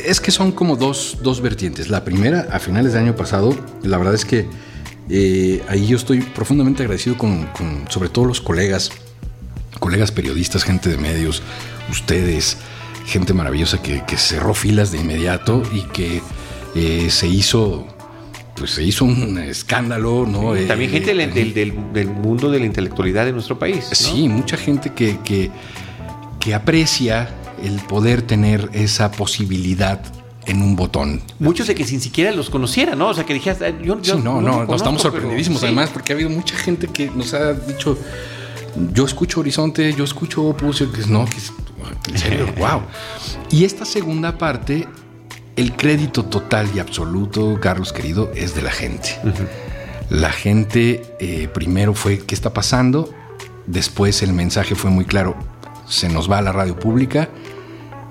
Es 0.04 0.20
que 0.20 0.31
son 0.31 0.52
como 0.52 0.76
dos, 0.76 1.18
dos 1.22 1.40
vertientes. 1.40 1.88
La 1.88 2.04
primera, 2.04 2.48
a 2.52 2.59
finales 2.59 2.92
del 2.92 3.02
año 3.02 3.16
pasado, 3.16 3.54
la 3.83 3.98
verdad 3.98 4.14
es 4.14 4.24
que 4.24 4.46
eh, 5.11 5.62
ahí 5.68 5.87
yo 5.87 5.96
estoy 5.96 6.20
profundamente 6.20 6.83
agradecido 6.83 7.18
con, 7.18 7.46
con, 7.46 7.85
sobre 7.90 8.09
todo 8.09 8.24
los 8.26 8.40
colegas, 8.40 8.90
colegas 9.81 10.12
periodistas, 10.12 10.64
gente 10.64 10.88
de 10.88 10.98
medios, 10.98 11.42
ustedes, 11.90 12.59
gente 13.08 13.32
maravillosa 13.34 13.82
que, 13.82 14.02
cerró 14.16 14.54
filas 14.54 14.92
de 14.92 14.98
inmediato 14.98 15.62
y 15.72 15.82
que 15.82 16.22
eh, 16.74 17.08
se 17.10 17.26
hizo 17.26 17.86
pues 18.54 18.72
se 18.72 18.82
hizo 18.82 19.04
un 19.04 19.38
escándalo, 19.38 20.26
¿no? 20.26 20.54
también 20.66 20.90
gente 20.90 21.14
del, 21.14 21.32
del, 21.32 21.92
del, 21.92 22.08
mundo 22.08 22.50
de 22.50 22.58
la 22.58 22.66
intelectualidad 22.66 23.24
de 23.24 23.32
nuestro 23.32 23.56
país. 23.56 23.88
Sí, 23.92 24.28
mucha 24.28 24.56
gente 24.56 24.92
que, 24.92 25.18
que, 25.20 25.50
que, 26.40 26.54
aprecia 26.54 27.28
el 27.62 27.78
poder 27.82 28.22
tener 28.22 28.68
esa 28.72 29.12
posibilidad 29.12 30.00
en 30.46 30.62
un 30.62 30.76
botón. 30.76 31.20
Muchos 31.38 31.66
de 31.66 31.74
que 31.74 31.84
sin 31.84 32.00
siquiera 32.00 32.32
los 32.32 32.50
conociera, 32.50 32.96
¿no? 32.96 33.08
O 33.08 33.14
sea, 33.14 33.24
que 33.24 33.34
dijeras, 33.34 33.60
yo, 33.82 33.98
sí, 34.02 34.12
no, 34.22 34.40
no, 34.40 34.64
no, 34.64 34.74
estamos 34.74 35.02
sorprendidísimos 35.02 35.62
además 35.62 35.90
porque 35.90 36.12
ha 36.12 36.16
habido 36.16 36.30
mucha 36.30 36.56
gente 36.56 36.88
que 36.88 37.10
nos 37.10 37.34
ha 37.34 37.52
dicho, 37.52 37.96
yo 38.92 39.04
escucho 39.04 39.40
Horizonte, 39.40 39.92
yo 39.92 40.04
escucho 40.04 40.44
Opus, 40.44 40.78
que 40.78 41.06
no, 41.06 41.24
que 41.26 41.36
en 42.10 42.18
serio, 42.18 42.46
wow. 42.58 42.82
Y 43.50 43.64
esta 43.64 43.84
segunda 43.84 44.38
parte, 44.38 44.86
el 45.56 45.74
crédito 45.74 46.24
total 46.24 46.68
y 46.74 46.78
absoluto, 46.78 47.58
Carlos 47.60 47.92
querido, 47.92 48.30
es 48.34 48.54
de 48.54 48.62
la 48.62 48.70
gente. 48.70 49.18
La 50.10 50.30
gente 50.30 51.02
eh, 51.20 51.48
primero 51.48 51.94
fue, 51.94 52.18
¿qué 52.18 52.34
está 52.34 52.52
pasando? 52.52 53.12
Después 53.66 54.22
el 54.22 54.32
mensaje 54.32 54.74
fue 54.74 54.90
muy 54.90 55.04
claro, 55.04 55.36
se 55.86 56.08
nos 56.08 56.30
va 56.30 56.38
a 56.38 56.42
la 56.42 56.52
radio 56.52 56.78
pública. 56.78 57.28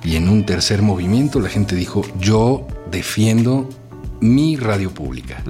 Y 0.04 0.16
en 0.16 0.30
un 0.30 0.46
tercer 0.46 0.82
movimiento 0.82 1.40
la 1.40 1.50
gente 1.50 1.76
dijo, 1.76 2.04
yo 2.20 2.68
defiendo 2.92 3.68
mi 4.20 4.56
radio 4.56 4.92
pública. 4.92 5.44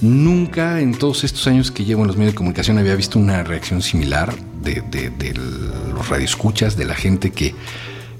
Nunca 0.00 0.80
en 0.80 0.94
todos 0.94 1.24
estos 1.24 1.46
años 1.48 1.72
que 1.72 1.84
llevo 1.84 2.02
en 2.02 2.08
los 2.08 2.16
medios 2.16 2.34
de 2.34 2.36
comunicación 2.36 2.78
había 2.78 2.94
visto 2.94 3.18
una 3.18 3.42
reacción 3.42 3.82
similar 3.82 4.32
de, 4.62 4.82
de, 4.82 5.34
los 5.34 6.08
radioescuchas, 6.08 6.76
de 6.76 6.84
la 6.84 6.94
gente 6.94 7.30
que, 7.30 7.54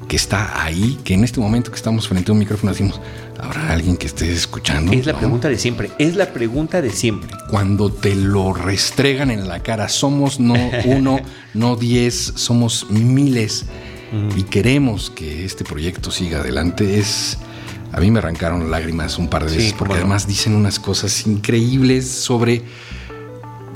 que 0.08 0.16
está 0.16 0.64
ahí, 0.64 0.98
que 1.04 1.14
en 1.14 1.22
este 1.22 1.38
momento 1.38 1.70
que 1.70 1.76
estamos 1.76 2.08
frente 2.08 2.30
a 2.30 2.32
un 2.32 2.40
micrófono 2.40 2.72
decimos, 2.72 3.00
¿habrá 3.38 3.72
alguien 3.72 3.96
que 3.96 4.06
esté 4.06 4.32
escuchando? 4.32 4.92
Es 4.92 5.06
la 5.06 5.16
pregunta 5.16 5.48
de 5.48 5.56
siempre, 5.56 5.90
es 5.98 6.16
la 6.16 6.32
pregunta 6.32 6.82
de 6.82 6.90
siempre. 6.90 7.30
Cuando 7.48 7.92
te 7.92 8.16
lo 8.16 8.52
restregan 8.52 9.30
en 9.30 9.46
la 9.46 9.62
cara, 9.62 9.88
somos 9.88 10.40
no 10.40 10.54
uno, 10.84 11.20
no 11.54 11.76
diez, 11.76 12.32
somos 12.34 12.90
miles 12.90 13.66
y 14.36 14.42
queremos 14.44 15.10
que 15.10 15.44
este 15.44 15.64
proyecto 15.64 16.10
siga 16.10 16.40
adelante, 16.40 16.98
es 16.98 17.38
a 17.92 18.00
mí 18.00 18.10
me 18.10 18.18
arrancaron 18.18 18.70
lágrimas 18.70 19.18
un 19.18 19.28
par 19.28 19.44
de 19.44 19.56
veces 19.56 19.72
porque 19.72 19.94
además 19.94 20.26
dicen 20.26 20.54
unas 20.54 20.78
cosas 20.78 21.26
increíbles 21.26 22.08
sobre 22.08 22.62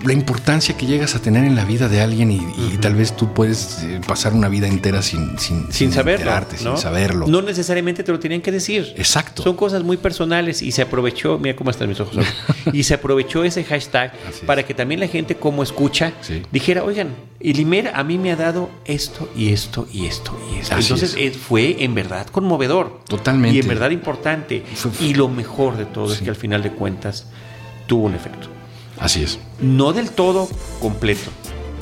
la 0.05 0.13
importancia 0.13 0.77
que 0.77 0.87
llegas 0.87 1.15
a 1.15 1.23
tener 1.23 1.45
en 1.45 1.55
la 1.55 1.65
vida 1.65 1.89
de 1.89 2.01
alguien 2.01 2.31
y, 2.31 2.43
tal 2.79 2.95
vez 2.95 3.15
tú 3.15 3.33
puedes 3.33 3.83
eh, 3.83 4.01
pasar 4.07 4.33
una 4.35 4.49
vida 4.49 4.67
entera 4.67 5.03
sin, 5.03 5.39
sin, 5.39 5.73
sin, 5.73 5.93
saberlo, 5.93 6.33
sin 6.57 6.77
saberlo. 6.77 7.27
No 7.27 7.43
necesariamente 7.43 8.03
te 8.03 8.11
lo 8.11 8.19
tenían 8.19 8.41
que 8.41 8.51
decir. 8.51 8.95
Exacto. 8.97 9.43
Son 9.43 9.55
cosas 9.57 9.83
muy 9.83 9.97
personales 9.97 10.63
y 10.63 10.73
se 10.73 10.83
aprovechó, 10.83 11.39
mira 11.39 11.55
cómo 11.55 11.71
están 11.71 11.89
mis 11.89 12.01
ojos, 12.01 12.25
y 12.73 12.83
se 12.83 12.95
aprovechó 12.95 13.45
ese 13.45 13.65
hashtag 13.65 14.13
para 14.47 14.65
que 14.65 14.75
también 14.75 15.01
la 15.01 15.07
gente 15.07 15.37
como 15.37 15.63
escucha 15.63 16.13
dijera, 16.51 16.83
oigan, 16.85 17.15
Ilimer 17.41 17.93
a 17.95 18.05
mí 18.05 18.19
me 18.19 18.33
ha 18.33 18.37
dado 18.37 18.71
esto 18.85 19.29
y 19.37 19.53
esto 19.53 19.87
y 19.93 20.07
esto 20.07 20.39
y 20.53 20.59
esto. 20.59 20.77
Entonces 20.77 21.15
eh, 21.19 21.31
fue 21.31 21.85
en 21.85 21.95
verdad 21.95 22.27
conmovedor. 22.27 23.01
Totalmente. 23.07 23.57
Y 23.57 23.61
en 23.61 23.69
verdad 23.69 23.91
importante. 23.91 24.65
y 25.01 25.15
lo 25.15 25.29
mejor 25.29 25.77
de 25.77 25.85
todo 25.85 26.13
es 26.13 26.21
que 26.21 26.31
al 26.31 26.37
final 26.37 26.63
de 26.63 26.71
cuentas 26.71 27.27
tuvo 27.87 28.07
un 28.07 28.15
efecto. 28.15 28.49
Así 28.99 29.23
es. 29.23 29.39
No 29.61 29.93
del 29.93 30.11
todo 30.11 30.49
completo. 30.81 31.31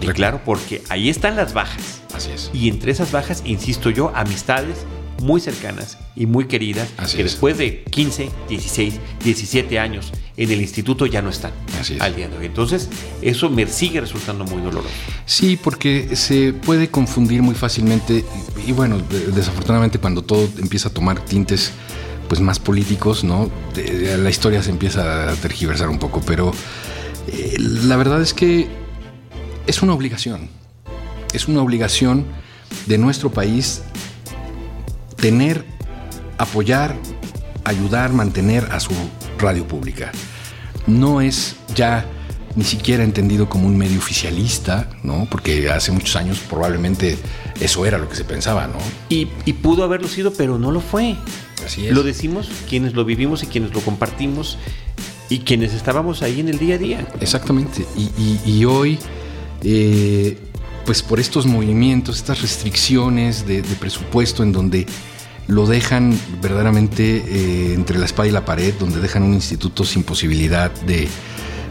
Y 0.01 0.07
claro, 0.09 0.41
porque 0.45 0.83
ahí 0.89 1.11
están 1.11 1.37
las 1.37 1.53
bajas. 1.53 2.01
Así 2.15 2.31
es. 2.35 2.51
Y 2.55 2.69
entre 2.69 2.93
esas 2.93 3.13
bajas, 3.13 3.43
insisto 3.45 3.91
yo, 3.91 4.13
amistades 4.15 4.79
muy 5.23 5.39
cercanas 5.43 5.99
y 6.17 6.25
muy 6.25 6.47
queridas 6.47 6.89
Así 6.97 7.19
que 7.19 7.25
después 7.25 7.59
de 7.59 7.83
15, 7.85 8.31
16, 8.49 8.95
17 9.23 9.79
años 9.79 10.11
en 10.39 10.51
el 10.51 10.63
instituto 10.63 11.05
ya 11.05 11.21
no 11.21 11.29
están 11.29 11.53
Así 11.79 11.97
es. 11.97 12.01
al 12.01 12.17
día 12.17 12.29
de 12.29 12.39
hoy. 12.39 12.47
Entonces, 12.47 12.89
eso 13.21 13.51
me 13.51 13.67
sigue 13.67 14.01
resultando 14.01 14.45
muy 14.45 14.63
doloroso. 14.63 14.89
Sí, 15.27 15.59
porque 15.63 16.17
se 16.17 16.55
puede 16.55 16.89
confundir 16.89 17.43
muy 17.43 17.55
fácilmente 17.55 18.25
y, 18.67 18.71
y 18.71 18.73
bueno, 18.73 18.97
de- 18.99 19.27
desafortunadamente 19.33 19.99
cuando 19.99 20.23
todo 20.23 20.49
empieza 20.59 20.89
a 20.89 20.93
tomar 20.95 21.23
tintes 21.23 21.73
pues 22.29 22.41
más 22.41 22.59
políticos, 22.59 23.23
¿no? 23.23 23.51
De- 23.75 23.83
de- 23.83 24.17
la 24.17 24.31
historia 24.31 24.63
se 24.63 24.71
empieza 24.71 25.31
a 25.31 25.35
tergiversar 25.35 25.91
un 25.91 25.99
poco, 25.99 26.23
pero 26.25 26.53
eh, 27.33 27.57
la 27.59 27.97
verdad 27.97 28.21
es 28.23 28.35
que 28.35 28.69
es 29.67 29.83
una 29.83 29.95
obligación. 29.95 30.49
Es 31.33 31.49
una 31.49 31.63
obligación 31.63 32.27
de 32.87 32.99
nuestro 32.99 33.31
país 33.31 33.83
tener, 35.17 35.65
apoyar, 36.39 36.97
ayudar, 37.65 38.13
mantener 38.13 38.65
a 38.73 38.81
su 38.81 38.93
radio 39.39 39.67
pública. 39.67 40.11
No 40.87 41.21
es 41.21 41.57
ya 41.75 42.05
ni 42.57 42.65
siquiera 42.65 43.05
entendido 43.05 43.49
como 43.49 43.67
un 43.67 43.77
medio 43.77 43.99
oficialista, 43.99 44.89
¿no? 45.05 45.29
Porque 45.31 45.71
hace 45.71 45.93
muchos 45.93 46.17
años 46.17 46.41
probablemente 46.49 47.17
eso 47.61 47.87
era 47.87 47.97
lo 47.97 48.09
que 48.09 48.17
se 48.17 48.25
pensaba, 48.25 48.67
¿no? 48.67 48.79
Y, 49.09 49.29
y 49.45 49.53
pudo 49.53 49.85
haberlo 49.85 50.09
sido, 50.09 50.33
pero 50.33 50.59
no 50.59 50.73
lo 50.73 50.81
fue. 50.81 51.17
Así 51.65 51.87
es. 51.87 51.95
Lo 51.95 52.03
decimos 52.03 52.51
quienes 52.69 52.95
lo 52.95 53.05
vivimos 53.05 53.43
y 53.43 53.47
quienes 53.47 53.73
lo 53.73 53.81
compartimos 53.81 54.59
y 55.31 55.39
quienes 55.41 55.73
estábamos 55.73 56.21
ahí 56.23 56.41
en 56.41 56.49
el 56.51 56.59
día 56.59 56.75
a 56.75 56.79
día. 56.79 57.09
Exactamente. 57.21 57.87
Y, 57.97 58.03
y- 58.21 58.41
y 58.45 58.65
hoy, 58.67 58.99
eh, 59.63 60.37
pues 60.85 61.03
por 61.03 61.21
estos 61.21 61.47
movimientos, 61.47 62.17
estas 62.17 62.43
restricciones 62.43 63.47
de, 63.47 63.63
de 63.63 63.75
presupuesto 63.77 64.43
en 64.43 64.53
donde 64.53 64.87
lo 65.47 65.67
dejan 65.67 66.19
verdaderamente 66.43 67.25
eh, 67.27 67.75
entre 67.75 67.99
la 67.99 68.07
espada 68.07 68.29
y 68.29 68.33
la 68.33 68.45
pared, 68.45 68.75
donde 68.79 69.01
dejan 69.01 69.23
un 69.23 69.35
instituto 69.35 69.85
sin 69.85 70.03
posibilidad 70.03 70.71
de 70.87 71.09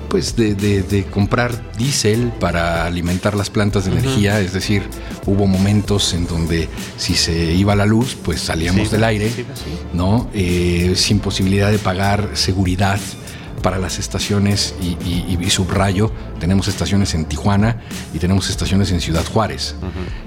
pues 0.10 0.36
de, 0.36 0.56
de- 0.56 0.82
de 0.82 1.06
comprar 1.06 1.72
diésel 1.78 2.32
para 2.40 2.86
alimentar 2.88 3.36
las 3.36 3.52
plantas 3.52 3.86
de 3.86 3.92
energía, 3.92 4.40
es 4.42 4.54
decir, 4.54 4.82
hubo 5.28 5.46
momentos 5.46 6.16
en 6.16 6.26
donde 6.26 6.68
si 6.98 7.14
se 7.14 7.54
iba 7.54 7.76
la 7.76 7.86
luz, 7.86 8.18
pues 8.24 8.42
salíamos 8.42 8.88
Sí, 8.88 8.92
del 8.96 9.04
aire, 9.04 9.30
sí, 9.30 9.44
sí. 9.54 9.70
¿no? 9.94 10.28
Eh, 10.34 10.94
sin 10.96 11.20
posibilidad 11.20 11.70
de 11.70 11.78
pagar 11.78 12.32
seguridad 12.34 13.00
para 13.60 13.78
las 13.78 14.00
estaciones 14.00 14.74
y, 14.82 14.98
y- 15.08 15.38
y 15.40 15.50
subrayo, 15.50 16.12
tenemos 16.40 16.68
estaciones 16.68 17.14
en 17.14 17.26
Tijuana 17.26 17.82
y 18.14 18.20
tenemos 18.20 18.50
estaciones 18.50 18.92
en 18.92 19.02
Ciudad 19.02 19.26
Juárez. 19.26 19.76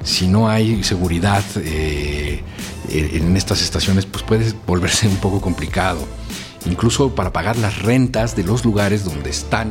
Si 0.04 0.26
no 0.26 0.48
hay 0.48 0.82
seguridad 0.84 1.42
eh, 1.56 2.42
en 2.90 3.36
estas 3.36 3.62
estaciones, 3.62 4.06
pues 4.06 4.22
puede 4.24 4.52
volverse 4.66 5.08
un 5.08 5.16
poco 5.16 5.40
complicado. 5.40 6.06
Incluso 6.64 7.12
para 7.14 7.32
pagar 7.32 7.56
las 7.56 7.82
rentas 7.82 8.36
de 8.36 8.44
los 8.44 8.64
lugares 8.64 9.04
donde 9.04 9.30
están 9.30 9.70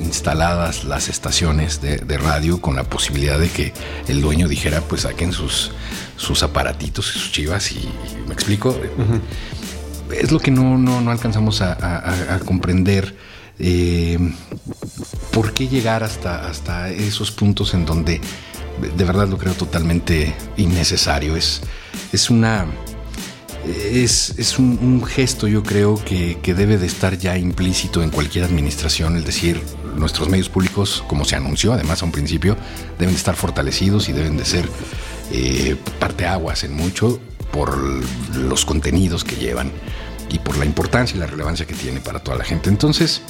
instaladas 0.00 0.82
las 0.84 1.08
estaciones 1.08 1.80
de, 1.80 1.98
de 1.98 2.18
radio 2.18 2.60
con 2.60 2.74
la 2.74 2.82
posibilidad 2.82 3.38
de 3.38 3.48
que 3.48 3.72
el 4.08 4.20
dueño 4.20 4.48
dijera 4.48 4.80
pues 4.80 5.02
saquen 5.02 5.32
sus, 5.32 5.70
sus 6.16 6.42
aparatitos 6.42 7.14
y 7.14 7.18
sus 7.20 7.30
chivas 7.30 7.70
y, 7.70 7.76
y 7.78 8.26
me 8.26 8.34
explico 8.34 8.76
es 10.12 10.30
lo 10.32 10.38
que 10.38 10.50
no, 10.50 10.76
no, 10.78 11.00
no 11.00 11.10
alcanzamos 11.10 11.60
a, 11.62 12.38
comprender. 12.44 13.14
eh, 13.58 14.18
¿Por 15.32 15.52
qué 15.52 15.68
llegar 15.68 16.02
hasta, 16.04 16.46
hasta 16.48 16.90
esos 16.90 17.30
puntos 17.30 17.74
en 17.74 17.84
donde 17.86 18.20
de- 18.96 19.04
verdad 19.04 19.28
lo 19.28 19.38
creo 19.38 19.54
totalmente 19.54 20.34
innecesario? 20.56 21.36
Es, 21.36 21.62
es 22.12 22.30
una. 22.30 22.66
Es, 23.66 24.34
es 24.36 24.58
un, 24.58 24.78
un 24.82 25.02
gesto, 25.06 25.48
yo 25.48 25.62
creo, 25.62 25.96
que, 26.04 26.38
que 26.42 26.52
debe 26.52 26.76
de 26.76 26.86
estar 26.86 27.16
ya 27.16 27.38
implícito 27.38 28.02
en 28.02 28.10
cualquier 28.10 28.44
administración, 28.44 29.16
el 29.16 29.24
decir, 29.24 29.58
nuestros 29.96 30.28
medios 30.28 30.50
públicos, 30.50 31.02
como 31.08 31.24
se 31.24 31.34
anunció 31.36 31.72
además 31.72 32.02
a 32.02 32.04
un 32.04 32.12
principio, 32.12 32.58
deben 32.98 33.14
de 33.14 33.18
estar 33.18 33.36
fortalecidos 33.36 34.10
y 34.10 34.12
deben 34.12 34.36
de 34.36 34.44
ser 34.44 34.68
eh, 35.32 35.76
parteaguas 35.98 36.62
en 36.64 36.74
mucho 36.74 37.18
por 37.54 37.78
los 38.34 38.64
contenidos 38.64 39.22
que 39.22 39.36
llevan 39.36 39.70
y 40.28 40.40
por 40.40 40.56
la 40.56 40.64
importancia 40.64 41.16
y 41.16 41.20
la 41.20 41.28
relevancia 41.28 41.66
que 41.66 41.74
tiene 41.74 42.00
para 42.00 42.18
toda 42.18 42.36
la 42.36 42.42
gente. 42.42 42.68
Entonces, 42.68 43.22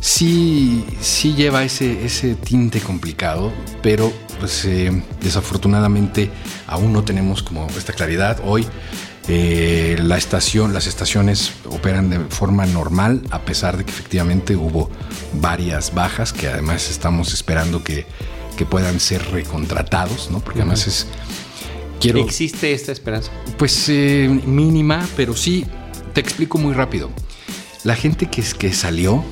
sí, 0.00 0.86
sí 1.02 1.34
lleva 1.34 1.62
ese, 1.62 2.06
ese 2.06 2.36
tinte 2.36 2.80
complicado, 2.80 3.52
pero 3.82 4.10
pues 4.38 4.64
eh, 4.64 5.02
desafortunadamente 5.20 6.30
aún 6.66 6.94
no 6.94 7.04
tenemos 7.04 7.42
como 7.42 7.66
esta 7.76 7.92
claridad. 7.92 8.40
Hoy 8.46 8.66
eh, 9.28 9.98
la 10.00 10.16
estación, 10.16 10.72
las 10.72 10.86
estaciones 10.86 11.52
operan 11.66 12.08
de 12.08 12.18
forma 12.18 12.64
normal, 12.64 13.20
a 13.30 13.40
pesar 13.42 13.76
de 13.76 13.84
que 13.84 13.90
efectivamente 13.90 14.56
hubo 14.56 14.88
varias 15.34 15.92
bajas 15.92 16.32
que 16.32 16.48
además 16.48 16.88
estamos 16.88 17.34
esperando 17.34 17.84
que, 17.84 18.06
que 18.56 18.64
puedan 18.64 19.00
ser 19.00 19.22
recontratados, 19.30 20.30
¿no? 20.30 20.40
Porque 20.40 20.60
además 20.60 20.86
es 20.86 21.08
quiero 22.00 22.20
Existe 22.20 22.72
esta 22.72 22.92
esperanza. 22.92 23.30
pues 23.58 23.88
eh, 23.88 24.28
mínima, 24.46 25.06
pero 25.16 25.36
sí, 25.36 25.64
te 26.12 26.20
explico 26.20 26.58
muy 26.58 26.74
rápido. 26.74 27.10
La 27.84 27.94
gente 27.94 28.28
que, 28.28 28.42
que 28.42 28.72
salió 28.72 29.24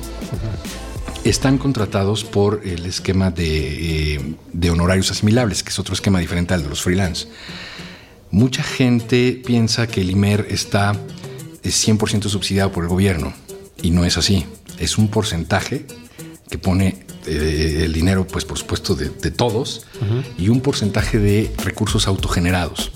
están 1.23 1.57
contratados 1.57 2.23
por 2.23 2.61
el 2.63 2.85
esquema 2.85 3.31
de, 3.31 4.15
eh, 4.15 4.35
de 4.53 4.71
honorarios 4.71 5.11
asimilables, 5.11 5.63
que 5.63 5.69
es 5.69 5.79
otro 5.79 5.93
esquema 5.93 6.19
diferente 6.19 6.53
al 6.53 6.63
de 6.63 6.69
los 6.69 6.81
freelance. 6.81 7.27
Mucha 8.31 8.63
gente 8.63 9.41
piensa 9.45 9.87
que 9.87 10.01
el 10.01 10.11
IMER 10.11 10.47
está 10.49 10.93
eh, 11.63 11.69
100% 11.69 12.29
subsidiado 12.29 12.71
por 12.71 12.83
el 12.83 12.89
gobierno 12.89 13.33
y 13.81 13.91
no 13.91 14.05
es 14.05 14.17
así. 14.17 14.45
Es 14.77 14.97
un 14.97 15.09
porcentaje 15.09 15.85
que 16.49 16.57
pone 16.57 17.05
eh, 17.29 17.85
el 17.85 17.93
dinero, 17.93 18.25
pues 18.25 18.45
por 18.45 18.57
supuesto, 18.57 18.95
de, 18.95 19.09
de 19.09 19.31
todos 19.31 19.85
y 20.37 20.49
un 20.49 20.61
porcentaje 20.61 21.19
de 21.19 21.51
recursos 21.63 22.07
autogenerados. 22.07 22.91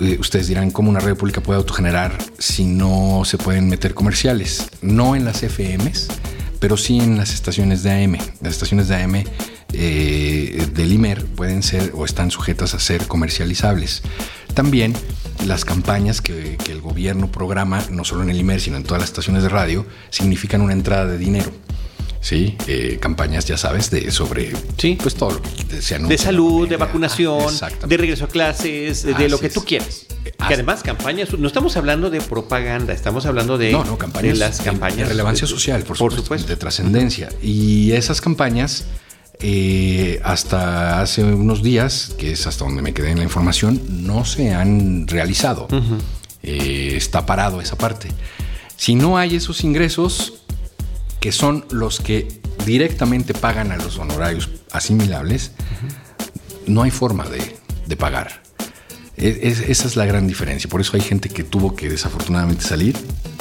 Eh, 0.00 0.16
ustedes 0.18 0.48
dirán, 0.48 0.70
¿cómo 0.70 0.88
una 0.88 1.00
red 1.00 1.14
pública 1.14 1.42
puede 1.42 1.58
autogenerar 1.58 2.16
si 2.38 2.64
no 2.64 3.22
se 3.26 3.36
pueden 3.36 3.68
meter 3.68 3.92
comerciales? 3.92 4.66
No 4.80 5.14
en 5.14 5.26
las 5.26 5.42
FMs, 5.42 6.08
pero 6.58 6.78
sí 6.78 6.98
en 6.98 7.18
las 7.18 7.34
estaciones 7.34 7.82
de 7.82 8.04
AM. 8.04 8.16
Las 8.40 8.54
estaciones 8.54 8.88
de 8.88 8.96
AM 8.96 9.24
eh, 9.74 10.66
del 10.72 10.92
IMER 10.92 11.26
pueden 11.26 11.62
ser 11.62 11.92
o 11.94 12.06
están 12.06 12.30
sujetas 12.30 12.72
a 12.74 12.78
ser 12.78 13.06
comercializables. 13.08 14.02
También 14.54 14.94
las 15.46 15.66
campañas 15.66 16.22
que, 16.22 16.56
que 16.56 16.72
el 16.72 16.80
gobierno 16.80 17.30
programa, 17.30 17.82
no 17.90 18.04
solo 18.04 18.22
en 18.22 18.30
el 18.30 18.40
IMER, 18.40 18.60
sino 18.60 18.78
en 18.78 18.84
todas 18.84 19.02
las 19.02 19.10
estaciones 19.10 19.42
de 19.42 19.50
radio, 19.50 19.84
significan 20.08 20.62
una 20.62 20.72
entrada 20.72 21.06
de 21.06 21.18
dinero. 21.18 21.50
Sí, 22.22 22.56
Eh, 22.66 22.98
campañas, 23.00 23.46
ya 23.46 23.56
sabes, 23.56 23.90
de 23.90 24.10
sobre 24.10 24.52
Sí. 24.76 24.98
pues 25.02 25.14
todo 25.14 25.30
lo 25.32 25.42
que 25.42 25.80
se 25.80 25.94
anuncia. 25.94 26.16
De 26.16 26.22
salud, 26.22 26.68
de 26.68 26.74
Ah, 26.74 26.78
vacunación, 26.78 27.46
de 27.86 27.96
regreso 27.96 28.26
a 28.26 28.28
clases, 28.28 29.02
de, 29.04 29.14
de 29.14 29.28
lo 29.30 29.40
que 29.40 29.48
tú 29.48 29.64
quieras. 29.64 30.06
Eh, 30.26 30.32
Que 30.48 30.54
además 30.54 30.82
campañas, 30.82 31.32
no 31.38 31.46
estamos 31.46 31.76
hablando 31.78 32.10
de 32.10 32.20
propaganda, 32.20 32.92
estamos 32.92 33.24
hablando 33.24 33.56
de, 33.56 33.72
No, 33.72 33.84
no, 33.84 33.96
campañas. 33.96 34.34
de 34.34 34.38
las 34.38 34.60
campañas 34.60 34.98
De 34.98 35.04
relevancia 35.06 35.46
de- 35.46 35.50
social, 35.52 35.80
por, 35.80 35.96
por 35.96 36.12
supuesto, 36.12 36.22
supuesto. 36.22 36.48
De 36.48 36.56
trascendencia. 36.56 37.30
Y 37.42 37.92
esas 37.92 38.20
campañas, 38.20 38.84
eh, 39.40 40.20
hasta 40.22 41.00
hace 41.00 41.24
unos 41.24 41.62
días, 41.62 42.14
que 42.18 42.32
es 42.32 42.46
hasta 42.46 42.64
donde 42.66 42.82
me 42.82 42.92
quedé 42.92 43.12
en 43.12 43.18
la 43.18 43.24
información, 43.24 43.80
no 43.88 44.26
se 44.26 44.52
han 44.52 45.06
realizado. 45.08 45.68
Eh, 46.42 46.92
está 46.96 47.24
parado 47.24 47.62
esa 47.62 47.76
parte. 47.76 48.08
Si 48.76 48.94
no 48.94 49.16
hay 49.18 49.36
esos 49.36 49.62
ingresos, 49.64 50.39
que 51.20 51.32
son 51.32 51.64
los 51.70 52.00
que 52.00 52.40
directamente 52.66 53.34
pagan 53.34 53.72
a 53.72 53.76
los 53.76 53.98
honorarios 53.98 54.50
asimilables, 54.72 55.52
no 56.66 56.82
hay 56.82 56.90
forma 56.90 57.24
de, 57.26 57.56
de 57.86 57.96
pagar. 57.96 58.42
Es- 59.16 59.38
es- 59.42 59.68
esa 59.68 59.86
es 59.86 59.96
la 59.96 60.06
gran 60.06 60.26
diferencia. 60.26 60.68
Por 60.70 60.80
eso 60.80 60.92
hay 60.96 61.02
gente 61.02 61.28
que 61.28 61.44
tuvo 61.44 61.74
que 61.76 61.88
desafortunadamente 61.88 62.64
salir, 62.64 62.96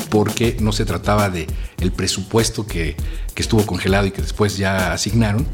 porque 0.09 0.57
no 0.59 0.71
se 0.71 0.85
trataba 0.85 1.29
de 1.29 1.47
el 1.79 1.91
presupuesto 1.91 2.65
que, 2.65 2.95
que 3.35 3.41
estuvo 3.43 3.65
congelado 3.65 4.07
y 4.07 4.11
que 4.11 4.21
después 4.21 4.57
ya 4.57 4.91
asignaron, 4.91 5.47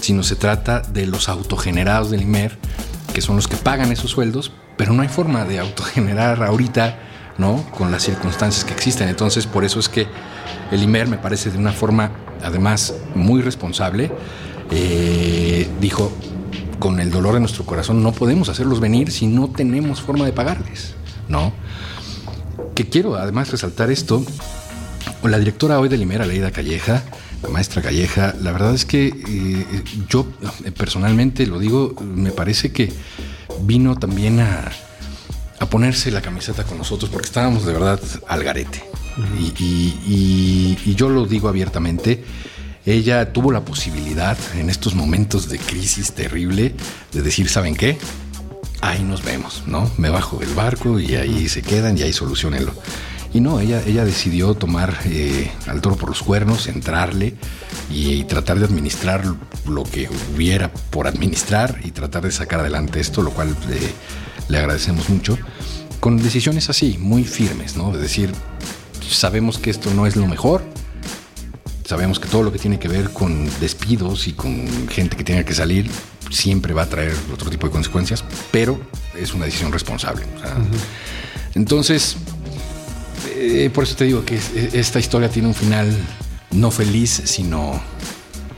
sino 0.00 0.22
se 0.22 0.36
trata 0.36 0.80
de 0.80 1.06
los 1.06 1.28
autogenerados 1.28 2.10
del 2.10 2.22
IMER, 2.22 2.58
que 3.14 3.20
son 3.22 3.36
los 3.36 3.48
que 3.48 3.56
pagan 3.56 3.90
esos 3.92 4.10
sueldos, 4.10 4.52
pero 4.76 4.92
no 4.92 5.02
hay 5.02 5.08
forma 5.08 5.44
de 5.44 5.58
autogenerar 5.60 6.42
ahorita, 6.42 6.98
¿no? 7.38 7.64
Con 7.70 7.90
las 7.90 8.02
circunstancias 8.02 8.64
que 8.64 8.72
existen. 8.72 9.08
Entonces, 9.08 9.46
por 9.46 9.64
eso 9.64 9.80
es 9.80 9.88
que 9.88 10.06
el 10.70 10.82
IMER 10.82 11.08
me 11.08 11.18
parece 11.18 11.50
de 11.50 11.58
una 11.58 11.72
forma, 11.72 12.10
además, 12.42 12.94
muy 13.14 13.42
responsable, 13.42 14.10
eh, 14.70 15.68
dijo, 15.80 16.12
con 16.78 17.00
el 17.00 17.10
dolor 17.10 17.34
de 17.34 17.40
nuestro 17.40 17.64
corazón, 17.64 18.02
no 18.02 18.12
podemos 18.12 18.48
hacerlos 18.48 18.80
venir 18.80 19.10
si 19.10 19.26
no 19.26 19.48
tenemos 19.48 20.00
forma 20.00 20.24
de 20.24 20.32
pagarles, 20.32 20.94
¿no? 21.28 21.52
Que 22.74 22.88
quiero 22.88 23.16
además 23.16 23.50
resaltar 23.50 23.90
esto, 23.90 24.24
la 25.22 25.38
directora 25.38 25.78
hoy 25.78 25.88
del 25.88 26.02
IMER, 26.02 26.22
Aleida 26.22 26.50
Calleja, 26.50 27.02
la 27.42 27.48
maestra 27.48 27.82
Calleja, 27.82 28.34
la 28.40 28.52
verdad 28.52 28.74
es 28.74 28.84
que 28.84 29.06
eh, 29.06 29.84
yo 30.08 30.26
eh, 30.64 30.70
personalmente 30.72 31.46
lo 31.46 31.58
digo, 31.58 31.94
me 32.00 32.30
parece 32.30 32.72
que 32.72 32.92
vino 33.62 33.96
también 33.96 34.40
a, 34.40 34.70
a 35.64 35.70
ponerse 35.70 36.10
la 36.10 36.22
camiseta 36.22 36.64
con 36.64 36.78
nosotros 36.78 37.10
porque 37.10 37.26
estábamos 37.26 37.66
de 37.66 37.72
verdad 37.72 38.00
al 38.28 38.44
garete. 38.44 38.82
y, 39.58 40.94
yo 40.94 41.08
lo 41.08 41.26
digo 41.26 41.48
abiertamente, 41.48 42.24
ella 42.86 43.32
tuvo 43.32 43.50
la 43.50 43.64
posibilidad 43.64 44.36
en 44.54 44.68
estos 44.68 44.94
momentos 44.94 45.48
de 45.48 45.58
crisis 45.58 46.12
terrible 46.12 46.74
de 47.12 47.22
decir, 47.22 47.48
¿saben 47.48 47.74
qué? 47.74 47.98
Ahí 48.82 49.02
nos 49.02 49.24
vemos, 49.24 49.62
¿no? 49.66 49.90
Me 49.96 50.10
bajo 50.10 50.36
del 50.36 50.52
barco 50.54 51.00
y 51.00 51.14
ahí 51.14 51.48
se 51.48 51.62
quedan 51.62 51.96
y 51.96 52.02
ahí 52.02 52.12
solucionenlo. 52.12 52.74
Y 53.32 53.40
no, 53.40 53.58
ella, 53.58 53.82
ella 53.84 54.04
decidió 54.04 54.54
tomar 54.54 54.96
eh, 55.06 55.50
al 55.66 55.80
toro 55.80 55.96
por 55.96 56.10
los 56.10 56.22
cuernos, 56.22 56.68
entrarle 56.68 57.34
y, 57.90 58.24
tratar 58.24 58.58
de 58.58 58.66
administrar 58.66 59.24
lo 59.66 59.82
que 59.82 60.08
hubiera 60.34 60.70
por 60.72 61.06
administrar 61.06 61.80
y 61.84 61.90
tratar 61.90 62.22
de 62.22 62.32
sacar 62.32 62.60
adelante 62.60 63.00
esto, 63.00 63.22
lo 63.22 63.30
cual 63.30 63.56
le 64.48 64.58
agradecemos 64.58 65.08
mucho, 65.08 65.38
con 66.00 66.16
decisiones 66.18 66.68
así, 66.68 66.98
muy 66.98 67.24
firmes, 67.24 67.76
¿no? 67.76 67.92
De 67.92 68.00
decir, 68.00 68.30
sabemos 69.08 69.58
que 69.58 69.70
esto 69.70 69.92
no 69.94 70.06
es 70.06 70.16
lo 70.16 70.26
mejor, 70.26 70.62
sabemos 71.84 72.18
que 72.18 72.28
todo 72.28 72.42
lo 72.42 72.52
que 72.52 72.58
tiene 72.58 72.78
que 72.78 72.88
ver 72.88 73.10
con 73.10 73.48
despidos 73.60 74.26
y 74.28 74.32
con 74.32 74.88
gente 74.88 75.16
que 75.16 75.24
tenga 75.24 75.44
que 75.44 75.54
salir 75.54 75.90
siempre 76.30 76.74
va 76.74 76.82
a 76.82 76.88
traer 76.88 77.14
otro 77.32 77.50
tipo 77.50 77.66
de 77.66 77.72
consecuencias, 77.72 78.24
pero 78.50 78.80
es 79.18 79.34
una 79.34 79.44
decisión 79.44 79.72
responsable. 79.72 80.24
Entonces, 81.54 82.16
eh, 83.36 83.70
por 83.72 83.84
eso 83.84 83.94
te 83.94 84.04
digo 84.04 84.24
que 84.24 84.38
esta 84.72 84.98
historia 84.98 85.28
tiene 85.28 85.48
un 85.48 85.54
final 85.54 85.96
no 86.50 86.70
feliz, 86.70 87.22
sino 87.24 87.80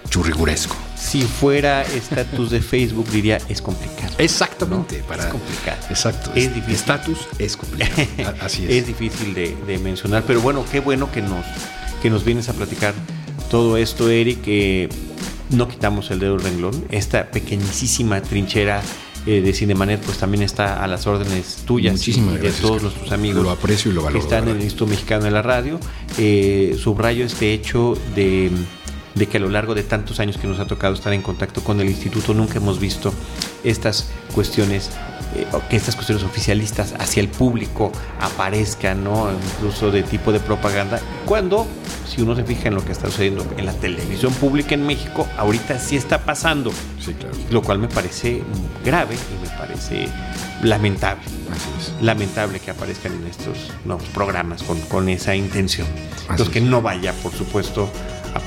churriguresco. 0.08 0.76
Si 0.96 1.22
fuera 1.22 1.82
estatus 1.82 2.50
de 2.50 2.60
Facebook, 2.60 3.08
diría 3.10 3.38
es 3.48 3.60
complicado. 3.60 4.14
Exactamente. 4.18 5.02
Para, 5.06 5.24
es 5.24 5.30
complicado. 5.30 5.78
Exacto. 5.90 6.32
Es 6.34 6.54
difícil. 6.54 6.74
Estatus 6.74 7.18
es 7.38 7.56
complicado. 7.56 8.02
Así 8.40 8.64
es. 8.64 8.70
Es 8.76 8.86
difícil 8.86 9.34
de, 9.34 9.78
mencionar, 9.78 10.24
pero 10.26 10.40
bueno, 10.40 10.64
qué 10.70 10.80
bueno 10.80 11.10
que 11.12 11.22
nos, 11.22 11.44
que 12.02 12.10
nos 12.10 12.24
vienes 12.24 12.48
a 12.48 12.54
platicar 12.54 12.94
todo 13.50 13.76
esto, 13.76 14.10
Eric. 14.10 14.90
no 15.50 15.68
quitamos 15.68 16.10
el 16.10 16.18
dedo 16.18 16.36
del 16.36 16.44
renglón. 16.44 16.84
Esta 16.90 17.30
pequeñísima 17.30 18.20
trinchera 18.22 18.82
eh, 19.26 19.40
de 19.40 19.52
Cinemanet 19.52 20.00
pues 20.02 20.18
también 20.18 20.44
está 20.44 20.84
a 20.84 20.86
las 20.86 21.06
órdenes 21.08 21.64
tuyas 21.66 22.06
y 22.06 22.12
de 22.12 22.52
todos 22.52 22.82
nuestros 22.82 23.10
amigos 23.10 23.42
lo 23.42 23.50
aprecio 23.50 23.90
y 23.90 23.94
lo 23.94 24.02
valoro, 24.02 24.20
que 24.20 24.24
están 24.24 24.48
en 24.48 24.56
el 24.56 24.62
Instituto 24.62 24.88
Mexicano 24.88 25.24
de 25.24 25.30
la 25.32 25.42
Radio. 25.42 25.80
Eh, 26.16 26.76
subrayo 26.78 27.24
este 27.24 27.52
hecho 27.52 27.98
de, 28.14 28.52
de 29.16 29.26
que 29.26 29.38
a 29.38 29.40
lo 29.40 29.48
largo 29.48 29.74
de 29.74 29.82
tantos 29.82 30.20
años 30.20 30.36
que 30.36 30.46
nos 30.46 30.60
ha 30.60 30.66
tocado 30.66 30.94
estar 30.94 31.12
en 31.12 31.22
contacto 31.22 31.64
con 31.64 31.80
el 31.80 31.88
instituto 31.88 32.34
nunca 32.34 32.58
hemos 32.58 32.78
visto 32.78 33.12
estas 33.64 34.10
cuestiones 34.34 34.90
eh, 35.34 35.46
que 35.68 35.76
estas 35.76 35.96
cuestiones 35.96 36.22
oficialistas 36.22 36.94
hacia 36.98 37.20
el 37.20 37.28
público 37.28 37.90
aparezcan, 38.20 39.02
¿no? 39.02 39.28
incluso 39.56 39.90
de 39.90 40.02
tipo 40.02 40.32
de 40.32 40.38
propaganda, 40.38 41.00
cuando, 41.24 41.66
si 42.06 42.22
uno 42.22 42.36
se 42.36 42.44
fija 42.44 42.68
en 42.68 42.74
lo 42.74 42.84
que 42.84 42.92
está 42.92 43.08
sucediendo 43.08 43.44
en 43.56 43.66
la 43.66 43.72
televisión 43.72 44.32
pública 44.34 44.74
en 44.74 44.86
México, 44.86 45.26
ahorita 45.36 45.78
sí 45.78 45.96
está 45.96 46.24
pasando, 46.24 46.70
sí, 47.00 47.12
claro. 47.14 47.34
lo 47.50 47.62
cual 47.62 47.78
me 47.78 47.88
parece 47.88 48.42
grave 48.84 49.16
y 49.16 49.42
me 49.42 49.50
parece 49.58 50.08
lamentable. 50.62 51.22
Lamentable 52.00 52.60
que 52.60 52.70
aparezcan 52.70 53.12
en 53.12 53.26
estos 53.26 53.72
nuevos 53.84 54.06
programas 54.08 54.62
con, 54.62 54.80
con 54.82 55.08
esa 55.08 55.34
intención. 55.34 55.86
Entonces, 56.22 56.50
que 56.50 56.60
no 56.60 56.82
vaya, 56.82 57.12
por 57.22 57.32
supuesto, 57.32 57.90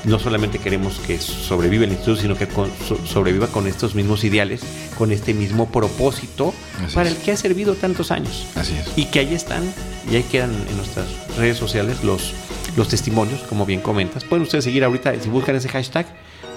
no 0.05 0.19
solamente 0.19 0.59
queremos 0.59 0.99
que 0.99 1.19
sobreviva 1.19 1.85
el 1.85 1.91
instituto, 1.91 2.21
sino 2.21 2.35
que 2.35 2.47
sobreviva 3.05 3.47
con 3.47 3.67
estos 3.67 3.95
mismos 3.95 4.23
ideales, 4.23 4.61
con 4.97 5.11
este 5.11 5.33
mismo 5.33 5.71
propósito 5.71 6.53
para 6.93 7.09
el 7.09 7.15
que 7.17 7.31
ha 7.31 7.37
servido 7.37 7.75
tantos 7.75 8.11
años. 8.11 8.45
Así 8.55 8.73
es. 8.75 8.97
Y 8.97 9.05
que 9.05 9.19
ahí 9.19 9.33
están, 9.33 9.63
y 10.11 10.15
ahí 10.15 10.23
quedan 10.23 10.51
en 10.51 10.77
nuestras 10.77 11.07
redes 11.37 11.57
sociales 11.57 12.03
los, 12.03 12.33
los 12.75 12.87
testimonios, 12.87 13.41
como 13.41 13.65
bien 13.65 13.81
comentas. 13.81 14.23
Pueden 14.23 14.43
ustedes 14.43 14.63
seguir 14.63 14.83
ahorita, 14.83 15.13
si 15.21 15.29
buscan 15.29 15.55
ese 15.55 15.69
hashtag 15.69 16.07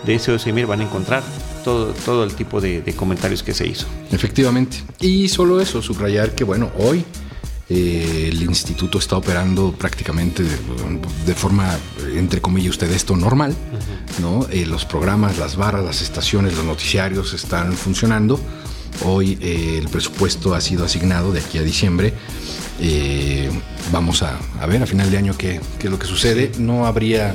de 0.05 0.19
SOSMIR 0.19 0.67
van 0.67 0.81
a 0.81 0.85
encontrar 0.85 1.23
todo, 1.65 1.93
todo 1.93 2.25
el 2.25 2.35
tipo 2.35 2.61
de, 2.61 2.83
de 2.83 2.93
comentarios 2.95 3.43
que 3.43 3.55
se 3.55 3.67
hizo. 3.67 3.87
Efectivamente. 4.11 4.79
Y 5.01 5.29
solo 5.29 5.61
eso, 5.61 5.81
subrayar 5.81 6.35
que, 6.35 6.45
bueno, 6.45 6.71
hoy 6.79 7.05
eh, 7.75 8.29
el 8.29 8.43
instituto 8.43 8.99
está 8.99 9.17
operando 9.17 9.73
prácticamente 9.73 10.43
de, 10.43 11.35
forma, 11.35 11.75
entre 12.15 12.43
comillas, 12.43 12.73
usted 12.73 12.93
esto 12.93 13.17
normal, 13.17 13.57
¿no? 14.21 14.47
Eh, 14.51 14.67
los 14.67 14.85
programas, 14.85 15.39
las 15.39 15.57
barras, 15.57 15.83
las 15.83 16.03
estaciones, 16.03 16.55
los 16.55 16.67
noticiarios 16.67 17.33
están 17.33 17.73
funcionando. 17.73 18.39
Hoy 19.07 19.39
eh, 19.41 19.79
el 19.79 19.89
presupuesto 19.89 20.55
ha 20.55 20.61
sido 20.61 20.85
asignado 20.85 21.33
de 21.33 21.41
aquí 21.41 21.57
a 21.57 21.63
diciembre. 21.63 22.13
vamos 23.91 24.23
a, 24.23 24.39
ver 24.67 24.83
a 24.83 24.87
final 24.87 25.11
de 25.11 25.17
año 25.17 25.35
qué, 25.39 25.59
qué, 25.79 25.87
es 25.87 25.91
lo 25.91 25.99
que 25.99 26.07
sucede. 26.07 26.53
No 26.59 26.85
habría 26.85 27.35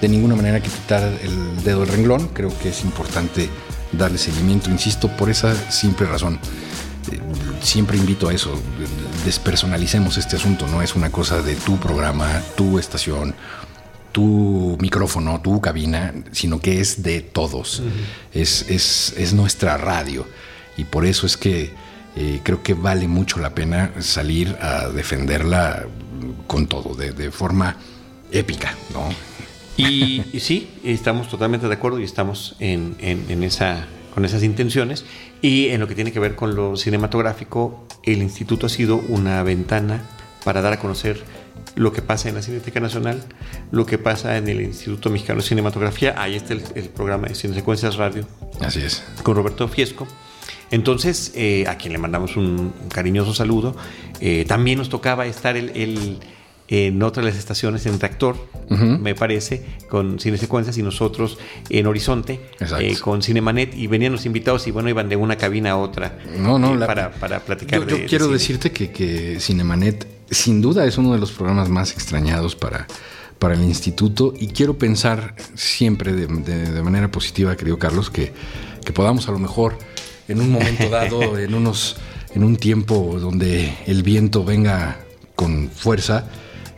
de 0.00 0.08
ninguna 0.08 0.36
manera 0.36 0.62
que 0.62 0.70
quitar 0.70 1.02
el 1.02 1.64
dedo 1.64 1.80
del 1.80 1.88
renglón. 1.88 2.28
Creo 2.28 2.56
que 2.60 2.68
es 2.68 2.84
importante 2.84 3.48
darle 3.90 4.18
seguimiento, 4.18 4.70
insisto, 4.70 5.08
por 5.16 5.30
esa 5.30 5.52
simple 5.72 6.06
razón 6.06 6.38
siempre 7.64 7.96
invito 7.96 8.28
a 8.28 8.34
eso, 8.34 8.54
despersonalicemos 9.24 10.18
este 10.18 10.36
asunto, 10.36 10.66
no 10.66 10.82
es 10.82 10.94
una 10.94 11.10
cosa 11.10 11.42
de 11.42 11.54
tu 11.56 11.78
programa, 11.78 12.42
tu 12.56 12.78
estación, 12.78 13.34
tu 14.12 14.76
micrófono, 14.80 15.40
tu 15.40 15.60
cabina, 15.60 16.14
sino 16.32 16.60
que 16.60 16.80
es 16.80 17.02
de 17.02 17.20
todos, 17.20 17.82
es, 18.32 18.68
es, 18.68 19.32
nuestra 19.32 19.76
radio 19.76 20.26
y 20.76 20.84
por 20.84 21.06
eso 21.06 21.26
es 21.26 21.36
que 21.36 21.72
eh, 22.16 22.40
creo 22.42 22.62
que 22.62 22.74
vale 22.74 23.08
mucho 23.08 23.40
la 23.40 23.54
pena 23.54 23.92
salir 24.00 24.56
a 24.60 24.88
defenderla 24.88 25.86
con 26.46 26.66
todo, 26.66 26.94
de, 26.94 27.30
forma 27.30 27.76
épica, 28.30 28.74
¿no? 28.92 29.08
Y, 29.76 30.22
sí, 30.38 30.70
estamos 30.84 31.28
totalmente 31.28 31.66
de 31.66 31.74
acuerdo 31.74 31.98
y 31.98 32.04
estamos 32.04 32.54
en, 32.60 32.94
en 33.00 33.42
esa 33.42 33.88
con 34.14 34.24
esas 34.24 34.42
intenciones. 34.42 35.04
Y 35.42 35.68
en 35.68 35.80
lo 35.80 35.88
que 35.88 35.94
tiene 35.94 36.12
que 36.12 36.20
ver 36.20 36.36
con 36.36 36.54
lo 36.54 36.76
cinematográfico, 36.76 37.86
el 38.04 38.22
instituto 38.22 38.66
ha 38.66 38.68
sido 38.68 38.96
una 39.08 39.42
ventana 39.42 40.02
para 40.44 40.60
dar 40.60 40.72
a 40.74 40.78
conocer 40.78 41.22
lo 41.74 41.92
que 41.92 42.02
pasa 42.02 42.28
en 42.28 42.36
la 42.36 42.42
Cineteca 42.42 42.80
Nacional, 42.80 43.22
lo 43.70 43.86
que 43.86 43.98
pasa 43.98 44.36
en 44.36 44.48
el 44.48 44.60
Instituto 44.60 45.10
Mexicano 45.10 45.40
de 45.40 45.46
Cinematografía. 45.48 46.14
Ahí 46.16 46.36
está 46.36 46.52
el, 46.52 46.88
programa 46.90 47.28
de 47.28 47.34
Cine 47.34 47.54
Secuencias 47.54 47.96
Radio. 47.96 48.26
Así 48.60 48.80
es. 48.80 49.02
Con 49.22 49.34
Roberto 49.34 49.66
Fiesco. 49.68 50.06
Entonces, 50.70 51.32
eh, 51.34 51.66
a 51.68 51.76
quien 51.76 51.92
le 51.92 51.98
mandamos 51.98 52.36
un, 52.36 52.72
cariñoso 52.92 53.34
saludo. 53.34 53.76
Eh, 54.20 54.44
también 54.46 54.78
nos 54.78 54.88
tocaba 54.88 55.26
estar 55.26 55.56
el 55.56 56.20
en 56.68 57.02
otras 57.02 57.24
de 57.24 57.30
las 57.30 57.38
estaciones 57.38 57.84
en 57.86 57.98
Tractor, 57.98 58.36
me 58.68 59.14
parece, 59.14 59.64
con 59.88 60.18
Cine 60.18 60.38
Secuencias 60.38 60.78
y 60.78 60.82
nosotros 60.82 61.38
en 61.68 61.86
Horizonte 61.86 62.40
eh, 62.80 62.96
con 62.98 63.22
Cinemanet 63.22 63.76
y 63.76 63.86
venían 63.86 64.12
los 64.12 64.24
invitados 64.24 64.66
y 64.66 64.70
bueno, 64.70 64.88
iban 64.88 65.08
de 65.08 65.16
una 65.16 65.36
cabina 65.36 65.72
a 65.72 65.76
otra 65.76 66.18
no, 66.38 66.58
no, 66.58 66.74
eh, 66.74 66.86
para, 66.86 67.12
para, 67.12 67.40
platicar. 67.40 67.86
Yo, 67.86 68.06
quiero 68.06 68.28
decirte 68.28 68.72
que, 68.72 68.90
que, 68.90 69.38
Cinemanet 69.38 70.06
sin 70.30 70.62
duda 70.62 70.86
es 70.86 70.96
uno 70.96 71.12
de 71.12 71.18
los 71.18 71.32
programas 71.32 71.68
más 71.68 71.92
extrañados 71.92 72.56
para, 72.56 72.86
para 73.38 73.54
el 73.54 73.62
instituto 73.62 74.32
y 74.36 74.48
quiero 74.48 74.78
pensar 74.78 75.36
siempre 75.54 76.14
de, 76.14 76.26
de, 76.26 76.82
manera 76.82 77.10
positiva, 77.10 77.54
querido 77.56 77.78
Carlos, 77.78 78.08
que, 78.10 78.32
que 78.84 78.92
podamos 78.92 79.28
a 79.28 79.32
lo 79.32 79.38
mejor 79.38 79.76
en 80.28 80.40
un 80.40 80.50
momento 80.50 80.88
dado, 80.88 81.38
en 81.38 81.54
unos 81.54 81.96
en 82.34 82.42
un 82.42 82.56
tiempo 82.56 83.18
donde 83.20 83.74
el 83.86 84.02
viento 84.02 84.44
venga 84.44 84.98
con 85.36 85.70
fuerza, 85.70 86.28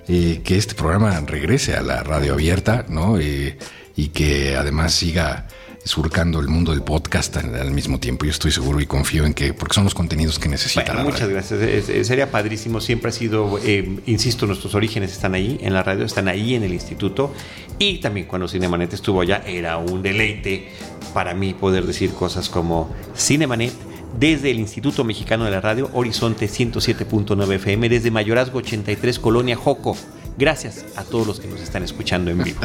eh, 0.08 0.40
que 0.44 0.56
este 0.56 0.74
programa 0.74 1.20
regrese 1.20 1.74
a 1.74 1.82
la 1.82 2.02
radio 2.02 2.34
abierta, 2.34 2.84
¿no? 2.88 3.18
Eh, 3.18 3.58
y 3.96 4.08
que 4.08 4.56
además 4.56 4.94
siga 4.94 5.46
surcando 5.86 6.40
el 6.40 6.48
mundo 6.48 6.72
del 6.72 6.82
podcast 6.82 7.36
al, 7.36 7.70
mismo 7.70 8.00
tiempo. 8.00 8.24
Yo 8.24 8.32
estoy 8.32 8.50
seguro 8.50 8.80
y 8.80 8.86
confío 8.86 9.24
en 9.24 9.34
que, 9.34 9.54
porque 9.54 9.74
son 9.74 9.84
los 9.84 9.94
contenidos 9.94 10.38
que 10.38 10.48
necesita 10.48 10.92
Muchas 10.94 11.28
gracias. 11.28 12.06
sería 12.06 12.30
padrísimo. 12.30 12.80
Siempre 12.80 13.10
ha 13.10 13.12
sido, 13.12 13.58
eh, 13.64 14.00
insisto, 14.06 14.46
nuestros 14.46 14.74
orígenes 14.74 15.12
están 15.12 15.34
ahí 15.34 15.58
en 15.62 15.72
la 15.72 15.84
radio, 15.84 16.04
están 16.04 16.26
ahí 16.26 16.56
en 16.56 16.64
el 16.64 16.72
instituto. 16.72 17.32
Y 17.78 17.98
también 17.98 18.26
cuando 18.26 18.48
Cinemanet 18.48 18.94
estuvo 18.94 19.20
allá, 19.20 19.42
era 19.46 19.76
un 19.76 20.02
deleite 20.02 20.68
para 21.14 21.34
mí 21.34 21.54
poder 21.54 21.86
decir 21.86 22.10
cosas 22.10 22.48
como 22.48 22.92
Cinemanet 23.16 23.72
desde 24.18 24.50
el 24.50 24.58
Instituto 24.58 25.04
Mexicano 25.04 25.44
de 25.44 25.50
la 25.50 25.60
Radio, 25.60 25.90
Horizonte 25.92 26.46
107.9 26.46 27.54
FM, 27.54 27.88
desde 27.88 28.10
Mayorazgo 28.10 28.58
83, 28.58 29.18
Colonia 29.18 29.56
Joco. 29.56 29.96
Gracias 30.38 30.84
a 30.96 31.04
todos 31.04 31.26
los 31.26 31.40
que 31.40 31.48
nos 31.48 31.60
están 31.60 31.82
escuchando 31.82 32.30
en 32.30 32.42
vivo. 32.42 32.60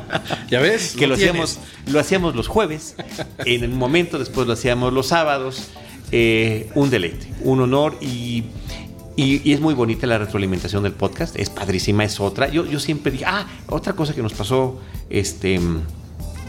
¿Ya 0.50 0.60
ves? 0.60 0.94
que 0.96 1.06
lo 1.06 1.14
hacíamos, 1.14 1.58
lo 1.90 1.98
hacíamos 1.98 2.36
los 2.36 2.48
jueves, 2.48 2.94
en 3.38 3.64
el 3.64 3.70
momento 3.70 4.18
después 4.18 4.46
lo 4.46 4.52
hacíamos 4.52 4.92
los 4.92 5.08
sábados. 5.08 5.70
Eh, 6.12 6.70
un 6.76 6.88
deleite, 6.88 7.32
un 7.40 7.60
honor 7.60 7.98
y, 8.00 8.44
y, 9.16 9.52
es 9.52 9.60
muy 9.60 9.74
bonita 9.74 10.06
la 10.06 10.18
retroalimentación 10.18 10.84
del 10.84 10.92
podcast, 10.92 11.34
es 11.34 11.50
padrísima, 11.50 12.04
es 12.04 12.20
otra. 12.20 12.48
Yo, 12.48 12.64
yo 12.64 12.78
siempre 12.78 13.10
dije, 13.10 13.24
ah, 13.26 13.48
otra 13.66 13.94
cosa 13.94 14.14
que 14.14 14.22
nos 14.22 14.32
pasó 14.32 14.80
este, 15.10 15.58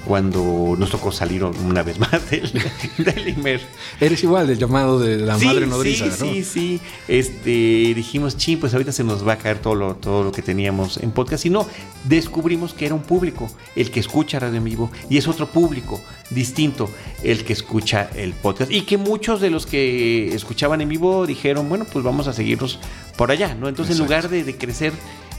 cuando 0.08 0.76
nos 0.80 0.90
tocó 0.90 1.12
salir 1.12 1.44
una 1.44 1.84
vez 1.84 2.00
más 2.00 2.30
del, 2.32 2.50
del 2.98 3.28
Imer. 3.28 3.62
Eres 4.00 4.24
igual 4.24 4.48
del 4.48 4.58
llamado 4.58 5.00
de 5.00 5.18
la 5.18 5.38
madre 5.38 5.68
nodriza, 5.68 6.10
sí, 6.10 6.24
¿no? 6.24 6.34
Sí, 6.34 6.44
sí, 6.44 6.82
Este, 7.10 7.94
dijimos, 7.94 8.38
ching, 8.38 8.58
pues 8.58 8.74
ahorita 8.74 8.94
se 8.94 9.04
nos 9.04 9.28
va 9.28 9.34
a 9.34 9.38
caer 9.38 9.60
todo 9.60 9.76
lo, 9.76 9.96
todo 9.96 10.24
lo 10.24 10.32
que 10.32 10.42
teníamos 10.42 10.98
en 10.98 11.12
podcast. 11.12 11.46
Y 11.46 11.50
no, 11.50 11.68
descubrimos 12.06 12.74
que 12.74 12.86
era 12.86 12.96
un 12.96 13.04
público, 13.04 13.52
el 13.76 13.92
que 13.92 14.00
escucha 14.00 14.40
Radio 14.40 14.58
en 14.58 14.64
Vivo, 14.64 14.90
y 15.10 15.18
es 15.18 15.28
otro 15.28 15.48
público 15.48 16.00
distinto 16.30 16.90
el 17.24 17.44
que 17.44 17.52
escucha 17.52 18.10
el 18.16 18.32
podcast. 18.34 18.72
Y 18.72 18.84
que 18.84 18.98
muchos 18.98 19.42
de 19.42 19.50
los 19.50 19.66
que 19.66 20.34
escuchaban 20.34 20.80
en 20.80 20.88
vivo 20.88 21.28
dijeron, 21.28 21.68
bueno, 21.68 21.86
pues 21.92 22.06
vamos 22.06 22.28
a 22.28 22.34
seguirnos 22.34 22.80
por 23.18 23.32
allá, 23.32 23.56
¿no? 23.56 23.68
Entonces, 23.68 23.98
en 23.98 24.04
lugar 24.04 24.30
de, 24.30 24.46
de 24.46 24.58
crecer 24.58 24.94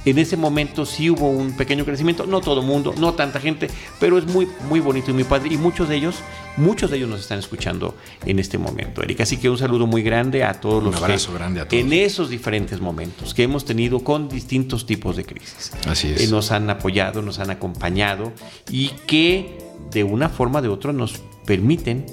en 0.04 0.18
ese 0.18 0.36
momento 0.36 0.86
sí 0.86 1.10
hubo 1.10 1.28
un 1.28 1.56
pequeño 1.56 1.84
crecimiento, 1.84 2.26
no 2.26 2.40
todo 2.40 2.60
el 2.60 2.66
mundo, 2.66 2.94
no 2.98 3.14
tanta 3.14 3.40
gente, 3.40 3.68
pero 4.00 4.18
es 4.18 4.26
muy, 4.26 4.48
muy 4.68 4.80
bonito 4.80 5.10
y 5.10 5.14
muy 5.14 5.24
padre. 5.24 5.52
Y 5.52 5.58
muchos 5.58 5.88
de 5.88 5.96
ellos, 5.96 6.16
muchos 6.56 6.90
de 6.90 6.98
ellos 6.98 7.08
nos 7.08 7.20
están 7.20 7.38
escuchando 7.38 7.94
en 8.24 8.38
este 8.38 8.58
momento, 8.58 9.02
Erika. 9.02 9.24
Así 9.24 9.36
que 9.36 9.50
un 9.50 9.58
saludo 9.58 9.86
muy 9.86 10.02
grande 10.02 10.44
a 10.44 10.54
todos 10.54 10.82
los 10.82 10.96
un 10.96 11.04
abrazo 11.04 11.32
grande 11.32 11.60
a 11.60 11.68
todos. 11.68 11.82
en 11.82 11.92
esos 11.92 12.30
diferentes 12.30 12.80
momentos 12.80 13.34
que 13.34 13.42
hemos 13.42 13.64
tenido 13.64 14.00
con 14.00 14.28
distintos 14.28 14.86
tipos 14.86 15.16
de 15.16 15.24
crisis. 15.24 15.72
Así 15.86 16.08
es. 16.08 16.22
Eh, 16.22 16.28
nos 16.28 16.50
han 16.52 16.68
apoyado, 16.70 17.22
nos 17.22 17.38
han 17.38 17.50
acompañado 17.50 18.32
y 18.70 18.88
que 19.06 19.58
de 19.90 20.04
una 20.04 20.28
forma 20.28 20.58
o 20.58 20.62
de 20.62 20.68
otra 20.68 20.92
nos 20.92 21.14
permiten 21.44 22.06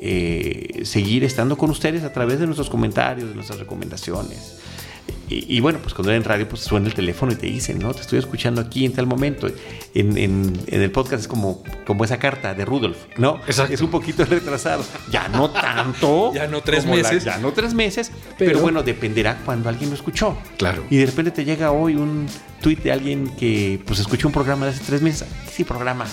eh, 0.00 0.82
seguir 0.84 1.24
estando 1.24 1.58
con 1.58 1.70
ustedes 1.70 2.04
a 2.04 2.12
través 2.12 2.38
de 2.38 2.46
nuestros 2.46 2.70
comentarios, 2.70 3.28
de 3.28 3.34
nuestras 3.34 3.58
recomendaciones. 3.58 4.57
Y, 5.30 5.56
y, 5.56 5.60
bueno, 5.60 5.78
pues 5.82 5.92
cuando 5.92 6.10
en 6.12 6.24
radio, 6.24 6.48
pues 6.48 6.62
suena 6.62 6.86
el 6.86 6.94
teléfono 6.94 7.32
y 7.32 7.36
te 7.36 7.46
dicen, 7.46 7.78
¿no? 7.78 7.92
Te 7.92 8.00
estoy 8.00 8.18
escuchando 8.18 8.62
aquí 8.62 8.86
en 8.86 8.94
tal 8.94 9.06
momento. 9.06 9.46
En, 9.94 10.16
en, 10.16 10.58
en 10.66 10.80
el 10.82 10.90
podcast 10.90 11.22
es 11.22 11.28
como, 11.28 11.62
como 11.86 12.02
esa 12.04 12.18
carta 12.18 12.54
de 12.54 12.64
Rudolf, 12.64 12.96
¿no? 13.18 13.36
Exacto. 13.46 13.74
Es 13.74 13.82
un 13.82 13.90
poquito 13.90 14.24
retrasado. 14.30 14.82
Ya 15.10 15.28
no 15.28 15.50
tanto. 15.50 16.32
ya 16.34 16.46
no 16.46 16.62
tres 16.62 16.86
la- 16.86 16.90
meses. 16.92 17.24
ya 17.24 17.36
no 17.38 17.52
tres 17.52 17.74
meses. 17.74 18.10
Pero, 18.38 18.52
Pero- 18.52 18.60
bueno, 18.60 18.82
dependerá 18.82 19.36
cuando 19.44 19.68
alguien 19.68 19.90
lo 19.90 19.96
escuchó. 19.96 20.38
Claro. 20.56 20.84
Y 20.88 20.96
de 20.96 21.04
repente 21.06 21.30
te 21.30 21.44
llega 21.44 21.72
hoy 21.72 21.94
un 21.96 22.26
tweet 22.62 22.76
de 22.76 22.92
alguien 22.92 23.28
que 23.36 23.80
pues 23.84 23.98
escuchó 24.00 24.28
un 24.28 24.32
programa 24.34 24.64
de 24.64 24.72
hace 24.72 24.82
tres 24.86 25.02
meses. 25.02 25.28
Sí, 25.52 25.62
programa. 25.64 26.06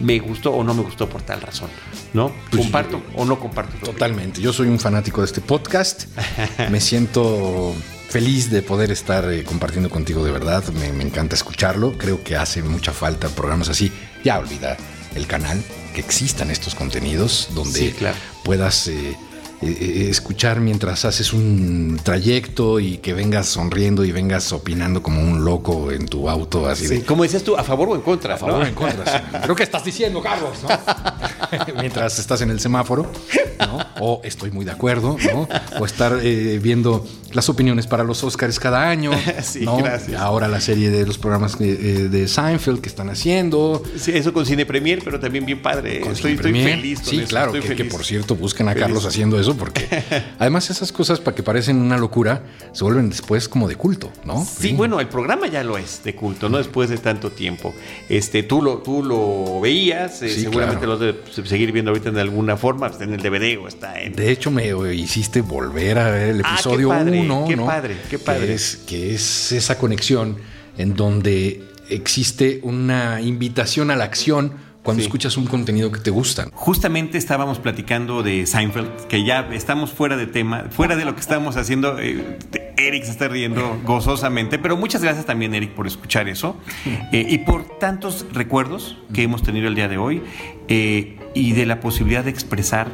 Me 0.00 0.18
gustó 0.18 0.50
o 0.52 0.64
no 0.64 0.74
me 0.74 0.82
gustó 0.82 1.08
por 1.08 1.22
tal 1.22 1.40
razón. 1.40 1.70
¿No? 2.12 2.32
Pues, 2.50 2.62
comparto 2.62 3.00
o 3.14 3.24
no 3.24 3.38
comparto. 3.38 3.76
Totalmente. 3.86 4.40
Yo 4.42 4.52
soy 4.52 4.66
un 4.66 4.80
fanático 4.80 5.20
de 5.20 5.26
este 5.26 5.40
podcast. 5.40 6.06
Me 6.70 6.80
siento 6.80 7.72
feliz 8.16 8.48
de 8.50 8.62
poder 8.62 8.90
estar 8.90 9.30
eh, 9.30 9.44
compartiendo 9.44 9.90
contigo 9.90 10.24
de 10.24 10.32
verdad. 10.32 10.64
Me, 10.80 10.90
me 10.90 11.04
encanta 11.04 11.34
escucharlo. 11.34 11.92
Creo 11.98 12.24
que 12.24 12.34
hace 12.34 12.62
mucha 12.62 12.92
falta 12.92 13.28
programas 13.28 13.68
así. 13.68 13.92
Ya 14.24 14.38
olvida 14.38 14.78
el 15.14 15.26
canal, 15.26 15.62
que 15.94 16.00
existan 16.00 16.50
estos 16.50 16.74
contenidos 16.74 17.48
donde 17.54 17.78
Sí, 17.78 17.92
claro. 17.92 18.16
puedas 18.42 18.88
eh, 18.88 19.14
eh, 19.60 20.06
escuchar 20.08 20.60
mientras 20.60 21.04
haces 21.04 21.34
un 21.34 22.00
trayecto 22.02 22.80
y 22.80 22.96
que 22.98 23.12
vengas 23.12 23.48
sonriendo 23.48 24.02
y 24.02 24.12
vengas 24.12 24.50
opinando 24.52 25.02
como 25.02 25.20
un 25.20 25.44
loco 25.44 25.92
en 25.92 26.06
tu 26.06 26.30
auto, 26.30 26.66
así 26.66 26.86
de 26.86 26.96
Sí, 26.96 27.02
como 27.02 27.22
decías 27.22 27.42
tú, 27.42 27.54
a 27.54 27.64
favor 27.64 27.90
o 27.90 27.94
en 27.96 28.00
contra. 28.00 28.36
a 28.36 28.38
favor 28.38 28.54
¿no? 28.60 28.60
o 28.64 28.66
en 28.66 28.74
contra. 28.74 29.28
Creo 29.42 29.54
que 29.54 29.62
estás 29.62 29.84
diciendo, 29.84 30.22
Carlos, 30.22 30.56
¿no? 30.62 31.74
Mientras 31.80 32.18
estás 32.18 32.40
en 32.40 32.48
el 32.50 32.60
semáforo, 32.60 33.10
¿no? 33.58 33.78
O 34.00 34.20
estoy 34.24 34.50
muy 34.50 34.64
de 34.64 34.70
acuerdo, 34.72 35.16
¿no? 35.32 35.46
O 35.80 35.84
estar 35.84 36.18
viendo 36.18 37.06
las 37.32 37.48
opiniones 37.48 37.86
para 37.86 38.04
los 38.04 38.22
Oscars 38.24 38.58
cada 38.60 38.88
año, 38.88 39.10
Sí, 39.42 39.64
¿no? 39.64 39.76
gracias. 39.78 40.20
Ahora 40.20 40.48
la 40.48 40.60
serie 40.60 40.90
de 40.90 41.04
los 41.06 41.18
programas 41.18 41.58
de, 41.58 41.72
eh, 41.72 42.08
de 42.08 42.28
Seinfeld 42.28 42.80
que 42.80 42.88
están 42.88 43.10
haciendo. 43.10 43.82
Sí, 43.96 44.12
eso 44.14 44.32
con 44.32 44.46
Cine 44.46 44.64
Premier, 44.66 45.00
pero 45.04 45.18
también 45.20 45.44
bien 45.44 45.60
padre. 45.60 46.00
con 46.00 46.12
estoy, 46.12 46.36
feliz 46.36 47.00
con 47.00 47.08
Sí, 47.10 47.18
eso, 47.18 47.28
claro, 47.28 47.52
que, 47.52 47.60
que 47.60 47.66
feliz. 47.68 47.92
por 47.92 48.04
cierto 48.04 48.36
busquen 48.36 48.68
a 48.68 48.72
Feliz. 48.72 48.82
Carlos 48.84 49.06
haciendo 49.06 49.38
eso 49.40 49.56
porque 49.56 49.86
además 50.38 50.70
esas 50.70 50.92
cosas 50.92 51.20
para 51.20 51.34
que 51.34 51.42
parecen 51.42 51.76
una 51.78 51.98
locura 51.98 52.42
se 52.72 52.84
vuelven 52.84 53.10
después 53.10 53.48
como 53.48 53.68
de 53.68 53.76
culto, 53.76 54.10
¿no? 54.24 54.44
Sí, 54.44 54.72
bueno, 54.72 55.00
el 55.00 55.08
programa 55.08 55.46
ya 55.48 55.62
lo 55.64 55.76
es 55.78 56.02
de 56.04 56.14
culto, 56.14 56.48
¿no? 56.48 56.58
Después 56.58 56.88
de 56.90 56.98
tanto 56.98 57.30
tiempo. 57.32 57.74
Este, 58.08 58.42
tú 58.44 58.62
lo, 58.62 58.78
tú 58.78 59.02
lo 59.02 59.60
veías, 59.60 60.22
eh, 60.22 60.28
Sí, 60.28 60.42
seguramente 60.42 60.84
claro. 60.86 60.92
lo 60.92 60.98
debes 60.98 61.48
seguir 61.48 61.72
viendo 61.72 61.90
ahorita 61.90 62.08
en 62.10 62.18
alguna 62.18 62.56
forma, 62.56 62.86
está 62.86 63.04
en 63.04 63.12
el 63.14 63.20
DVD 63.22 63.58
o 63.58 63.68
está 63.68 64.00
en. 64.00 64.12
De 64.14 64.30
hecho, 64.30 64.50
me 64.50 64.66
hiciste 64.94 65.40
volver 65.40 65.98
a 65.98 66.10
ver 66.10 66.28
el 66.30 66.42
Ah, 66.44 66.54
episodio 66.54 66.88
padre, 67.16 67.32
1. 67.32 67.44
qué 67.48 67.56
¿no? 67.56 67.66
padre, 67.66 67.96
qué 68.10 68.18
padre. 68.18 68.46
Que 68.46 68.54
es, 68.54 68.76
que 68.86 69.14
es 69.14 69.52
esa 69.52 69.78
conexión 69.78 70.36
en 70.78 70.94
donde 70.94 71.62
existe 71.88 72.60
una 72.62 73.20
invitación 73.20 73.90
a 73.90 73.96
la 73.96 74.04
acción 74.04 74.52
cuando 74.82 75.00
Sí. 75.02 75.06
escuchas 75.08 75.36
un 75.36 75.46
contenido 75.46 75.90
que 75.90 75.98
te 75.98 76.10
gusta. 76.10 76.48
Justamente 76.52 77.18
estábamos 77.18 77.58
platicando 77.58 78.22
de 78.22 78.46
Seinfeld, 78.46 79.06
que 79.08 79.24
ya 79.26 79.48
estamos 79.52 79.90
fuera 79.90 80.16
de 80.16 80.26
tema, 80.28 80.66
fuera 80.70 80.94
de 80.94 81.04
lo 81.04 81.14
que 81.16 81.20
estamos 81.20 81.56
haciendo. 81.56 81.98
eh, 81.98 82.38
Eric 82.76 83.02
se 83.04 83.10
está 83.10 83.26
riendo 83.26 83.80
gozosamente, 83.84 84.58
pero 84.60 84.76
muchas 84.76 85.02
gracias 85.02 85.26
también, 85.26 85.54
Eric, 85.54 85.70
por 85.72 85.86
escuchar 85.88 86.28
eso 86.28 86.56
eh, 87.12 87.26
y 87.28 87.38
por 87.38 87.78
tantos 87.80 88.26
recuerdos 88.32 88.96
que 89.12 89.22
hemos 89.24 89.42
tenido 89.42 89.66
el 89.66 89.74
día 89.74 89.88
de 89.88 89.98
hoy 89.98 90.22
eh, 90.68 91.18
y 91.34 91.52
de 91.54 91.66
la 91.66 91.80
posibilidad 91.80 92.22
de 92.22 92.30
expresar 92.30 92.88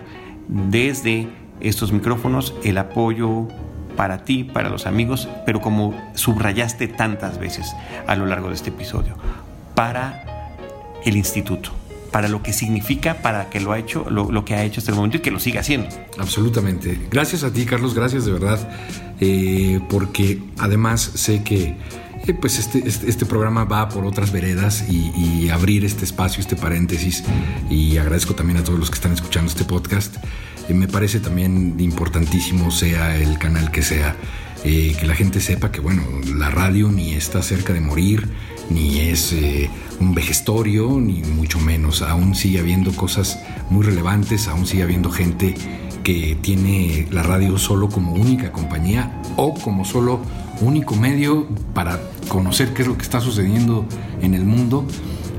desde 0.49 1.29
estos 1.61 1.93
micrófonos 1.93 2.55
el 2.65 2.79
apoyo 2.79 3.49
para 3.97 4.25
ti, 4.25 4.45
para 4.45 4.69
los 4.69 4.87
amigos, 4.87 5.29
pero 5.47 5.61
como 5.61 5.95
subrayaste 6.15 6.89
tantas 6.89 7.39
veces 7.39 7.67
a 8.07 8.17
lo 8.17 8.27
largo 8.27 8.49
de 8.49 8.55
este 8.55 8.71
episodio, 8.71 9.17
para 9.75 10.25
el 11.05 11.17
instituto, 11.17 11.71
para 12.11 12.29
lo 12.29 12.43
que 12.43 12.53
significa, 12.53 13.15
para 13.23 13.49
que 13.51 13.59
lo 13.61 13.73
ha 13.73 13.79
hecho, 13.79 14.07
lo, 14.11 14.31
lo 14.31 14.45
que 14.45 14.55
ha 14.55 14.63
hecho 14.65 14.81
hasta 14.81 14.91
el 14.93 14.97
momento 14.97 15.17
y 15.17 15.21
que 15.21 15.31
lo 15.31 15.41
siga 15.41 15.61
haciendo. 15.61 15.89
Absolutamente. 16.19 16.99
Gracias 17.11 17.43
a 17.43 17.53
ti, 17.53 17.65
Carlos. 17.65 17.95
Gracias 17.95 18.25
de 18.25 18.33
verdad. 18.33 18.59
eh, 19.21 19.81
porque 19.89 20.43
además 20.59 21.01
sé 21.15 21.43
que 21.43 21.77
eh, 22.27 22.35
pues 22.35 22.59
este, 22.59 22.87
este, 22.87 23.09
este 23.09 23.25
programa 23.27 23.65
va 23.65 23.89
por 23.89 24.05
otras 24.05 24.31
veredas 24.33 24.85
y, 24.89 25.11
y 25.17 25.49
abrir 25.51 25.85
este 25.85 26.05
espacio, 26.05 26.41
este 26.41 26.57
paréntesis. 26.57 27.25
Y 27.71 27.97
agradezco 27.99 28.35
también 28.35 28.59
a 28.59 28.65
todos 28.65 28.79
los 28.79 28.91
que 28.91 28.95
están 28.95 29.13
escuchando 29.13 29.51
este 29.51 29.65
podcast. 29.65 30.17
Eh, 30.69 30.75
me 30.75 30.89
parece 30.89 31.21
también 31.21 31.77
importantísimo, 31.79 32.71
sea 32.71 33.17
el 33.17 33.39
canal 33.39 33.71
que 33.71 33.83
sea, 33.83 34.17
eh, 34.65 34.97
que 34.99 35.07
la 35.07 35.15
gente 35.15 35.41
sepa 35.41 35.73
que, 35.73 35.81
bueno, 35.81 36.03
la 36.37 36.51
radio 36.51 36.91
ni 36.91 37.15
está 37.15 37.43
cerca 37.43 37.73
de 37.73 37.81
morir, 37.81 38.29
ni 38.71 39.01
es 39.01 39.33
eh, 39.33 39.71
un 40.01 40.15
vejestorio, 40.15 40.99
ni 41.01 41.23
mucho 41.23 41.59
menos. 41.59 42.03
Aún 42.03 42.35
sigue 42.35 42.61
habiendo 42.61 42.93
cosas 42.93 43.41
muy 43.71 43.85
relevantes, 43.85 44.49
aún 44.49 44.67
sigue 44.67 44.83
habiendo 44.83 45.11
gente 45.11 45.55
que 46.05 46.37
tiene 46.41 47.07
la 47.11 47.23
radio 47.23 47.59
solo 47.59 47.89
como 47.89 48.13
única 48.13 48.51
compañía 48.51 49.23
o 49.37 49.55
como 49.55 49.85
solo 49.85 50.21
único 50.61 50.97
medio 50.97 51.47
para 51.75 52.01
conocer 52.29 52.73
qué 52.75 52.83
es 52.83 52.89
lo 52.89 52.97
que 52.97 53.03
está 53.03 53.21
sucediendo 53.21 53.87
en 54.21 54.35
el 54.35 54.45
mundo. 54.45 54.87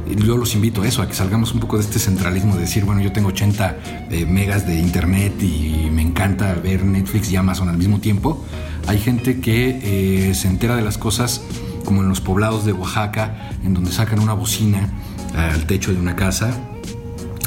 Yo 0.08 0.38
los 0.38 0.54
invito 0.56 0.82
a 0.82 0.88
eso, 0.88 1.02
a 1.02 1.08
que 1.08 1.14
salgamos 1.14 1.54
un 1.54 1.60
poco 1.60 1.78
de 1.78 1.84
este 1.84 2.00
centralismo 2.00 2.56
de 2.56 2.62
decir, 2.62 2.84
bueno, 2.86 3.02
yo 3.02 3.12
tengo 3.12 3.30
80 3.30 4.08
eh, 4.10 4.26
megas 4.26 4.68
de 4.68 4.78
internet 4.78 5.42
y 5.42 5.90
me 5.92 6.02
encanta 6.02 6.54
ver 6.56 6.84
Netflix 6.84 7.32
y 7.32 7.36
Amazon 7.36 7.70
al 7.70 7.78
mismo 7.78 8.00
tiempo. 8.00 8.44
Hay 8.88 9.00
gente 9.00 9.40
que 9.40 10.30
eh, 10.30 10.34
se 10.34 10.48
entera 10.48 10.76
de 10.76 10.82
las 10.82 10.98
cosas 10.98 11.42
como 11.86 12.02
en 12.02 12.10
los 12.10 12.22
poblados 12.22 12.66
de 12.66 12.74
Oaxaca, 12.74 13.52
en 13.64 13.74
donde 13.74 13.92
sacan 13.92 14.20
una 14.20 14.34
bocina 14.34 14.90
al 15.36 15.66
techo 15.66 15.92
de 15.92 16.00
una 16.00 16.16
casa, 16.16 16.54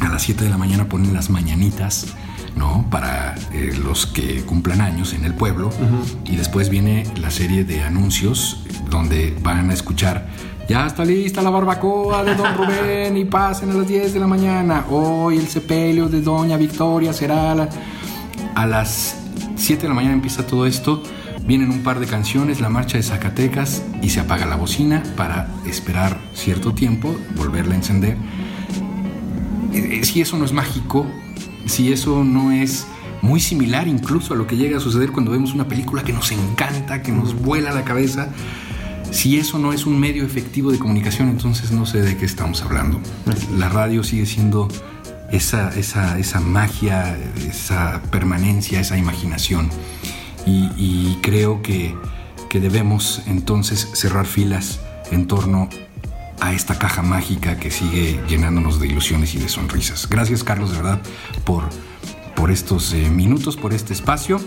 a 0.01 0.09
las 0.09 0.23
7 0.23 0.45
de 0.45 0.51
la 0.51 0.59
mañana 0.59 0.89
ponen 0.89 1.15
las 1.15 1.31
mañanitas, 1.31 2.07
¿no? 2.57 2.87
Para 2.91 3.35
eh, 3.53 3.79
los 3.83 4.07
que 4.07 4.43
cumplan 4.43 4.81
años 4.81 5.13
en 5.15 5.25
el 5.25 5.35
pueblo. 5.35 5.71
Y 6.25 6.37
después 6.37 6.69
viene 6.69 7.05
la 7.17 7.31
serie 7.31 7.65
de 7.65 7.83
anuncios 7.83 8.65
donde 8.91 9.37
van 9.43 9.71
a 9.71 9.75
escuchar. 9.75 10.29
Ya 10.69 10.87
está 10.87 11.05
lista 11.05 11.43
la 11.43 11.51
barbacoa 11.51 12.25
de 12.25 12.35
Don 12.35 12.55
Rubén 12.57 13.17
y 13.17 13.25
pasen 13.25 13.71
a 13.71 13.75
las 13.75 13.87
10 13.87 14.15
de 14.15 14.21
la 14.21 14.27
mañana. 14.27 14.85
Hoy 14.91 15.37
el 15.39 15.47
sepelio 15.47 16.09
de 16.09 16.21
Doña 16.21 16.57
Victoria 16.57 17.13
será 17.13 17.53
a, 17.53 17.55
la- 17.55 17.69
a 18.57 18.67
las 18.67 19.17
7 19.55 19.83
de 19.83 19.89
la 19.89 19.95
mañana 19.95 20.15
empieza 20.15 20.45
todo 20.45 20.67
esto. 20.67 21.03
Vienen 21.47 21.71
un 21.71 21.85
par 21.85 22.01
de 22.01 22.07
canciones, 22.07 22.61
la 22.61 22.69
marcha 22.69 22.97
de 22.97 23.05
Zacatecas 23.05 23.83
y 24.03 24.11
se 24.11 24.19
apaga 24.19 24.45
la 24.47 24.57
bocina 24.57 25.05
para 25.17 25.49
esperar 25.67 26.19
cierto 26.35 26.75
tiempo, 26.75 27.17
volverla 27.37 27.75
a 27.75 27.77
encender 27.77 28.17
eh, 29.73 30.01
si 30.05 30.21
eso 30.21 30.37
no 30.37 30.45
es 30.45 30.53
mágico, 30.53 31.07
si 31.67 31.93
eso 31.93 32.25
no 32.25 32.51
es 32.51 32.89
muy 33.23 33.39
similar 33.39 33.87
incluso 33.87 34.35
a 34.35 34.37
lo 34.37 34.49
que 34.49 34.57
llega 34.57 34.79
a 34.79 34.81
suceder 34.81 35.13
cuando 35.13 35.31
vemos 35.31 35.55
una 35.55 35.69
película 35.69 36.03
que 36.03 36.13
nos 36.13 36.33
encanta, 36.33 37.03
que 37.03 37.13
nos 37.13 37.35
vuela 37.41 37.73
la 37.73 37.85
cabeza, 37.85 38.29
si 39.17 39.39
eso 39.39 39.59
no 39.59 39.73
es 39.73 39.87
un 39.87 39.99
medio 39.99 40.25
efectivo 40.27 40.71
de 40.71 40.79
comunicación, 40.79 41.31
entonces 41.31 41.73
no 41.73 41.87
sé 41.87 42.03
de 42.03 42.19
qué 42.19 42.27
estamos 42.27 42.61
hablando. 42.61 43.01
La 43.57 43.71
radio 43.71 44.05
sigue 44.05 44.27
siendo 44.27 44.69
esa, 45.33 45.71
esa, 45.77 46.19
esa 46.19 46.41
magia, 46.41 47.17
esa 47.49 48.03
permanencia, 48.11 48.79
esa 48.79 48.99
imaginación. 48.99 49.71
Y, 50.45 50.69
y 50.77 51.19
creo 51.23 51.63
que, 51.63 51.97
que 52.51 52.61
debemos 52.61 53.23
entonces 53.27 53.89
cerrar 53.95 54.27
filas 54.27 54.81
en 55.11 55.27
torno 55.27 55.71
a 56.41 56.53
esta 56.53 56.79
caja 56.79 57.03
mágica 57.03 57.59
que 57.59 57.71
sigue 57.71 58.21
llenándonos 58.29 58.79
de 58.81 58.87
ilusiones 58.87 59.35
y 59.35 59.39
de 59.39 59.49
sonrisas. 59.49 60.09
Gracias 60.11 60.45
Carlos, 60.45 60.73
de 60.73 60.77
verdad, 60.77 61.01
por, 61.45 61.65
por 62.35 62.51
estos 62.51 62.93
eh, 62.93 63.09
minutos, 63.09 63.57
por 63.57 63.73
este 63.73 63.95
espacio. 63.95 64.41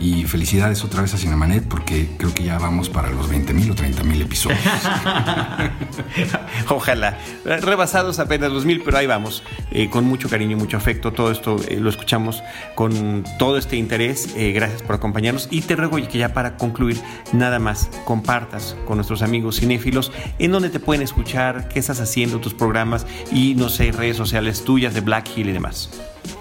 Y 0.00 0.24
felicidades 0.24 0.84
otra 0.84 1.02
vez 1.02 1.14
a 1.14 1.18
Cinemanet 1.18 1.66
porque 1.66 2.08
creo 2.18 2.34
que 2.34 2.44
ya 2.44 2.58
vamos 2.58 2.88
para 2.88 3.10
los 3.10 3.30
20.000 3.30 3.70
o 3.70 3.74
30.000 3.74 4.22
episodios. 4.22 4.60
Ojalá. 6.68 7.18
Rebasados 7.44 8.18
apenas 8.18 8.52
los 8.52 8.64
mil, 8.64 8.82
pero 8.82 8.98
ahí 8.98 9.06
vamos. 9.06 9.42
Eh, 9.70 9.88
con 9.90 10.04
mucho 10.04 10.28
cariño 10.28 10.52
y 10.52 10.60
mucho 10.60 10.76
afecto. 10.76 11.12
Todo 11.12 11.30
esto 11.30 11.56
eh, 11.68 11.78
lo 11.80 11.90
escuchamos 11.90 12.42
con 12.74 13.24
todo 13.38 13.56
este 13.56 13.76
interés. 13.76 14.34
Eh, 14.36 14.52
gracias 14.52 14.82
por 14.82 14.96
acompañarnos. 14.96 15.48
Y 15.50 15.62
te 15.62 15.76
ruego 15.76 15.96
que 15.96 16.18
ya 16.18 16.32
para 16.32 16.56
concluir, 16.56 17.00
nada 17.32 17.58
más 17.58 17.90
compartas 18.04 18.76
con 18.86 18.96
nuestros 18.96 19.22
amigos 19.22 19.60
cinéfilos 19.60 20.12
en 20.38 20.52
donde 20.52 20.70
te 20.70 20.80
pueden 20.80 21.02
escuchar, 21.02 21.68
qué 21.68 21.78
estás 21.78 22.00
haciendo, 22.00 22.40
tus 22.40 22.54
programas 22.54 23.06
y, 23.32 23.54
no 23.54 23.68
sé, 23.68 23.92
redes 23.92 24.16
sociales 24.16 24.64
tuyas 24.64 24.94
de 24.94 25.00
Black 25.00 25.28
Hill 25.36 25.48
y 25.48 25.52
demás. 25.52 25.90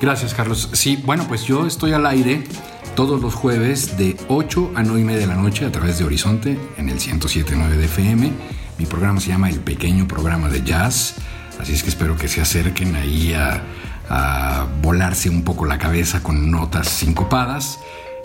Gracias, 0.01 0.33
Carlos. 0.33 0.69
Sí, 0.73 1.01
bueno, 1.05 1.25
pues 1.27 1.43
yo 1.43 1.65
estoy 1.65 1.93
al 1.93 2.05
aire 2.05 2.43
todos 2.95 3.21
los 3.21 3.33
jueves 3.33 3.97
de 3.97 4.15
8 4.27 4.73
a 4.75 4.83
9 4.83 5.01
y 5.01 5.03
media 5.03 5.21
de 5.21 5.27
la 5.27 5.35
noche 5.35 5.65
a 5.65 5.71
través 5.71 5.97
de 5.97 6.05
Horizonte 6.05 6.59
en 6.77 6.89
el 6.89 6.99
107.9 6.99 7.69
de 7.69 7.85
FM. 7.85 8.31
Mi 8.77 8.85
programa 8.85 9.19
se 9.19 9.29
llama 9.29 9.49
El 9.49 9.59
Pequeño 9.59 10.07
Programa 10.07 10.49
de 10.49 10.63
Jazz, 10.63 11.15
así 11.59 11.73
es 11.73 11.83
que 11.83 11.89
espero 11.89 12.15
que 12.17 12.27
se 12.27 12.41
acerquen 12.41 12.95
ahí 12.95 13.33
a, 13.33 13.61
volarse 14.81 15.29
un 15.29 15.43
poco 15.43 15.65
la 15.65 15.79
cabeza 15.79 16.21
con 16.21 16.51
notas 16.51 16.87
sincopadas. 16.87 17.79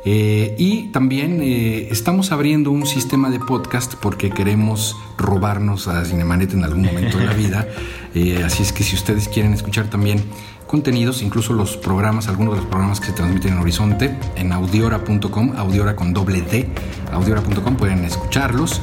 Eh, 0.04 0.54
y 0.58 0.84
también 0.88 1.40
eh, 1.42 1.88
estamos 1.90 2.30
abriendo 2.30 2.70
un 2.70 2.86
sistema 2.86 3.30
de 3.30 3.40
podcast 3.40 3.94
porque 3.96 4.30
queremos 4.30 4.96
robarnos 5.16 5.88
a 5.88 6.04
Cinemanet 6.04 6.54
en 6.54 6.64
algún 6.64 6.84
momento 6.84 7.18
de 7.18 7.26
la 7.26 7.34
vida. 7.34 7.66
Eh, 8.14 8.42
así 8.42 8.62
es 8.62 8.72
que 8.72 8.82
si 8.84 8.96
ustedes 8.96 9.28
quieren 9.28 9.52
escuchar 9.52 9.90
también 9.90 10.24
contenidos, 10.66 11.20
incluso 11.22 11.52
los 11.52 11.76
programas, 11.76 12.26
algunos 12.26 12.54
de 12.54 12.60
los 12.60 12.66
programas 12.66 13.00
que 13.00 13.06
se 13.06 13.12
transmiten 13.12 13.52
en 13.52 13.58
Horizonte, 13.58 14.16
en 14.34 14.50
audiora.com, 14.50 15.52
audiora 15.56 15.94
con 15.94 16.14
doble 16.14 16.40
D, 16.40 16.66
audiora.com, 17.12 17.76
pueden 17.76 18.04
escucharlos. 18.06 18.80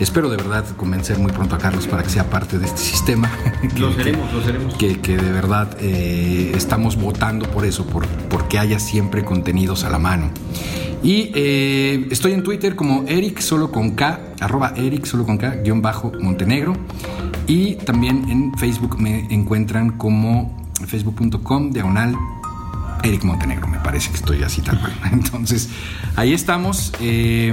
Espero 0.00 0.30
de 0.30 0.38
verdad 0.38 0.64
convencer 0.76 1.18
muy 1.18 1.30
pronto 1.30 1.54
a 1.54 1.58
Carlos 1.58 1.86
para 1.86 2.02
que 2.02 2.08
sea 2.08 2.30
parte 2.30 2.58
de 2.58 2.64
este 2.64 2.80
sistema. 2.80 3.30
lo 3.76 3.92
seremos, 3.92 4.32
lo 4.32 4.42
seremos. 4.42 4.74
Que, 4.74 4.96
de 4.96 5.30
verdad 5.30 5.76
eh, 5.78 6.52
estamos 6.56 6.96
votando 6.96 7.46
por 7.50 7.66
eso, 7.66 7.84
por, 7.86 8.06
porque 8.30 8.58
haya 8.58 8.78
siempre 8.78 9.26
contenidos 9.26 9.84
a 9.84 9.90
la 9.90 9.98
mano. 9.98 10.30
Y 11.02 11.30
eh, 11.34 12.08
estoy 12.10 12.32
en 12.32 12.42
Twitter 12.42 12.76
como 12.76 13.04
Eric 13.08 13.40
solo 13.40 13.70
con 13.70 13.90
K, 13.90 14.20
arroba 14.40 14.72
Eric 14.74 15.04
solo 15.04 15.26
con 15.26 15.36
K, 15.36 15.56
guion 15.56 15.82
bajo 15.82 16.12
Montenegro. 16.18 16.74
Y 17.46 17.74
también 17.76 18.24
en 18.30 18.56
Facebook 18.56 18.98
me 18.98 19.26
encuentran 19.32 19.98
como 19.98 20.64
facebook.com, 20.86 21.72
diagonal 21.72 22.16
Eric 23.02 23.24
Montenegro, 23.24 23.68
me 23.68 23.78
parece 23.78 24.10
que 24.10 24.16
estoy 24.16 24.42
así 24.42 24.62
tal 24.62 24.78
cual. 24.80 24.92
Entonces, 25.12 25.68
ahí 26.16 26.32
estamos. 26.32 26.92
Eh, 27.00 27.52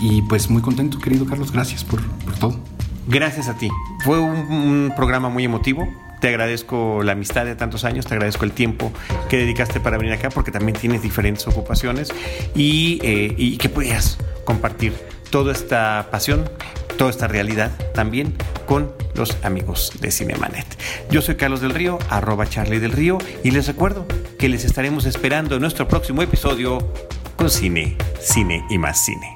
y 0.00 0.22
pues 0.22 0.50
muy 0.50 0.62
contento, 0.62 0.98
querido 0.98 1.26
Carlos, 1.26 1.52
gracias 1.52 1.84
por, 1.84 2.00
todo. 2.38 2.58
Gracias 3.08 3.48
a 3.48 3.56
ti. 3.56 3.70
Fue 4.04 4.18
un, 4.18 4.92
programa 4.96 5.28
muy 5.28 5.44
emotivo. 5.44 5.88
Te 6.20 6.28
agradezco 6.28 7.02
la 7.02 7.12
amistad 7.12 7.44
de 7.44 7.54
tantos 7.54 7.84
años, 7.84 8.06
te 8.06 8.14
agradezco 8.14 8.44
el 8.44 8.52
tiempo 8.52 8.90
que 9.28 9.36
dedicaste 9.36 9.80
para 9.80 9.98
venir 9.98 10.14
acá, 10.14 10.30
porque 10.30 10.50
también 10.50 10.76
tienes 10.76 11.02
diferentes 11.02 11.46
ocupaciones 11.46 12.12
y, 12.54 12.98
eh, 13.02 13.34
y 13.36 13.58
que 13.58 13.68
puedas 13.68 14.18
compartir 14.44 14.94
toda 15.30 15.52
esta 15.52 16.08
pasión, 16.10 16.48
toda 16.96 17.10
esta 17.10 17.28
realidad 17.28 17.70
también 17.94 18.34
con 18.66 18.92
los 19.14 19.36
amigos 19.44 19.92
de 20.00 20.10
Cinemanet. 20.10 20.66
Yo 21.10 21.20
soy 21.22 21.36
Carlos 21.36 21.60
del 21.60 21.74
Río, 21.74 21.98
arroba 22.08 22.46
Charlie 22.46 22.78
del 22.78 22.92
Río, 22.92 23.18
y 23.44 23.50
les 23.50 23.66
recuerdo 23.66 24.06
que 24.38 24.48
les 24.48 24.64
estaremos 24.64 25.04
esperando 25.06 25.56
en 25.56 25.60
nuestro 25.60 25.86
próximo 25.88 26.22
episodio 26.22 26.78
con 27.36 27.50
cine, 27.50 27.96
cine 28.20 28.64
y 28.70 28.78
más 28.78 29.04
cine. 29.04 29.35